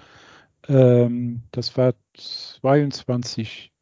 ähm, 0.68 1.42
das 1.50 1.76
war 1.76 1.94
22, 2.16 3.72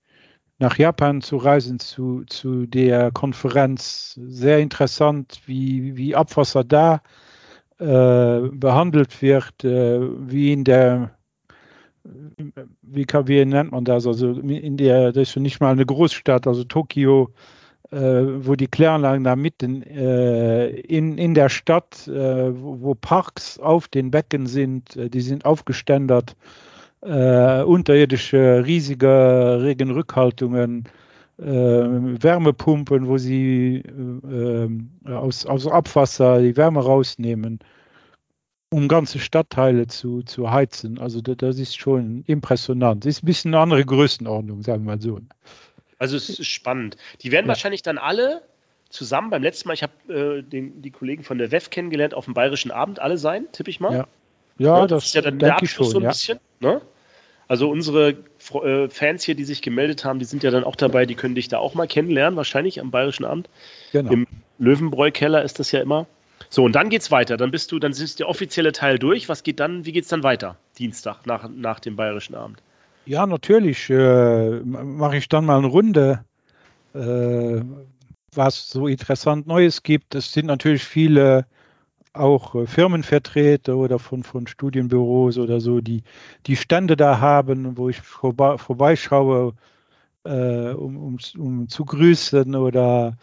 nach 0.58 0.78
Japan 0.78 1.20
zu 1.20 1.36
reisen 1.36 1.78
zu, 1.78 2.24
zu 2.26 2.66
der 2.66 3.10
Konferenz. 3.12 4.18
Sehr 4.26 4.58
interessant, 4.58 5.40
wie, 5.46 5.96
wie 5.96 6.14
Abwasser 6.14 6.64
da 6.64 6.96
äh, 6.96 7.31
behandelt 7.82 9.20
wird, 9.22 9.64
äh, 9.64 10.00
wie 10.00 10.52
in 10.52 10.64
der 10.64 11.10
wie, 12.82 13.06
wie 13.06 13.44
nennt 13.44 13.72
man 13.72 13.84
das? 13.84 14.06
Also 14.06 14.32
in 14.32 14.76
der, 14.76 15.12
das 15.12 15.30
ist 15.30 15.36
nicht 15.36 15.60
mal 15.60 15.72
eine 15.72 15.86
Großstadt, 15.86 16.46
also 16.46 16.64
Tokio, 16.64 17.30
äh, 17.90 17.96
wo 17.98 18.56
die 18.56 18.66
Kläranlagen 18.66 19.24
da 19.24 19.36
mitten 19.36 19.82
äh, 19.82 20.68
in, 20.68 21.18
in 21.18 21.34
der 21.34 21.48
Stadt, 21.48 22.08
äh, 22.08 22.60
wo, 22.60 22.80
wo, 22.80 22.94
Parks 22.94 23.58
auf 23.58 23.88
den 23.88 24.10
Becken 24.10 24.46
sind, 24.46 24.96
äh, 24.96 25.08
die 25.08 25.20
sind 25.20 25.44
aufgeständert 25.44 26.34
äh, 27.02 27.62
unterirdische 27.62 28.64
riesige 28.64 29.60
Regenrückhaltungen, 29.62 30.84
äh, 30.86 31.01
Wärmepumpen, 32.22 33.08
wo 33.08 33.18
sie 33.18 33.82
äh, 33.84 34.68
aus, 35.10 35.46
aus 35.46 35.66
Abwasser 35.66 36.40
die 36.40 36.56
Wärme 36.56 36.80
rausnehmen, 36.80 37.58
um 38.70 38.88
ganze 38.88 39.18
Stadtteile 39.18 39.86
zu, 39.86 40.22
zu 40.22 40.50
heizen. 40.50 40.98
Also 40.98 41.20
das, 41.20 41.36
das 41.38 41.58
ist 41.58 41.76
schon 41.76 42.24
impressionant. 42.26 43.04
Das 43.04 43.16
ist 43.16 43.22
ein 43.22 43.26
bisschen 43.26 43.54
eine 43.54 43.62
andere 43.62 43.84
Größenordnung, 43.84 44.62
sagen 44.62 44.84
wir 44.84 44.92
mal 44.92 45.00
so. 45.00 45.20
Also 45.98 46.16
es 46.16 46.28
ist 46.28 46.46
spannend. 46.46 46.96
Die 47.22 47.30
werden 47.32 47.46
ja. 47.46 47.50
wahrscheinlich 47.50 47.82
dann 47.82 47.98
alle 47.98 48.42
zusammen 48.88 49.30
beim 49.30 49.42
letzten 49.42 49.68
Mal, 49.68 49.74
ich 49.74 49.82
habe 49.82 50.42
äh, 50.42 50.42
die 50.42 50.90
Kollegen 50.90 51.24
von 51.24 51.38
der 51.38 51.50
WEF 51.50 51.70
kennengelernt, 51.70 52.14
auf 52.14 52.26
dem 52.26 52.34
Bayerischen 52.34 52.70
Abend 52.70 53.00
alle 53.00 53.18
sein, 53.18 53.46
tippe 53.52 53.70
ich 53.70 53.80
mal. 53.80 53.94
Ja. 53.94 54.06
Ja, 54.58 54.80
ja, 54.80 54.86
das, 54.86 55.06
ist 55.06 55.14
ja 55.14 55.22
dann 55.22 55.38
der 55.38 55.56
Abschluss 55.56 55.92
schon, 55.92 56.00
so 56.02 56.06
ein 56.06 56.08
bisschen. 56.08 56.38
Ne? 56.60 56.82
Also 57.48 57.70
unsere 57.70 58.10
äh, 58.10 58.16
Fans 58.42 59.22
hier, 59.24 59.34
die 59.34 59.44
sich 59.44 59.62
gemeldet 59.62 60.04
haben, 60.04 60.18
die 60.18 60.24
sind 60.24 60.42
ja 60.42 60.50
dann 60.50 60.64
auch 60.64 60.76
dabei, 60.76 61.06
die 61.06 61.14
können 61.14 61.34
dich 61.34 61.48
da 61.48 61.58
auch 61.58 61.74
mal 61.74 61.86
kennenlernen, 61.86 62.36
wahrscheinlich 62.36 62.80
am 62.80 62.90
Bayerischen 62.90 63.24
Amt. 63.24 63.48
Genau. 63.92 64.10
Im 64.10 64.26
Löwenbräu-Keller 64.58 65.42
ist 65.42 65.58
das 65.58 65.70
ja 65.72 65.80
immer. 65.80 66.06
So, 66.50 66.64
und 66.64 66.72
dann 66.72 66.90
geht's 66.90 67.10
weiter. 67.10 67.36
Dann 67.36 67.50
bist 67.50 67.72
du, 67.72 67.78
dann 67.78 67.92
ist 67.92 68.18
der 68.18 68.28
offizielle 68.28 68.72
Teil 68.72 68.98
durch. 68.98 69.28
Was 69.28 69.42
geht 69.42 69.60
dann, 69.60 69.86
wie 69.86 69.92
geht's 69.92 70.08
dann 70.08 70.22
weiter? 70.22 70.56
Dienstag 70.78 71.24
nach, 71.26 71.48
nach 71.48 71.80
dem 71.80 71.96
Bayerischen 71.96 72.34
Abend. 72.34 72.62
Ja, 73.06 73.26
natürlich 73.26 73.88
äh, 73.90 74.60
mache 74.60 75.16
ich 75.16 75.28
dann 75.28 75.44
mal 75.44 75.58
eine 75.58 75.66
Runde, 75.66 76.24
äh, 76.94 77.60
was 78.34 78.68
so 78.68 78.86
interessant 78.86 79.46
Neues 79.46 79.82
gibt. 79.82 80.14
Es 80.14 80.32
sind 80.32 80.46
natürlich 80.46 80.84
viele 80.84 81.46
auch 82.12 82.54
äh, 82.54 82.66
Firmenvertreter 82.66 83.76
oder 83.76 83.98
von, 83.98 84.22
von 84.22 84.46
Studienbüros 84.46 85.38
oder 85.38 85.60
so, 85.60 85.80
die 85.80 86.02
die 86.46 86.56
Stände 86.56 86.96
da 86.96 87.20
haben, 87.20 87.76
wo 87.76 87.88
ich 87.88 88.00
vorbei, 88.00 88.58
vorbeischaue, 88.58 89.54
äh, 90.24 90.70
um, 90.70 90.96
um, 90.96 91.18
um 91.38 91.68
zu 91.68 91.84
grüßen 91.84 92.54
oder 92.54 93.16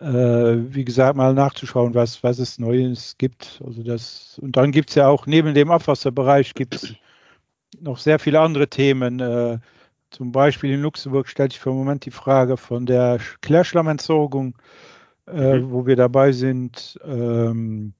äh, 0.00 0.04
wie 0.06 0.84
gesagt 0.84 1.16
mal 1.16 1.34
nachzuschauen, 1.34 1.94
was, 1.94 2.22
was 2.22 2.38
es 2.38 2.58
Neues 2.58 3.16
gibt. 3.18 3.60
Also 3.66 3.82
das, 3.82 4.38
und 4.42 4.56
dann 4.56 4.72
gibt 4.72 4.90
es 4.90 4.96
ja 4.96 5.08
auch 5.08 5.26
neben 5.26 5.54
dem 5.54 5.70
Abwasserbereich 5.70 6.54
gibt 6.54 6.96
noch 7.80 7.98
sehr 7.98 8.18
viele 8.18 8.40
andere 8.40 8.68
Themen. 8.68 9.20
Äh, 9.20 9.58
zum 10.10 10.32
Beispiel 10.32 10.72
in 10.72 10.82
Luxemburg 10.82 11.28
stellt 11.28 11.52
sich 11.52 11.60
für 11.60 11.70
den 11.70 11.78
Moment 11.78 12.04
die 12.04 12.10
Frage 12.10 12.56
von 12.56 12.86
der 12.86 13.20
Klärschlammentsorgung, 13.42 14.56
äh, 15.28 15.58
mhm. 15.58 15.70
wo 15.70 15.86
wir 15.86 15.96
dabei 15.96 16.32
sind. 16.32 16.98
Ähm, 17.04 17.94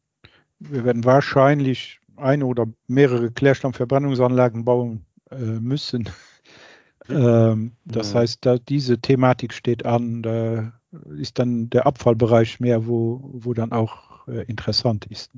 wir 0.61 0.85
werden 0.85 1.05
wahrscheinlich 1.05 1.99
eine 2.17 2.47
oder 2.47 2.67
mehrere 2.87 3.31
Klärschlammverbrennungsanlagen 3.31 4.65
bauen 4.65 5.05
äh, 5.31 5.37
müssen. 5.37 6.09
ähm, 7.09 7.73
das 7.85 8.13
ja. 8.13 8.21
heißt, 8.21 8.47
da, 8.47 8.59
diese 8.59 8.99
Thematik 8.99 9.53
steht 9.53 9.85
an. 9.85 10.23
Da 10.23 10.73
ist 11.19 11.39
dann 11.39 11.71
der 11.71 11.87
Abfallbereich 11.87 12.61
mehr, 12.61 12.87
wo, 12.87 13.21
wo 13.33 13.55
dann 13.55 13.73
auch 13.73 14.27
äh, 14.29 14.45
interessant 14.45 15.07
ist. 15.07 15.31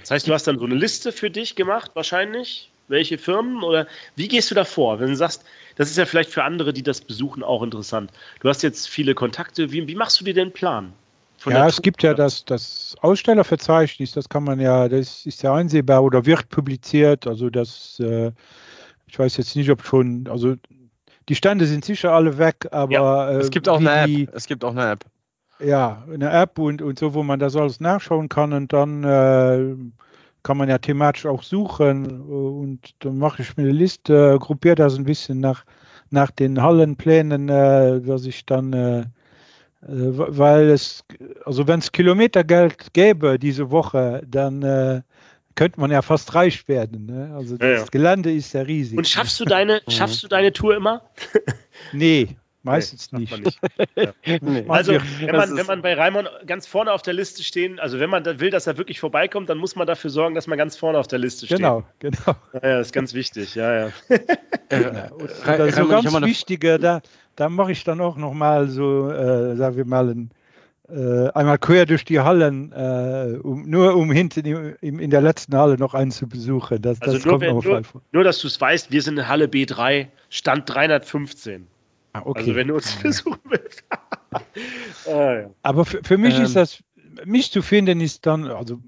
Das 0.00 0.12
heißt, 0.12 0.28
du 0.28 0.32
hast 0.32 0.46
dann 0.46 0.58
so 0.58 0.64
eine 0.64 0.74
Liste 0.74 1.12
für 1.12 1.30
dich 1.30 1.56
gemacht, 1.56 1.90
wahrscheinlich? 1.94 2.70
Welche 2.88 3.18
Firmen 3.18 3.64
oder 3.64 3.88
wie 4.14 4.28
gehst 4.28 4.48
du 4.52 4.54
da 4.54 4.64
vor? 4.64 5.00
Wenn 5.00 5.08
du 5.08 5.16
sagst, 5.16 5.44
das 5.74 5.90
ist 5.90 5.96
ja 5.96 6.06
vielleicht 6.06 6.30
für 6.30 6.44
andere, 6.44 6.72
die 6.72 6.84
das 6.84 7.00
besuchen, 7.00 7.42
auch 7.42 7.64
interessant. 7.64 8.12
Du 8.38 8.48
hast 8.48 8.62
jetzt 8.62 8.88
viele 8.88 9.16
Kontakte. 9.16 9.72
Wie, 9.72 9.88
wie 9.88 9.96
machst 9.96 10.20
du 10.20 10.24
dir 10.24 10.34
den 10.34 10.52
Plan? 10.52 10.92
Ja, 11.46 11.66
es 11.66 11.80
gibt 11.82 12.02
ja 12.02 12.14
das, 12.14 12.44
das 12.44 12.96
Ausstellerverzeichnis, 13.00 14.12
das 14.12 14.28
kann 14.28 14.44
man 14.44 14.60
ja, 14.60 14.88
das 14.88 15.26
ist 15.26 15.42
ja 15.42 15.54
einsehbar 15.54 16.02
oder 16.02 16.24
wird 16.26 16.48
publiziert. 16.48 17.26
Also 17.26 17.50
das, 17.50 18.00
äh, 18.00 18.32
ich 19.06 19.18
weiß 19.18 19.36
jetzt 19.36 19.56
nicht, 19.56 19.70
ob 19.70 19.84
schon, 19.84 20.28
also 20.28 20.54
die 21.28 21.34
Stände 21.34 21.66
sind 21.66 21.84
sicher 21.84 22.12
alle 22.12 22.38
weg, 22.38 22.66
aber 22.70 22.92
ja, 22.92 23.30
es 23.32 23.50
gibt 23.50 23.68
auch 23.68 23.80
eine 23.80 24.04
App. 24.04 24.34
Es 24.34 24.46
gibt 24.46 24.64
auch 24.64 24.72
eine 24.72 24.92
App. 24.92 25.04
Ja, 25.58 26.04
eine 26.12 26.30
App 26.30 26.58
und, 26.58 26.82
und 26.82 26.98
so, 26.98 27.14
wo 27.14 27.22
man 27.22 27.38
das 27.38 27.56
alles 27.56 27.80
nachschauen 27.80 28.28
kann 28.28 28.52
und 28.52 28.72
dann 28.72 29.04
äh, 29.04 29.74
kann 30.42 30.58
man 30.58 30.68
ja 30.68 30.78
thematisch 30.78 31.26
auch 31.26 31.42
suchen 31.42 32.20
und 32.20 32.94
dann 33.00 33.18
mache 33.18 33.42
ich 33.42 33.56
mir 33.56 33.64
eine 33.64 33.72
Liste, 33.72 34.34
äh, 34.34 34.38
gruppiere 34.38 34.76
das 34.76 34.96
ein 34.96 35.04
bisschen 35.04 35.40
nach, 35.40 35.64
nach 36.10 36.30
den 36.30 36.62
Hallenplänen, 36.62 37.48
äh, 37.48 38.00
dass 38.00 38.26
ich 38.26 38.46
dann, 38.46 38.72
äh, 38.72 39.00
äh 39.00 39.04
weil 39.80 40.70
es, 40.70 41.04
also 41.44 41.66
wenn 41.66 41.80
es 41.80 41.92
Kilometergeld 41.92 42.92
gäbe 42.92 43.38
diese 43.38 43.70
Woche, 43.70 44.22
dann 44.26 44.62
äh, 44.62 45.02
könnte 45.54 45.80
man 45.80 45.90
ja 45.90 46.02
fast 46.02 46.34
reich 46.34 46.68
werden. 46.68 47.06
Ne? 47.06 47.32
Also 47.34 47.56
das 47.56 47.80
ja. 47.80 47.86
Gelände 47.90 48.32
ist 48.32 48.52
ja 48.52 48.62
riesig. 48.62 48.96
Und 48.96 49.08
schaffst 49.08 49.40
du 49.40 49.44
deine, 49.44 49.80
schaffst 49.88 50.22
du 50.22 50.28
deine 50.28 50.52
Tour 50.52 50.76
immer? 50.76 51.02
nee, 51.92 52.36
meistens 52.62 53.10
nee, 53.12 53.20
nicht. 53.20 53.44
nicht. 53.44 53.60
Ja. 53.96 54.12
nee. 54.42 54.64
Also 54.68 54.92
wenn 54.92 55.34
man, 55.34 55.56
wenn 55.56 55.66
man 55.66 55.82
bei 55.82 55.94
Raimon 55.94 56.28
ganz 56.46 56.66
vorne 56.66 56.92
auf 56.92 57.02
der 57.02 57.14
Liste 57.14 57.42
stehen, 57.42 57.78
also 57.78 57.98
wenn 57.98 58.10
man 58.10 58.24
will, 58.40 58.50
dass 58.50 58.66
er 58.66 58.76
wirklich 58.76 59.00
vorbeikommt, 59.00 59.48
dann 59.48 59.58
muss 59.58 59.76
man 59.76 59.86
dafür 59.86 60.10
sorgen, 60.10 60.34
dass 60.34 60.46
man 60.46 60.58
ganz 60.58 60.76
vorne 60.76 60.98
auf 60.98 61.06
der 61.06 61.18
Liste 61.18 61.46
steht. 61.46 61.58
Genau, 61.58 61.84
genau. 61.98 62.36
Ja, 62.52 62.60
das 62.60 62.88
ist 62.88 62.92
ganz 62.92 63.14
wichtig, 63.14 63.54
ja, 63.54 63.72
ja. 63.72 63.92
ja 64.70 65.10
oder 65.12 65.72
so 65.72 65.88
ganz 65.88 66.12
wichtige, 66.22 66.78
da, 66.78 67.00
da 67.36 67.48
mache 67.48 67.72
ich 67.72 67.84
dann 67.84 68.00
auch 68.00 68.16
nochmal 68.16 68.68
so, 68.68 69.10
äh, 69.10 69.56
sagen 69.56 69.76
wir 69.76 69.84
mal, 69.84 70.08
ein 70.08 70.30
äh, 70.88 71.28
einmal 71.30 71.58
quer 71.58 71.84
durch 71.84 72.04
die 72.04 72.20
Hallen, 72.20 72.72
äh, 72.72 73.38
um, 73.42 73.68
nur 73.68 73.96
um 73.96 74.12
hinten 74.12 74.46
in, 74.80 74.98
in, 75.00 75.10
der 75.10 75.20
letzten 75.20 75.56
Halle 75.56 75.76
noch 75.76 75.94
einen 75.94 76.12
zu 76.12 76.28
besuchen. 76.28 76.80
Das, 76.80 77.00
also 77.02 77.14
das 77.14 77.24
nur, 77.24 77.38
kommt 77.40 77.64
nur, 77.64 77.84
vor. 77.84 78.02
nur, 78.12 78.24
dass 78.24 78.38
du 78.38 78.46
es 78.46 78.60
weißt, 78.60 78.92
wir 78.92 79.02
sind 79.02 79.18
in 79.18 79.26
Halle 79.26 79.46
B3, 79.46 80.06
Stand 80.28 80.68
315. 80.72 81.66
Ah, 82.12 82.22
okay. 82.24 82.38
Also 82.38 82.54
wenn 82.54 82.68
du 82.68 82.74
uns 82.74 82.94
besuchen 83.02 83.40
willst. 83.44 83.84
ah, 84.30 84.40
ja. 85.06 85.50
Aber 85.62 85.84
für, 85.84 86.02
für 86.04 86.18
mich 86.18 86.36
ähm, 86.36 86.44
ist 86.44 86.54
das, 86.54 86.82
mich 87.24 87.50
zu 87.50 87.62
finden 87.62 88.00
ist 88.00 88.24
dann, 88.24 88.44
also 88.44 88.80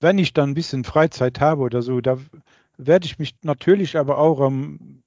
wenn 0.00 0.18
ich 0.18 0.34
dann 0.34 0.50
ein 0.50 0.54
bisschen 0.54 0.84
Freizeit 0.84 1.40
habe 1.40 1.62
oder 1.62 1.80
so, 1.80 2.02
da 2.02 2.18
werde 2.76 3.06
ich 3.06 3.18
mich 3.18 3.34
natürlich 3.42 3.96
aber 3.96 4.18
auch 4.18 4.40
am 4.40 5.02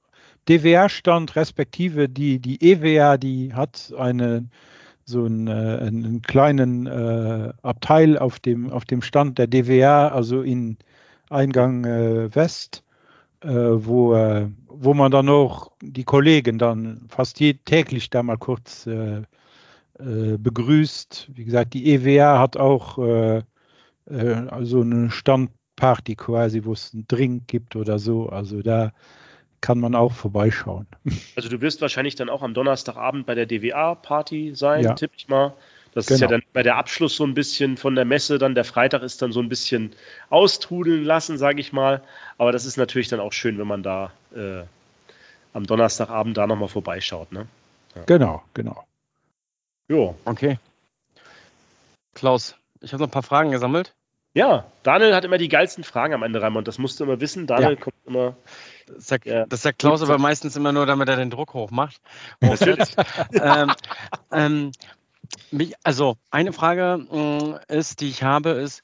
DWR-Stand 0.50 1.36
respektive 1.36 2.10
die, 2.10 2.40
die 2.40 2.62
EWA, 2.62 3.18
die 3.18 3.54
hat 3.54 3.94
eine 3.98 4.50
so 5.10 5.26
einen, 5.26 5.48
äh, 5.48 5.80
einen 5.82 6.22
kleinen 6.22 6.86
äh, 6.86 7.52
Abteil 7.64 8.18
auf 8.18 8.40
dem, 8.40 8.70
auf 8.72 8.86
dem 8.86 9.02
Stand 9.02 9.40
der 9.40 9.48
DWR, 9.48 10.14
also 10.14 10.42
in 10.42 10.78
Eingang 11.30 11.84
äh, 11.84 12.34
West, 12.34 12.84
äh, 13.42 13.50
wo, 13.50 14.14
äh, 14.16 14.48
wo 14.68 14.94
man 14.94 15.12
dann 15.12 15.28
auch 15.28 15.72
die 15.82 16.04
Kollegen 16.04 16.60
dann 16.60 17.06
fast 17.10 17.40
je, 17.40 17.54
täglich 17.66 18.10
da 18.10 18.24
mal 18.24 18.38
kurz 18.38 18.88
äh, 18.88 19.24
begrüßt. 19.98 21.32
Wie 21.34 21.44
gesagt, 21.44 21.74
die 21.74 21.94
EWR 21.94 22.40
hat 22.40 22.56
auch 22.56 22.98
also 24.08 24.82
eine 24.82 25.12
Standparty 25.12 26.16
quasi, 26.16 26.64
wo 26.64 26.72
es 26.72 26.94
einen 26.94 27.06
Drink 27.10 27.48
gibt 27.48 27.76
oder 27.76 28.00
so. 28.00 28.30
Also 28.30 28.62
da 28.62 28.94
kann 29.62 29.80
man 29.80 29.96
auch 29.96 30.14
vorbeischauen. 30.14 30.88
Also 31.36 31.50
du 31.50 31.62
wirst 31.62 31.82
wahrscheinlich 31.82 32.16
dann 32.16 32.30
auch 32.30 32.42
am 32.42 32.54
Donnerstagabend 32.54 33.26
bei 33.26 33.36
der 33.36 33.46
DWA-Party 33.46 34.56
sein, 34.56 34.84
ja. 34.84 34.94
tippe 34.94 35.16
ich 35.18 35.28
mal. 35.28 35.54
Das 35.94 36.06
genau. 36.06 36.16
ist 36.16 36.22
ja 36.22 36.28
genau. 36.28 36.40
dann 36.40 36.50
bei 36.54 36.64
der 36.64 36.76
Abschluss 36.76 37.16
so 37.16 37.24
ein 37.24 37.34
bisschen 37.34 37.78
von 37.78 37.96
der 37.96 38.06
Messe, 38.06 38.38
dann 38.38 38.56
der 38.56 38.66
Freitag 38.66 39.02
ist 39.02 39.22
dann 39.22 39.32
so 39.32 39.40
ein 39.40 39.50
bisschen 39.50 39.92
austrudeln 40.30 41.04
lassen, 41.04 41.38
sage 41.38 41.60
ich 41.62 41.74
mal. 41.74 42.04
Aber 42.38 42.52
das 42.52 42.66
ist 42.66 42.78
natürlich 42.78 43.08
dann 43.08 43.20
auch 43.20 43.34
schön, 43.34 43.58
wenn 43.58 43.68
man 43.68 43.84
da 43.84 44.12
äh, 44.36 44.64
am 45.54 45.66
Donnerstagabend 45.66 46.38
da 46.38 46.46
nochmal 46.46 46.68
vorbeischaut. 46.68 47.32
Ne? 47.32 47.48
Ja. 47.96 48.04
Genau, 48.06 48.44
genau. 48.54 48.86
Jo. 49.88 50.16
Okay. 50.26 50.60
Klaus, 52.14 52.56
ich 52.82 52.94
habe 52.94 53.02
noch 53.02 53.08
ein 53.08 53.12
paar 53.12 53.24
Fragen 53.24 53.52
gesammelt. 53.52 53.94
Ja, 54.36 54.66
Daniel 54.84 55.16
hat 55.16 55.26
immer 55.26 55.40
die 55.40 55.50
geilsten 55.50 55.84
Fragen 55.84 56.14
am 56.14 56.22
Ende, 56.22 56.42
Raimund. 56.42 56.68
Das 56.68 56.78
musst 56.78 57.00
du 57.00 57.04
immer 57.04 57.20
wissen. 57.20 57.48
Daniel 57.48 57.74
ja. 57.74 57.76
kommt 57.80 57.96
immer. 58.06 58.36
Das 58.96 59.08
sagt, 59.08 59.26
ja. 59.26 59.46
das 59.46 59.62
sagt 59.62 59.80
Klaus 59.80 60.02
aber 60.02 60.18
meistens 60.18 60.56
immer 60.56 60.72
nur, 60.72 60.86
damit 60.86 61.10
er 61.10 61.16
den 61.16 61.30
Druck 61.30 61.54
hochmacht. 61.54 62.02
ähm, 62.42 63.72
ähm, 64.32 64.72
mich, 65.52 65.74
also, 65.84 66.18
eine 66.32 66.54
Frage 66.54 67.60
äh, 67.70 67.78
ist, 67.78 68.02
die 68.02 68.10
ich 68.10 68.24
habe, 68.24 68.52
ist, 68.52 68.84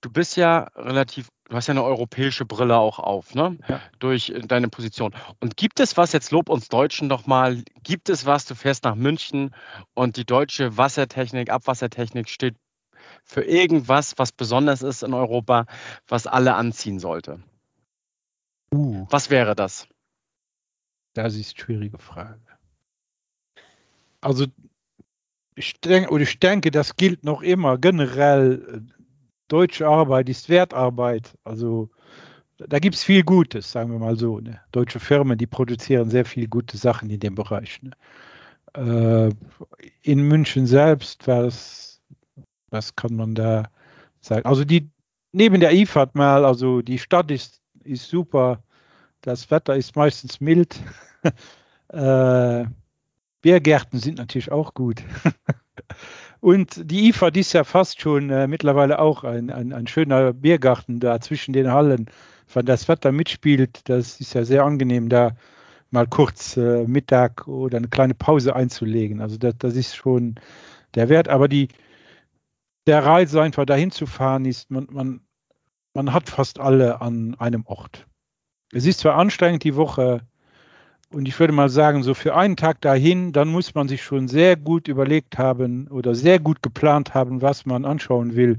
du 0.00 0.10
bist 0.10 0.36
ja 0.36 0.68
relativ, 0.76 1.28
du 1.48 1.56
hast 1.56 1.68
ja 1.68 1.72
eine 1.72 1.84
europäische 1.84 2.44
Brille 2.44 2.76
auch 2.76 2.98
auf, 2.98 3.34
ne? 3.34 3.58
Ja. 3.68 3.80
Durch 3.98 4.32
deine 4.46 4.68
Position. 4.68 5.14
Und 5.40 5.56
gibt 5.56 5.80
es 5.80 5.96
was, 5.96 6.12
jetzt 6.12 6.30
lob 6.32 6.48
uns 6.48 6.68
Deutschen 6.68 7.08
doch 7.08 7.26
mal, 7.26 7.62
gibt 7.82 8.08
es 8.08 8.26
was, 8.26 8.44
du 8.44 8.54
fährst 8.54 8.84
nach 8.84 8.94
München 8.94 9.54
und 9.94 10.16
die 10.16 10.26
deutsche 10.26 10.76
Wassertechnik, 10.76 11.50
Abwassertechnik 11.50 12.28
steht 12.28 12.56
für 13.24 13.42
irgendwas, 13.42 14.14
was 14.16 14.32
besonders 14.32 14.82
ist 14.82 15.02
in 15.02 15.14
Europa, 15.14 15.66
was 16.08 16.26
alle 16.26 16.54
anziehen 16.54 16.98
sollte? 16.98 17.40
Uh. 18.76 19.06
Was 19.10 19.30
wäre 19.30 19.54
das? 19.54 19.88
Das 21.14 21.34
ist 21.34 21.56
eine 21.56 21.64
schwierige 21.64 21.98
Frage. 21.98 22.40
Also 24.20 24.46
ich 25.54 25.80
denke, 25.80 26.10
oder 26.10 26.22
ich 26.22 26.38
denke, 26.38 26.70
das 26.70 26.96
gilt 26.96 27.24
noch 27.24 27.42
immer 27.42 27.78
generell. 27.78 28.84
Deutsche 29.48 29.86
Arbeit 29.86 30.28
ist 30.28 30.48
Wertarbeit. 30.48 31.38
Also 31.44 31.88
da 32.58 32.78
gibt 32.78 32.96
es 32.96 33.04
viel 33.04 33.22
Gutes, 33.22 33.70
sagen 33.70 33.92
wir 33.92 33.98
mal 33.98 34.16
so. 34.16 34.40
Ne? 34.40 34.60
Deutsche 34.72 35.00
Firmen, 35.00 35.38
die 35.38 35.46
produzieren 35.46 36.10
sehr 36.10 36.24
viele 36.24 36.48
gute 36.48 36.76
Sachen 36.76 37.08
in 37.08 37.20
dem 37.20 37.34
Bereich. 37.34 37.80
Ne? 37.82 37.92
Äh, 38.74 39.30
in 40.02 40.22
München 40.22 40.66
selbst 40.66 41.26
war 41.26 41.44
es 41.44 41.86
was 42.70 42.94
kann 42.96 43.14
man 43.16 43.34
da 43.34 43.70
sagen? 44.20 44.44
Also 44.44 44.64
die 44.64 44.90
neben 45.32 45.60
der 45.60 45.72
IFAD 45.72 46.14
mal, 46.14 46.44
also 46.44 46.82
die 46.82 46.98
Stadt 46.98 47.30
ist, 47.30 47.60
ist 47.84 48.08
super, 48.08 48.62
das 49.26 49.50
Wetter 49.50 49.74
ist 49.74 49.96
meistens 49.96 50.40
mild. 50.40 50.80
äh, 51.88 52.64
Biergärten 53.42 53.98
sind 53.98 54.18
natürlich 54.18 54.52
auch 54.52 54.72
gut. 54.72 55.02
Und 56.40 56.90
die 56.90 57.08
IFAD 57.08 57.38
ist 57.38 57.52
ja 57.52 57.64
fast 57.64 58.00
schon 58.00 58.30
äh, 58.30 58.46
mittlerweile 58.46 59.00
auch 59.00 59.24
ein, 59.24 59.50
ein, 59.50 59.72
ein, 59.72 59.88
schöner 59.88 60.32
Biergarten 60.32 61.00
da 61.00 61.20
zwischen 61.20 61.52
den 61.52 61.72
Hallen. 61.72 62.06
Wenn 62.54 62.66
das 62.66 62.86
Wetter 62.86 63.10
mitspielt, 63.10 63.88
das 63.88 64.20
ist 64.20 64.34
ja 64.34 64.44
sehr 64.44 64.64
angenehm, 64.64 65.08
da 65.08 65.36
mal 65.90 66.06
kurz 66.06 66.56
äh, 66.56 66.86
Mittag 66.86 67.48
oder 67.48 67.78
eine 67.78 67.88
kleine 67.88 68.14
Pause 68.14 68.54
einzulegen. 68.54 69.20
Also 69.20 69.38
das, 69.38 69.54
das 69.58 69.74
ist 69.74 69.96
schon 69.96 70.36
der 70.94 71.08
Wert. 71.08 71.28
Aber 71.28 71.48
die, 71.48 71.68
der 72.86 73.04
Reise 73.04 73.42
einfach 73.42 73.66
dahin 73.66 73.90
zu 73.90 74.06
fahren 74.06 74.44
ist, 74.44 74.70
man, 74.70 74.86
man, 74.90 75.20
man 75.94 76.12
hat 76.12 76.28
fast 76.28 76.60
alle 76.60 77.00
an 77.00 77.34
einem 77.40 77.66
Ort. 77.66 78.06
Es 78.76 78.84
ist 78.84 79.00
zwar 79.00 79.14
anstrengend 79.14 79.64
die 79.64 79.74
Woche 79.74 80.20
und 81.10 81.26
ich 81.26 81.40
würde 81.40 81.54
mal 81.54 81.70
sagen, 81.70 82.02
so 82.02 82.12
für 82.12 82.34
einen 82.36 82.56
Tag 82.56 82.82
dahin, 82.82 83.32
dann 83.32 83.48
muss 83.48 83.74
man 83.74 83.88
sich 83.88 84.02
schon 84.02 84.28
sehr 84.28 84.54
gut 84.54 84.86
überlegt 84.86 85.38
haben 85.38 85.88
oder 85.88 86.14
sehr 86.14 86.38
gut 86.38 86.62
geplant 86.62 87.14
haben, 87.14 87.40
was 87.40 87.64
man 87.64 87.86
anschauen 87.86 88.36
will, 88.36 88.58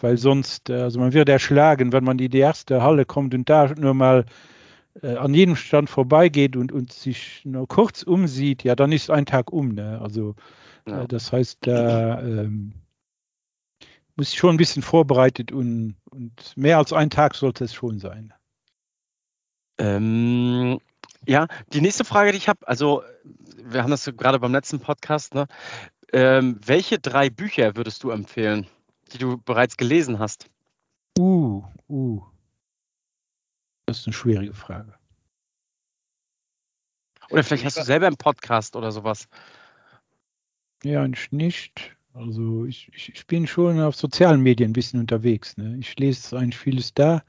weil 0.00 0.16
sonst, 0.16 0.70
äh, 0.70 0.80
also 0.80 0.98
man 1.00 1.12
wird 1.12 1.28
erschlagen, 1.28 1.92
wenn 1.92 2.02
man 2.02 2.18
in 2.18 2.30
die 2.30 2.38
erste 2.38 2.82
Halle 2.82 3.04
kommt 3.04 3.34
und 3.34 3.46
da 3.50 3.74
nur 3.76 3.92
mal 3.92 4.24
äh, 5.02 5.16
an 5.16 5.34
jedem 5.34 5.56
Stand 5.56 5.90
vorbeigeht 5.90 6.56
und, 6.56 6.72
und 6.72 6.90
sich 6.90 7.42
nur 7.44 7.68
kurz 7.68 8.02
umsieht, 8.04 8.64
ja, 8.64 8.74
dann 8.74 8.90
ist 8.90 9.10
ein 9.10 9.26
Tag 9.26 9.52
um. 9.52 9.74
Ne? 9.74 10.00
Also 10.00 10.34
ja. 10.88 11.02
äh, 11.02 11.08
das 11.08 11.30
heißt, 11.30 11.58
da 11.60 12.22
ähm, 12.22 12.72
muss 14.16 14.34
schon 14.34 14.54
ein 14.54 14.56
bisschen 14.56 14.82
vorbereitet 14.82 15.52
und, 15.52 15.96
und 16.10 16.56
mehr 16.56 16.78
als 16.78 16.94
ein 16.94 17.10
Tag 17.10 17.34
sollte 17.34 17.64
es 17.64 17.74
schon 17.74 17.98
sein. 17.98 18.32
Ähm, 19.82 20.80
ja, 21.26 21.48
die 21.72 21.80
nächste 21.80 22.04
Frage, 22.04 22.30
die 22.30 22.38
ich 22.38 22.48
habe, 22.48 22.66
also 22.68 23.02
wir 23.56 23.82
haben 23.82 23.90
das 23.90 24.04
gerade 24.04 24.38
beim 24.38 24.52
letzten 24.52 24.78
Podcast, 24.78 25.34
ne? 25.34 25.46
Ähm, 26.12 26.60
welche 26.64 26.98
drei 26.98 27.30
Bücher 27.30 27.74
würdest 27.74 28.04
du 28.04 28.10
empfehlen, 28.10 28.66
die 29.12 29.18
du 29.18 29.38
bereits 29.38 29.76
gelesen 29.76 30.18
hast? 30.20 30.46
Uh, 31.18 31.64
uh. 31.88 32.22
Das 33.86 34.00
ist 34.00 34.06
eine 34.06 34.12
schwierige 34.12 34.54
Frage. 34.54 34.94
Oder 37.30 37.42
vielleicht 37.42 37.64
hast 37.64 37.78
du 37.78 37.82
selber 37.82 38.06
einen 38.06 38.16
Podcast 38.16 38.76
oder 38.76 38.92
sowas. 38.92 39.26
Ja, 40.84 41.08
nicht. 41.30 41.96
Also 42.14 42.66
ich, 42.66 42.90
ich, 42.94 43.14
ich, 43.14 43.26
bin 43.26 43.46
schon 43.46 43.80
auf 43.80 43.96
sozialen 43.96 44.42
Medien 44.42 44.70
ein 44.70 44.74
bisschen 44.74 45.00
unterwegs. 45.00 45.56
Ne? 45.56 45.76
Ich 45.78 45.98
lese 45.98 46.36
eigentlich 46.38 46.58
vieles 46.58 46.92
da. 46.92 47.22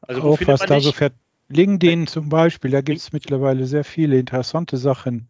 Also 0.00 0.22
auch 0.22 0.40
was 0.46 0.60
da 0.60 0.80
so 0.80 0.90
fährt. 0.90 1.12
LinkedIn 1.48 2.06
zum 2.06 2.28
Beispiel, 2.28 2.70
da 2.70 2.80
gibt 2.80 2.98
es 2.98 3.12
mittlerweile 3.12 3.66
sehr 3.66 3.84
viele 3.84 4.18
interessante 4.18 4.76
Sachen, 4.76 5.28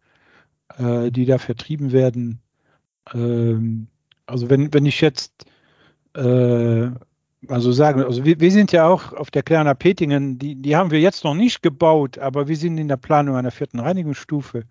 äh, 0.77 1.11
die 1.11 1.25
da 1.25 1.37
vertrieben 1.37 1.91
werden. 1.91 2.41
Ähm, 3.13 3.87
also 4.25 4.49
wenn, 4.49 4.73
wenn 4.73 4.85
ich 4.85 5.01
jetzt 5.01 5.45
äh, 6.15 6.89
also 7.47 7.71
sagen, 7.71 8.03
also 8.03 8.25
wir, 8.25 8.39
wir, 8.39 8.51
sind 8.51 8.71
ja 8.71 8.87
auch 8.87 9.13
auf 9.13 9.31
der 9.31 9.43
Klerner 9.43 9.75
Petingen, 9.75 10.39
die, 10.39 10.55
die 10.55 10.75
haben 10.75 10.91
wir 10.91 10.99
jetzt 10.99 11.23
noch 11.23 11.35
nicht 11.35 11.61
gebaut, 11.61 12.17
aber 12.17 12.47
wir 12.47 12.55
sind 12.55 12.77
in 12.77 12.87
der 12.87 12.97
Planung 12.97 13.35
einer 13.35 13.51
vierten 13.51 13.79
Reinigungsstufe. 13.79 14.63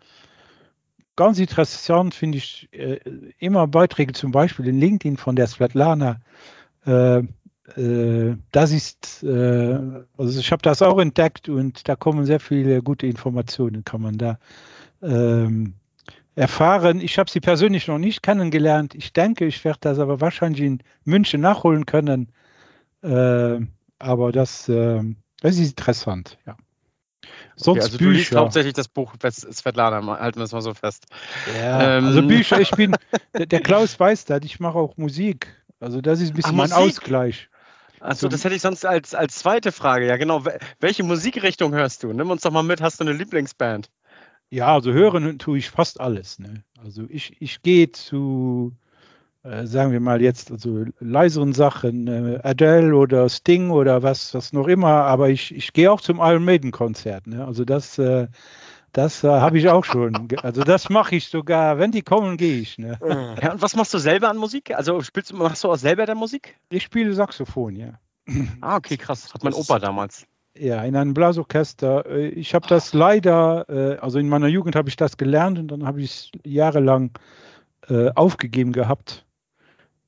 Ganz 1.14 1.38
interessant 1.38 2.14
finde 2.14 2.38
ich 2.38 2.68
äh, 2.72 2.99
immer 3.38 3.66
Beiträge 3.66 4.12
zum 4.12 4.32
Beispiel 4.32 4.66
in 4.66 4.80
LinkedIn 4.80 5.16
von 5.16 5.36
der 5.36 5.47
Svetlana. 5.47 6.20
Äh, 6.84 7.22
äh, 7.77 8.37
das 8.53 8.72
ist, 8.72 9.22
äh, 9.22 9.79
also 10.16 10.41
ich 10.41 10.51
habe 10.51 10.62
das 10.62 10.83
auch 10.83 10.99
entdeckt 10.99 11.49
und 11.49 11.89
da 11.89 11.97
kommen 11.97 12.24
sehr 12.24 12.41
viele 12.41 12.83
gute 12.83 13.07
Informationen, 13.07 13.85
kann 13.85 14.01
man 14.01 14.18
da 14.18 14.39
ähm, 15.03 15.74
erfahren. 16.35 17.01
Ich 17.01 17.18
habe 17.18 17.31
sie 17.31 17.41
persönlich 17.41 17.89
noch 17.89 17.99
nicht 17.99 18.22
kennengelernt. 18.22 18.95
Ich 18.95 19.12
denke, 19.12 19.47
ich 19.47 19.64
werde 19.64 19.79
das 19.83 19.99
aber 19.99 20.20
wahrscheinlich 20.20 20.62
in 20.62 20.83
München 21.05 21.41
nachholen 21.41 21.87
können. 21.87 22.33
Äh, 23.03 23.61
aber 23.99 24.33
das, 24.33 24.68
äh, 24.68 25.03
das 25.41 25.59
ist 25.59 25.70
interessant, 25.70 26.39
ja. 26.47 26.57
Sonst 27.57 27.79
okay, 27.79 27.87
also 27.87 27.99
Bücher. 27.99 28.11
Du 28.11 28.16
liest 28.16 28.37
hauptsächlich 28.37 28.74
das 28.74 28.89
Buch 28.89 29.14
Svetlana, 29.31 30.18
halten 30.20 30.39
wir 30.39 30.45
es 30.45 30.53
mal 30.53 30.61
so 30.61 30.74
fest. 30.74 31.07
Ja, 31.59 31.99
ähm. 31.99 32.05
also 32.07 32.22
Bücher, 32.22 32.61
ich 32.61 32.70
bin, 32.72 32.95
der, 33.37 33.47
der 33.47 33.61
Klaus 33.61 33.99
weiß 33.99 34.27
das, 34.27 34.41
ich 34.45 34.61
mache 34.61 34.79
auch 34.79 34.97
Musik. 34.97 35.49
Also 35.81 36.01
das 36.01 36.20
ist 36.20 36.31
ein 36.31 36.35
bisschen 36.35 36.53
Ach, 36.53 36.68
mein 36.68 36.70
Musik? 36.70 36.99
Ausgleich. 36.99 37.49
Achso, 38.07 38.29
das 38.29 38.45
hätte 38.45 38.55
ich 38.55 38.63
sonst 38.63 38.87
als, 38.87 39.15
als 39.17 39.37
zweite 39.37 39.73
Frage. 39.73 40.07
Ja, 40.07 40.17
genau. 40.17 40.45
Welche 40.79 41.03
Musikrichtung 41.03 41.75
hörst 41.75 42.05
du? 42.05 42.13
Nimm 42.13 42.31
uns 42.31 42.43
doch 42.43 42.53
mal 42.53 42.63
mit. 42.63 42.81
Hast 42.81 43.01
du 43.01 43.05
eine 43.05 43.13
Lieblingsband? 43.13 43.91
Ja, 44.49 44.73
also 44.75 44.93
hören 44.93 45.41
tue 45.41 45.59
ich 45.59 45.71
fast 45.71 46.01
alles. 46.01 46.39
Ne? 46.39 46.63
Also 46.85 47.03
ich, 47.09 47.37
ich 47.41 47.63
gehe 47.63 47.91
zu, 47.91 48.73
äh, 49.43 49.67
sagen 49.67 49.91
wir 49.91 49.99
mal 49.99 50.23
jetzt, 50.23 50.53
also 50.53 50.85
leiseren 51.01 51.53
Sachen, 51.53 52.07
äh, 52.07 52.39
Adele 52.45 52.95
oder 52.95 53.29
Sting 53.29 53.71
oder 53.71 54.05
was, 54.05 54.33
was 54.35 54.53
noch 54.53 54.69
immer, 54.69 55.03
aber 55.03 55.31
ich, 55.31 55.53
ich 55.53 55.73
gehe 55.73 55.91
auch 55.91 56.01
zum 56.01 56.19
Iron 56.19 56.45
Maiden 56.45 56.71
Konzert. 56.71 57.27
Ne? 57.27 57.45
Also 57.45 57.65
das, 57.65 57.99
äh, 57.99 58.29
das 58.97 59.22
äh, 59.24 59.28
habe 59.28 59.59
ich 59.59 59.68
auch 59.68 59.84
schon. 59.84 60.28
Also 60.42 60.62
das 60.62 60.88
mache 60.88 61.16
ich 61.16 61.28
sogar, 61.28 61.78
wenn 61.78 61.92
die 61.92 62.01
kommen, 62.01 62.38
gehe 62.38 62.61
ich. 62.61 62.78
Ne? 62.78 62.99
Ja, 63.42 63.53
und 63.53 63.61
was 63.61 63.76
machst 63.76 63.92
du 63.92 63.99
selber 63.99 64.30
an 64.30 64.38
Musik? 64.38 64.74
Also 64.74 65.03
spielst 65.03 65.32
du, 65.32 65.36
machst 65.36 65.62
du 65.64 65.70
auch 65.70 65.76
selber 65.76 66.07
der 66.07 66.14
Musik? 66.14 66.57
Ich 66.70 66.84
spiele 66.84 67.12
Saxophon, 67.12 67.76
ja. 67.76 67.99
Ah, 68.61 68.76
okay, 68.76 68.97
krass. 68.97 69.32
Hat 69.34 69.44
mein 69.44 69.53
Opa 69.53 69.78
damals. 69.78 70.26
Ja, 70.59 70.82
in 70.82 70.97
einem 70.97 71.12
Blasorchester. 71.12 72.07
Äh, 72.07 72.28
ich 72.28 72.55
habe 72.55 72.66
das 72.66 72.94
leider, 72.94 73.66
äh, 73.68 73.99
also 73.99 74.18
in 74.18 74.28
meiner 74.28 74.49
Jugend 74.49 74.74
habe 74.74 74.88
ich 74.88 74.97
das 74.97 75.16
gelernt 75.16 75.59
und 75.59 75.68
dann 75.68 75.86
habe 75.86 76.01
ich 76.01 76.11
es 76.11 76.30
jahrelang 76.44 77.11
äh, 77.88 78.11
aufgegeben 78.14 78.72
gehabt. 78.72 79.26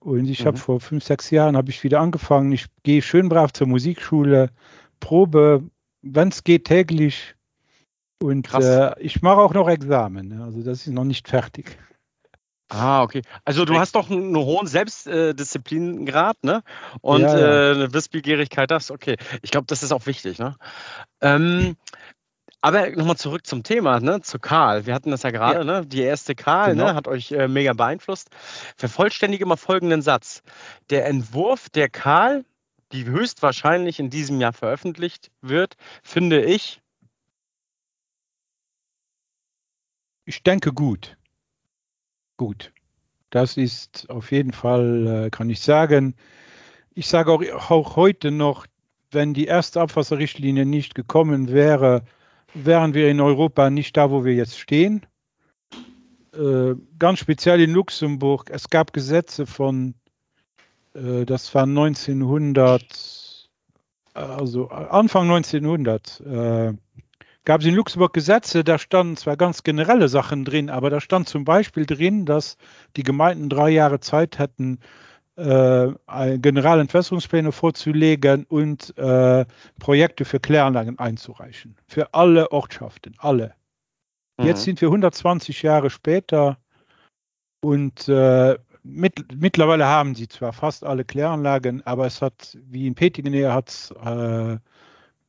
Und 0.00 0.28
ich 0.28 0.42
mhm. 0.42 0.46
habe 0.46 0.56
vor 0.56 0.80
fünf, 0.80 1.04
sechs 1.04 1.30
Jahren 1.30 1.56
habe 1.56 1.70
ich 1.70 1.84
wieder 1.84 2.00
angefangen. 2.00 2.52
Ich 2.52 2.66
gehe 2.84 3.02
schön 3.02 3.28
brav 3.28 3.52
zur 3.52 3.66
Musikschule, 3.66 4.50
probe, 5.00 5.62
wenn 6.02 6.28
es 6.28 6.42
geht, 6.42 6.64
täglich. 6.64 7.34
Und 8.20 8.52
äh, 8.54 8.98
ich 9.00 9.22
mache 9.22 9.40
auch 9.40 9.54
noch 9.54 9.68
Examen. 9.68 10.28
Ne? 10.28 10.44
Also 10.44 10.62
das 10.62 10.86
ist 10.86 10.92
noch 10.92 11.04
nicht 11.04 11.28
fertig. 11.28 11.78
Ah, 12.70 13.02
okay. 13.02 13.22
Also 13.44 13.64
du 13.64 13.78
hast 13.78 13.94
doch 13.94 14.10
einen 14.10 14.36
hohen 14.36 14.66
Selbstdisziplingrad, 14.66 16.44
ne? 16.44 16.62
Und 17.00 17.22
ja, 17.22 17.38
ja. 17.38 17.70
Äh, 17.70 17.74
eine 17.74 17.94
Wissbegierigkeit 17.94 18.70
das, 18.70 18.90
okay. 18.90 19.16
Ich 19.40 19.50
glaube, 19.50 19.66
das 19.66 19.82
ist 19.82 19.90
auch 19.90 20.04
wichtig, 20.04 20.38
ne? 20.38 20.54
Ähm, 21.22 21.76
aber 22.60 22.90
nochmal 22.90 23.16
zurück 23.16 23.46
zum 23.46 23.62
Thema, 23.62 24.00
ne? 24.00 24.20
Zu 24.20 24.38
Karl. 24.38 24.84
Wir 24.84 24.94
hatten 24.94 25.10
das 25.10 25.22
ja 25.22 25.30
gerade, 25.30 25.60
ja. 25.60 25.64
ne? 25.64 25.86
Die 25.86 26.02
erste 26.02 26.34
Karl, 26.34 26.70
ne? 26.70 26.74
genau. 26.74 26.86
ne? 26.88 26.94
Hat 26.94 27.08
euch 27.08 27.32
äh, 27.32 27.48
mega 27.48 27.72
beeinflusst. 27.72 28.28
Vervollständige 28.76 29.46
mal 29.46 29.56
folgenden 29.56 30.02
Satz. 30.02 30.42
Der 30.90 31.06
Entwurf 31.06 31.70
der 31.70 31.88
Karl, 31.88 32.44
die 32.92 33.06
höchstwahrscheinlich 33.06 33.98
in 33.98 34.10
diesem 34.10 34.40
Jahr 34.40 34.52
veröffentlicht 34.52 35.30
wird, 35.40 35.76
finde 36.02 36.42
ich. 36.42 36.82
Ich 40.28 40.42
denke 40.42 40.72
gut 40.72 41.18
gut. 42.38 42.72
Das 43.28 43.58
ist 43.58 44.08
auf 44.08 44.32
jeden 44.32 44.52
Fall, 44.52 45.26
äh, 45.26 45.30
kann 45.30 45.50
ich 45.50 45.60
sagen. 45.60 46.14
Ich 46.94 47.06
sage 47.08 47.30
auch, 47.30 47.42
auch 47.70 47.96
heute 47.96 48.30
noch, 48.30 48.66
wenn 49.10 49.34
die 49.34 49.44
erste 49.44 49.82
Abwasserrichtlinie 49.82 50.64
nicht 50.64 50.94
gekommen 50.94 51.48
wäre, 51.48 52.04
wären 52.54 52.94
wir 52.94 53.10
in 53.10 53.20
Europa 53.20 53.68
nicht 53.68 53.98
da, 53.98 54.10
wo 54.10 54.24
wir 54.24 54.34
jetzt 54.34 54.58
stehen. 54.58 55.04
Äh, 56.32 56.74
ganz 56.98 57.18
speziell 57.18 57.60
in 57.60 57.72
Luxemburg. 57.72 58.48
Es 58.50 58.70
gab 58.70 58.94
Gesetze 58.94 59.44
von, 59.44 59.94
äh, 60.94 61.26
das 61.26 61.54
war 61.54 61.64
1900, 61.64 63.50
also 64.14 64.68
Anfang 64.70 65.30
1900 65.30 66.22
gab 67.48 67.62
es 67.62 67.66
in 67.66 67.74
Luxemburg 67.74 68.12
Gesetze, 68.12 68.62
da 68.62 68.78
standen 68.78 69.16
zwar 69.16 69.38
ganz 69.38 69.62
generelle 69.62 70.10
Sachen 70.10 70.44
drin, 70.44 70.68
aber 70.68 70.90
da 70.90 71.00
stand 71.00 71.30
zum 71.30 71.46
Beispiel 71.46 71.86
drin, 71.86 72.26
dass 72.26 72.58
die 72.94 73.02
Gemeinden 73.02 73.48
drei 73.48 73.70
Jahre 73.70 74.00
Zeit 74.00 74.38
hätten, 74.38 74.80
äh, 75.36 75.88
Generalentwässerungspläne 76.36 77.50
vorzulegen 77.50 78.44
und 78.44 78.94
äh, 78.98 79.46
Projekte 79.78 80.26
für 80.26 80.40
Kläranlagen 80.40 80.98
einzureichen. 80.98 81.74
Für 81.86 82.12
alle 82.12 82.52
Ortschaften, 82.52 83.14
alle. 83.16 83.54
Mhm. 84.36 84.44
Jetzt 84.44 84.64
sind 84.64 84.82
wir 84.82 84.88
120 84.88 85.62
Jahre 85.62 85.88
später 85.88 86.58
und 87.62 88.10
äh, 88.10 88.58
mit, 88.82 89.40
mittlerweile 89.40 89.86
haben 89.86 90.14
sie 90.14 90.28
zwar 90.28 90.52
fast 90.52 90.84
alle 90.84 91.02
Kläranlagen, 91.02 91.80
aber 91.86 92.04
es 92.04 92.20
hat, 92.20 92.58
wie 92.66 92.86
in 92.86 92.94
Petingen 92.94 93.50
hat 93.50 93.70
es 93.70 93.90
äh, 94.04 94.58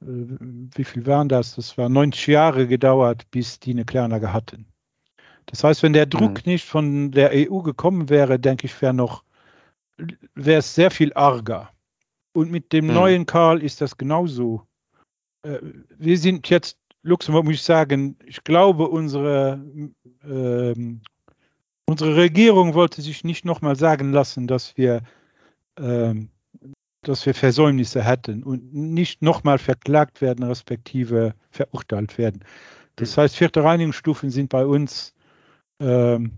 wie 0.02 0.84
viel 0.84 1.06
waren 1.06 1.28
das? 1.28 1.56
Das 1.56 1.78
war 1.78 1.90
90 1.90 2.28
Jahre 2.28 2.68
gedauert, 2.68 3.30
bis 3.32 3.60
die 3.60 3.72
eine 3.72 3.86
Kläranlage 3.86 4.32
hatten. 4.32 4.66
Das 5.48 5.64
heißt, 5.64 5.84
wenn 5.84 5.94
der 5.94 6.06
mhm. 6.06 6.12
Druck 6.12 6.46
mhm. 6.46 6.52
nicht 6.52 6.66
von 6.66 7.12
der 7.12 7.32
EU 7.34 7.62
gekommen 7.62 8.10
wäre, 8.10 8.40
denke 8.40 8.68
ich, 8.68 8.82
wäre 8.82 8.94
noch, 8.94 9.24
wäre 10.36 10.60
es 10.60 10.74
sehr 10.74 10.92
viel 10.92 11.14
arger. 11.14 11.70
Und 12.34 12.52
mit 12.52 12.72
dem 12.72 12.88
mhm. 12.88 12.94
neuen 12.94 13.26
Karl 13.26 13.62
ist 13.64 13.82
das 13.82 13.98
genauso. 13.98 14.64
Äh, 15.42 15.60
wir 15.98 16.18
sind 16.18 16.50
jetzt, 16.50 16.78
Luxemburg 17.02 17.46
muss 17.46 17.56
ich 17.56 17.64
sagen, 17.64 18.18
ich 18.26 18.44
glaube, 18.44 18.88
unsere, 18.88 19.60
äh, 20.24 20.74
unsere 21.86 22.16
Regierung 22.16 22.74
wollte 22.74 23.02
sich 23.02 23.24
nicht 23.24 23.44
nochmal 23.46 23.76
sagen 23.76 24.12
lassen, 24.14 24.48
dass 24.48 24.78
wir 24.78 25.02
äh, 25.78 26.14
dass 27.10 27.26
wir 27.26 27.34
Versäumnisse 27.34 28.04
hätten 28.04 28.44
und 28.44 28.72
nicht 28.72 29.24
nochmal 29.24 29.58
verklagt 29.58 30.22
werden, 30.22 30.46
respektive 30.46 31.34
verurteilt 31.50 32.20
werden. 32.20 32.44
Das 32.98 33.18
heißt, 33.18 33.36
vierte 33.36 33.64
Reinigungsstufen 33.64 34.30
sind 34.30 34.50
bei 34.50 34.64
uns 34.64 35.16
ähm, 35.80 36.38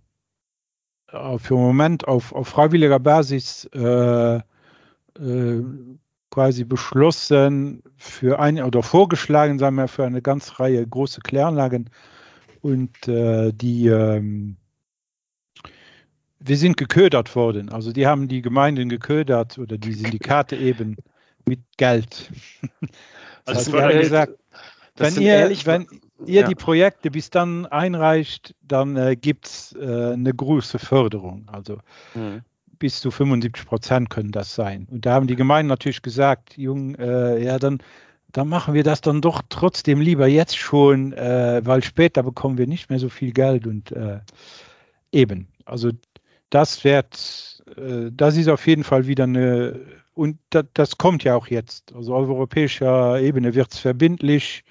für 1.09 1.55
den 1.55 1.63
Moment 1.63 2.07
auf, 2.07 2.31
auf 2.33 2.47
freiwilliger 2.47 2.99
Basis 2.99 3.65
äh, 3.73 4.35
äh, 4.37 5.63
quasi 6.29 6.63
beschlossen 6.63 7.83
für 7.97 8.39
ein 8.39 8.63
oder 8.63 8.81
vorgeschlagen, 8.81 9.59
sagen 9.59 9.75
wir, 9.75 9.89
für 9.89 10.05
eine 10.05 10.21
ganze 10.21 10.57
Reihe 10.57 10.87
große 10.87 11.19
Kläranlagen 11.19 11.89
und 12.61 13.09
äh, 13.09 13.51
die 13.51 13.87
ähm, 13.87 14.55
wir 16.43 16.57
sind 16.57 16.77
geködert 16.77 17.35
worden. 17.35 17.69
Also 17.69 17.91
die 17.91 18.07
haben 18.07 18.27
die 18.27 18.41
Gemeinden 18.41 18.89
geködert 18.89 19.57
oder 19.57 19.77
die 19.77 19.93
Syndikate 19.93 20.55
eben 20.55 20.97
mit 21.47 21.59
Geld. 21.77 22.31
Also 23.43 23.71
das 23.71 23.81
heißt, 23.81 23.99
gesagt, 24.01 24.33
wenn 24.97 25.15
ihr, 25.19 25.33
ehrlich, 25.33 25.65
wenn 25.65 25.87
ihr 26.27 26.41
ja. 26.41 26.47
die 26.47 26.53
Projekte 26.53 27.09
bis 27.09 27.31
dann 27.31 27.65
einreicht, 27.65 28.53
dann 28.61 28.95
äh, 28.95 29.15
gibt 29.15 29.47
es 29.47 29.75
äh, 29.81 30.13
eine 30.13 30.31
große 30.31 30.77
Förderung. 30.77 31.49
Also 31.51 31.79
mhm. 32.13 32.43
bis 32.77 32.99
zu 32.99 33.09
75 33.09 33.65
Prozent 33.65 34.11
können 34.11 34.31
das 34.31 34.53
sein. 34.53 34.87
Und 34.91 35.07
da 35.07 35.13
haben 35.13 35.25
die 35.25 35.35
Gemeinden 35.35 35.69
natürlich 35.69 36.03
gesagt, 36.03 36.55
Jung, 36.55 36.93
äh, 36.99 37.43
ja, 37.43 37.57
dann, 37.57 37.79
dann 38.31 38.47
machen 38.47 38.75
wir 38.75 38.83
das 38.83 39.01
dann 39.01 39.21
doch 39.21 39.41
trotzdem 39.49 39.99
lieber 39.99 40.27
jetzt 40.27 40.55
schon, 40.55 41.13
äh, 41.13 41.61
weil 41.63 41.83
später 41.83 42.21
bekommen 42.21 42.59
wir 42.59 42.67
nicht 42.67 42.91
mehr 42.91 42.99
so 42.99 43.09
viel 43.09 43.31
Geld 43.31 43.65
und 43.65 43.91
äh, 43.91 44.19
eben. 45.11 45.47
Also 45.65 45.89
das 46.51 46.83
wird, 46.83 47.63
äh, 47.77 48.11
das 48.11 48.37
ist 48.37 48.47
auf 48.47 48.67
jeden 48.67 48.83
Fall 48.83 49.07
wieder 49.07 49.23
eine, 49.23 49.79
und 50.13 50.37
das, 50.51 50.65
das 50.75 50.97
kommt 50.97 51.23
ja 51.23 51.35
auch 51.35 51.47
jetzt. 51.47 51.93
Also 51.95 52.13
auf 52.15 52.29
europäischer 52.29 53.19
Ebene 53.19 53.55
wird 53.55 53.73
es 53.73 53.79
verbindlich. 53.79 54.63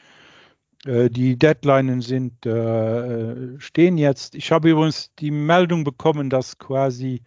Äh, 0.87 1.11
die 1.11 1.37
Deadlines 1.37 2.07
sind, 2.07 2.47
äh, 2.47 3.59
stehen 3.59 3.99
jetzt. 3.99 4.35
Ich 4.37 4.53
habe 4.53 4.70
übrigens 4.70 5.11
die 5.18 5.31
Meldung 5.31 5.83
bekommen, 5.85 6.31
dass 6.31 6.59
quasi 6.59 7.22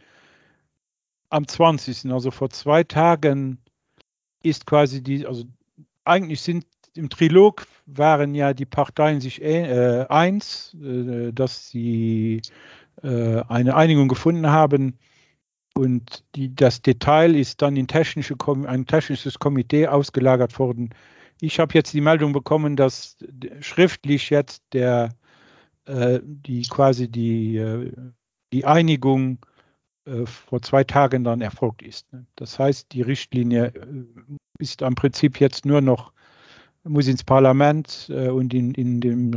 am 1.30 1.48
20., 1.48 2.12
also 2.12 2.32
vor 2.32 2.50
zwei 2.52 2.84
Tagen, 2.84 3.60
ist 4.44 4.66
quasi 4.66 5.02
die, 5.02 5.26
also 5.26 5.46
eigentlich 6.06 6.42
sind 6.42 6.66
im 6.96 7.10
Trilog 7.10 7.66
waren 7.86 8.36
ja 8.36 8.54
die 8.54 8.66
Parteien 8.66 9.20
sich 9.20 9.42
äh, 9.42 10.06
eins, 10.10 10.76
äh, 10.76 11.32
dass 11.32 11.70
sie 11.70 12.42
eine 13.04 13.76
Einigung 13.76 14.08
gefunden 14.08 14.48
haben. 14.48 14.98
Und 15.76 16.24
die, 16.36 16.56
das 16.56 16.82
Detail 16.82 17.36
ist 17.36 17.62
dann 17.62 17.76
in 17.76 17.88
technische, 17.88 18.36
ein 18.66 18.86
technisches 18.86 19.40
Komitee 19.40 19.88
ausgelagert 19.88 20.58
worden. 20.60 20.90
Ich 21.42 21.60
habe 21.60 21.74
jetzt 21.74 21.94
die 21.94 22.02
Meldung 22.02 22.32
bekommen, 22.32 22.76
dass 22.76 23.18
schriftlich 23.60 24.30
jetzt 24.30 24.64
der, 24.72 25.10
äh, 25.86 26.20
die 26.24 26.62
quasi 26.64 27.10
die, 27.10 27.58
äh, 27.58 27.92
die 28.54 28.66
Einigung 28.66 29.40
äh, 30.06 30.26
vor 30.26 30.62
zwei 30.62 30.84
Tagen 30.84 31.24
dann 31.24 31.42
erfolgt 31.42 31.82
ist. 31.82 32.12
Ne? 32.14 32.26
Das 32.36 32.60
heißt, 32.60 32.92
die 32.92 33.02
Richtlinie 33.02 33.68
äh, 33.68 34.06
ist 34.60 34.84
am 34.84 34.96
Prinzip 34.96 35.40
jetzt 35.40 35.66
nur 35.66 35.82
noch, 35.82 36.14
muss 36.84 37.08
ins 37.08 37.24
Parlament 37.24 38.10
äh, 38.10 38.30
und 38.30 38.54
in, 38.54 38.74
in 38.74 39.02
dem 39.02 39.30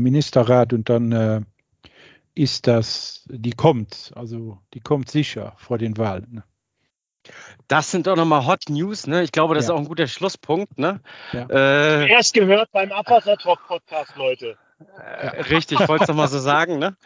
Ministerrat 0.00 0.72
und 0.72 0.88
dann 0.88 1.44
ist 2.34 2.66
das, 2.66 3.24
die 3.28 3.52
kommt, 3.52 4.12
also 4.16 4.58
die 4.74 4.80
kommt 4.80 5.10
sicher 5.10 5.54
vor 5.56 5.78
den 5.78 5.96
Wahlen. 5.96 6.26
Ne? 6.30 6.44
Das 7.68 7.90
sind 7.90 8.06
doch 8.06 8.16
nochmal 8.16 8.46
Hot 8.46 8.68
News, 8.68 9.06
ne? 9.06 9.22
Ich 9.22 9.32
glaube, 9.32 9.54
das 9.54 9.66
ja. 9.66 9.72
ist 9.72 9.76
auch 9.76 9.80
ein 9.80 9.88
guter 9.88 10.06
Schlusspunkt, 10.06 10.78
ne? 10.78 11.00
Ja. 11.32 11.46
Äh, 11.48 12.10
Erst 12.10 12.34
gehört 12.34 12.70
beim 12.72 12.92
Abwassertalk-Podcast, 12.92 14.16
Leute. 14.16 14.58
Äh, 14.98 15.42
richtig, 15.42 15.80
ich 15.80 15.88
wollte 15.88 16.04
es 16.04 16.08
nochmal 16.08 16.28
so 16.28 16.38
sagen. 16.38 16.78
Ne? 16.78 16.96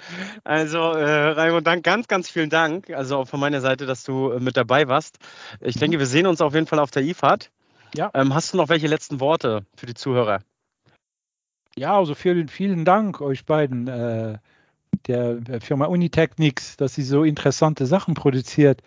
Also, 0.43 0.79
äh, 0.79 1.31
Raimund, 1.31 1.67
dann 1.67 1.83
ganz, 1.83 2.09
ganz 2.09 2.29
vielen 2.29 2.51
Dank. 2.51 2.91
Also 2.91 3.19
auch 3.19 3.29
von 3.29 3.41
meiner 3.41 3.61
Seite, 3.61 3.87
dass 3.87 4.05
du 4.05 4.33
äh, 4.33 4.41
mit 4.41 4.57
dabei 4.57 4.89
warst. 4.89 5.19
Ich 5.61 5.77
mhm. 5.77 5.81
denke, 5.81 5.99
wir 5.99 6.07
sehen 6.07 6.27
uns 6.27 6.41
auf 6.41 6.55
jeden 6.55 6.67
Fall 6.67 6.79
auf 6.79 6.91
der 6.91 7.03
IFAD. 7.03 7.51
Ja. 7.95 8.11
Ähm, 8.15 8.35
hast 8.35 8.53
du 8.53 8.57
noch 8.57 8.69
welche 8.69 8.87
letzten 8.87 9.21
Worte 9.21 9.65
für 9.77 9.87
die 9.87 9.95
Zuhörer? 9.95 10.41
Ja, 11.77 11.97
also 11.97 12.15
vielen, 12.15 12.49
vielen 12.49 12.85
Dank 12.85 13.21
euch 13.21 13.47
beiden, 13.47 13.87
äh, 13.87 14.39
der 15.07 15.61
Firma 15.61 15.87
Unitechnics, 15.87 16.77
dass 16.77 16.95
sie 16.95 17.03
so 17.03 17.25
interessante 17.25 17.87
Sachen 17.87 18.15
produziert 18.15 18.83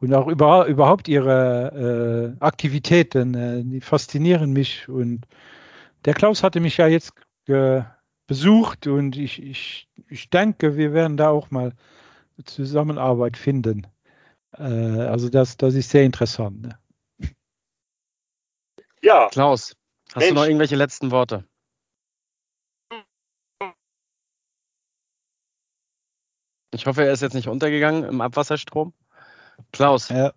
und 0.00 0.12
auch 0.14 0.28
über, 0.28 0.66
überhaupt 0.66 1.08
ihre 1.08 2.34
äh, 2.38 2.44
Aktivitäten, 2.44 3.34
äh, 3.34 3.62
die 3.64 3.80
faszinieren 3.80 4.52
mich. 4.52 4.88
Und 4.88 5.26
der 6.04 6.14
Klaus 6.14 6.42
hatte 6.42 6.60
mich 6.60 6.76
ja 6.76 6.86
jetzt 6.86 7.12
äh, 7.46 7.82
besucht 8.26 8.86
und 8.86 9.16
ich, 9.16 9.42
ich, 9.42 9.88
ich 10.08 10.30
denke, 10.30 10.76
wir 10.76 10.92
werden 10.92 11.16
da 11.16 11.30
auch 11.30 11.50
mal 11.50 11.72
Zusammenarbeit 12.44 13.36
finden. 13.36 13.86
Äh, 14.58 14.62
also 14.62 15.28
das, 15.28 15.56
das 15.56 15.74
ist 15.74 15.90
sehr 15.90 16.04
interessant. 16.04 16.62
Ne? 16.62 16.78
Ja. 19.02 19.28
Klaus, 19.30 19.74
hast 20.08 20.16
Mensch. 20.16 20.28
du 20.28 20.34
noch 20.34 20.44
irgendwelche 20.44 20.76
letzten 20.76 21.10
Worte? 21.10 21.44
Ich 26.76 26.86
hoffe, 26.86 27.04
er 27.04 27.12
ist 27.12 27.22
jetzt 27.22 27.34
nicht 27.34 27.48
untergegangen 27.48 28.04
im 28.04 28.20
Abwasserstrom. 28.20 28.92
Klaus. 29.72 30.10
Ja. 30.10 30.32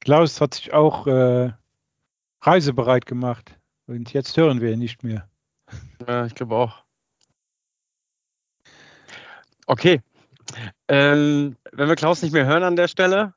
Klaus 0.00 0.40
hat 0.40 0.54
sich 0.54 0.72
auch 0.72 1.06
äh, 1.06 1.52
reisebereit 2.40 3.06
gemacht 3.06 3.56
und 3.86 4.12
jetzt 4.12 4.36
hören 4.36 4.60
wir 4.60 4.72
ihn 4.72 4.80
nicht 4.80 5.04
mehr. 5.04 5.28
Ja, 6.06 6.26
ich 6.26 6.34
glaube 6.34 6.56
auch. 6.56 6.82
Okay. 9.66 10.00
Ähm, 10.88 11.56
wenn 11.72 11.88
wir 11.88 11.96
Klaus 11.96 12.22
nicht 12.22 12.32
mehr 12.32 12.46
hören 12.46 12.64
an 12.64 12.76
der 12.76 12.88
Stelle, 12.88 13.34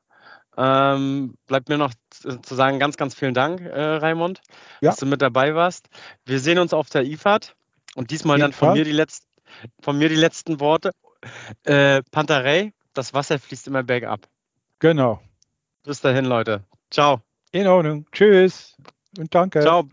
ähm, 0.56 1.36
bleibt 1.46 1.68
mir 1.68 1.78
noch 1.78 1.92
zu 2.10 2.54
sagen, 2.54 2.80
ganz, 2.80 2.96
ganz 2.96 3.14
vielen 3.14 3.34
Dank, 3.34 3.60
äh, 3.60 3.80
Raimund, 3.80 4.42
ja. 4.80 4.90
dass 4.90 4.98
du 4.98 5.06
mit 5.06 5.22
dabei 5.22 5.54
warst. 5.54 5.88
Wir 6.24 6.40
sehen 6.40 6.58
uns 6.58 6.74
auf 6.74 6.90
der 6.90 7.04
IFAD 7.04 7.54
und 7.94 8.10
diesmal 8.10 8.38
dann 8.38 8.52
von 8.52 8.72
mir, 8.72 8.84
die 8.84 8.92
letzten, 8.92 9.29
von 9.80 9.98
mir 9.98 10.08
die 10.08 10.16
letzten 10.16 10.60
Worte. 10.60 10.92
Äh, 11.64 12.02
Pantarei, 12.10 12.72
das 12.94 13.14
Wasser 13.14 13.38
fließt 13.38 13.66
immer 13.66 13.82
bergab. 13.82 14.28
Genau. 14.78 15.20
Bis 15.84 16.00
dahin, 16.00 16.24
Leute. 16.24 16.64
Ciao. 16.90 17.20
In 17.52 17.66
Ordnung. 17.66 18.06
Tschüss 18.12 18.76
und 19.18 19.34
danke. 19.34 19.60
Ciao. 19.60 19.88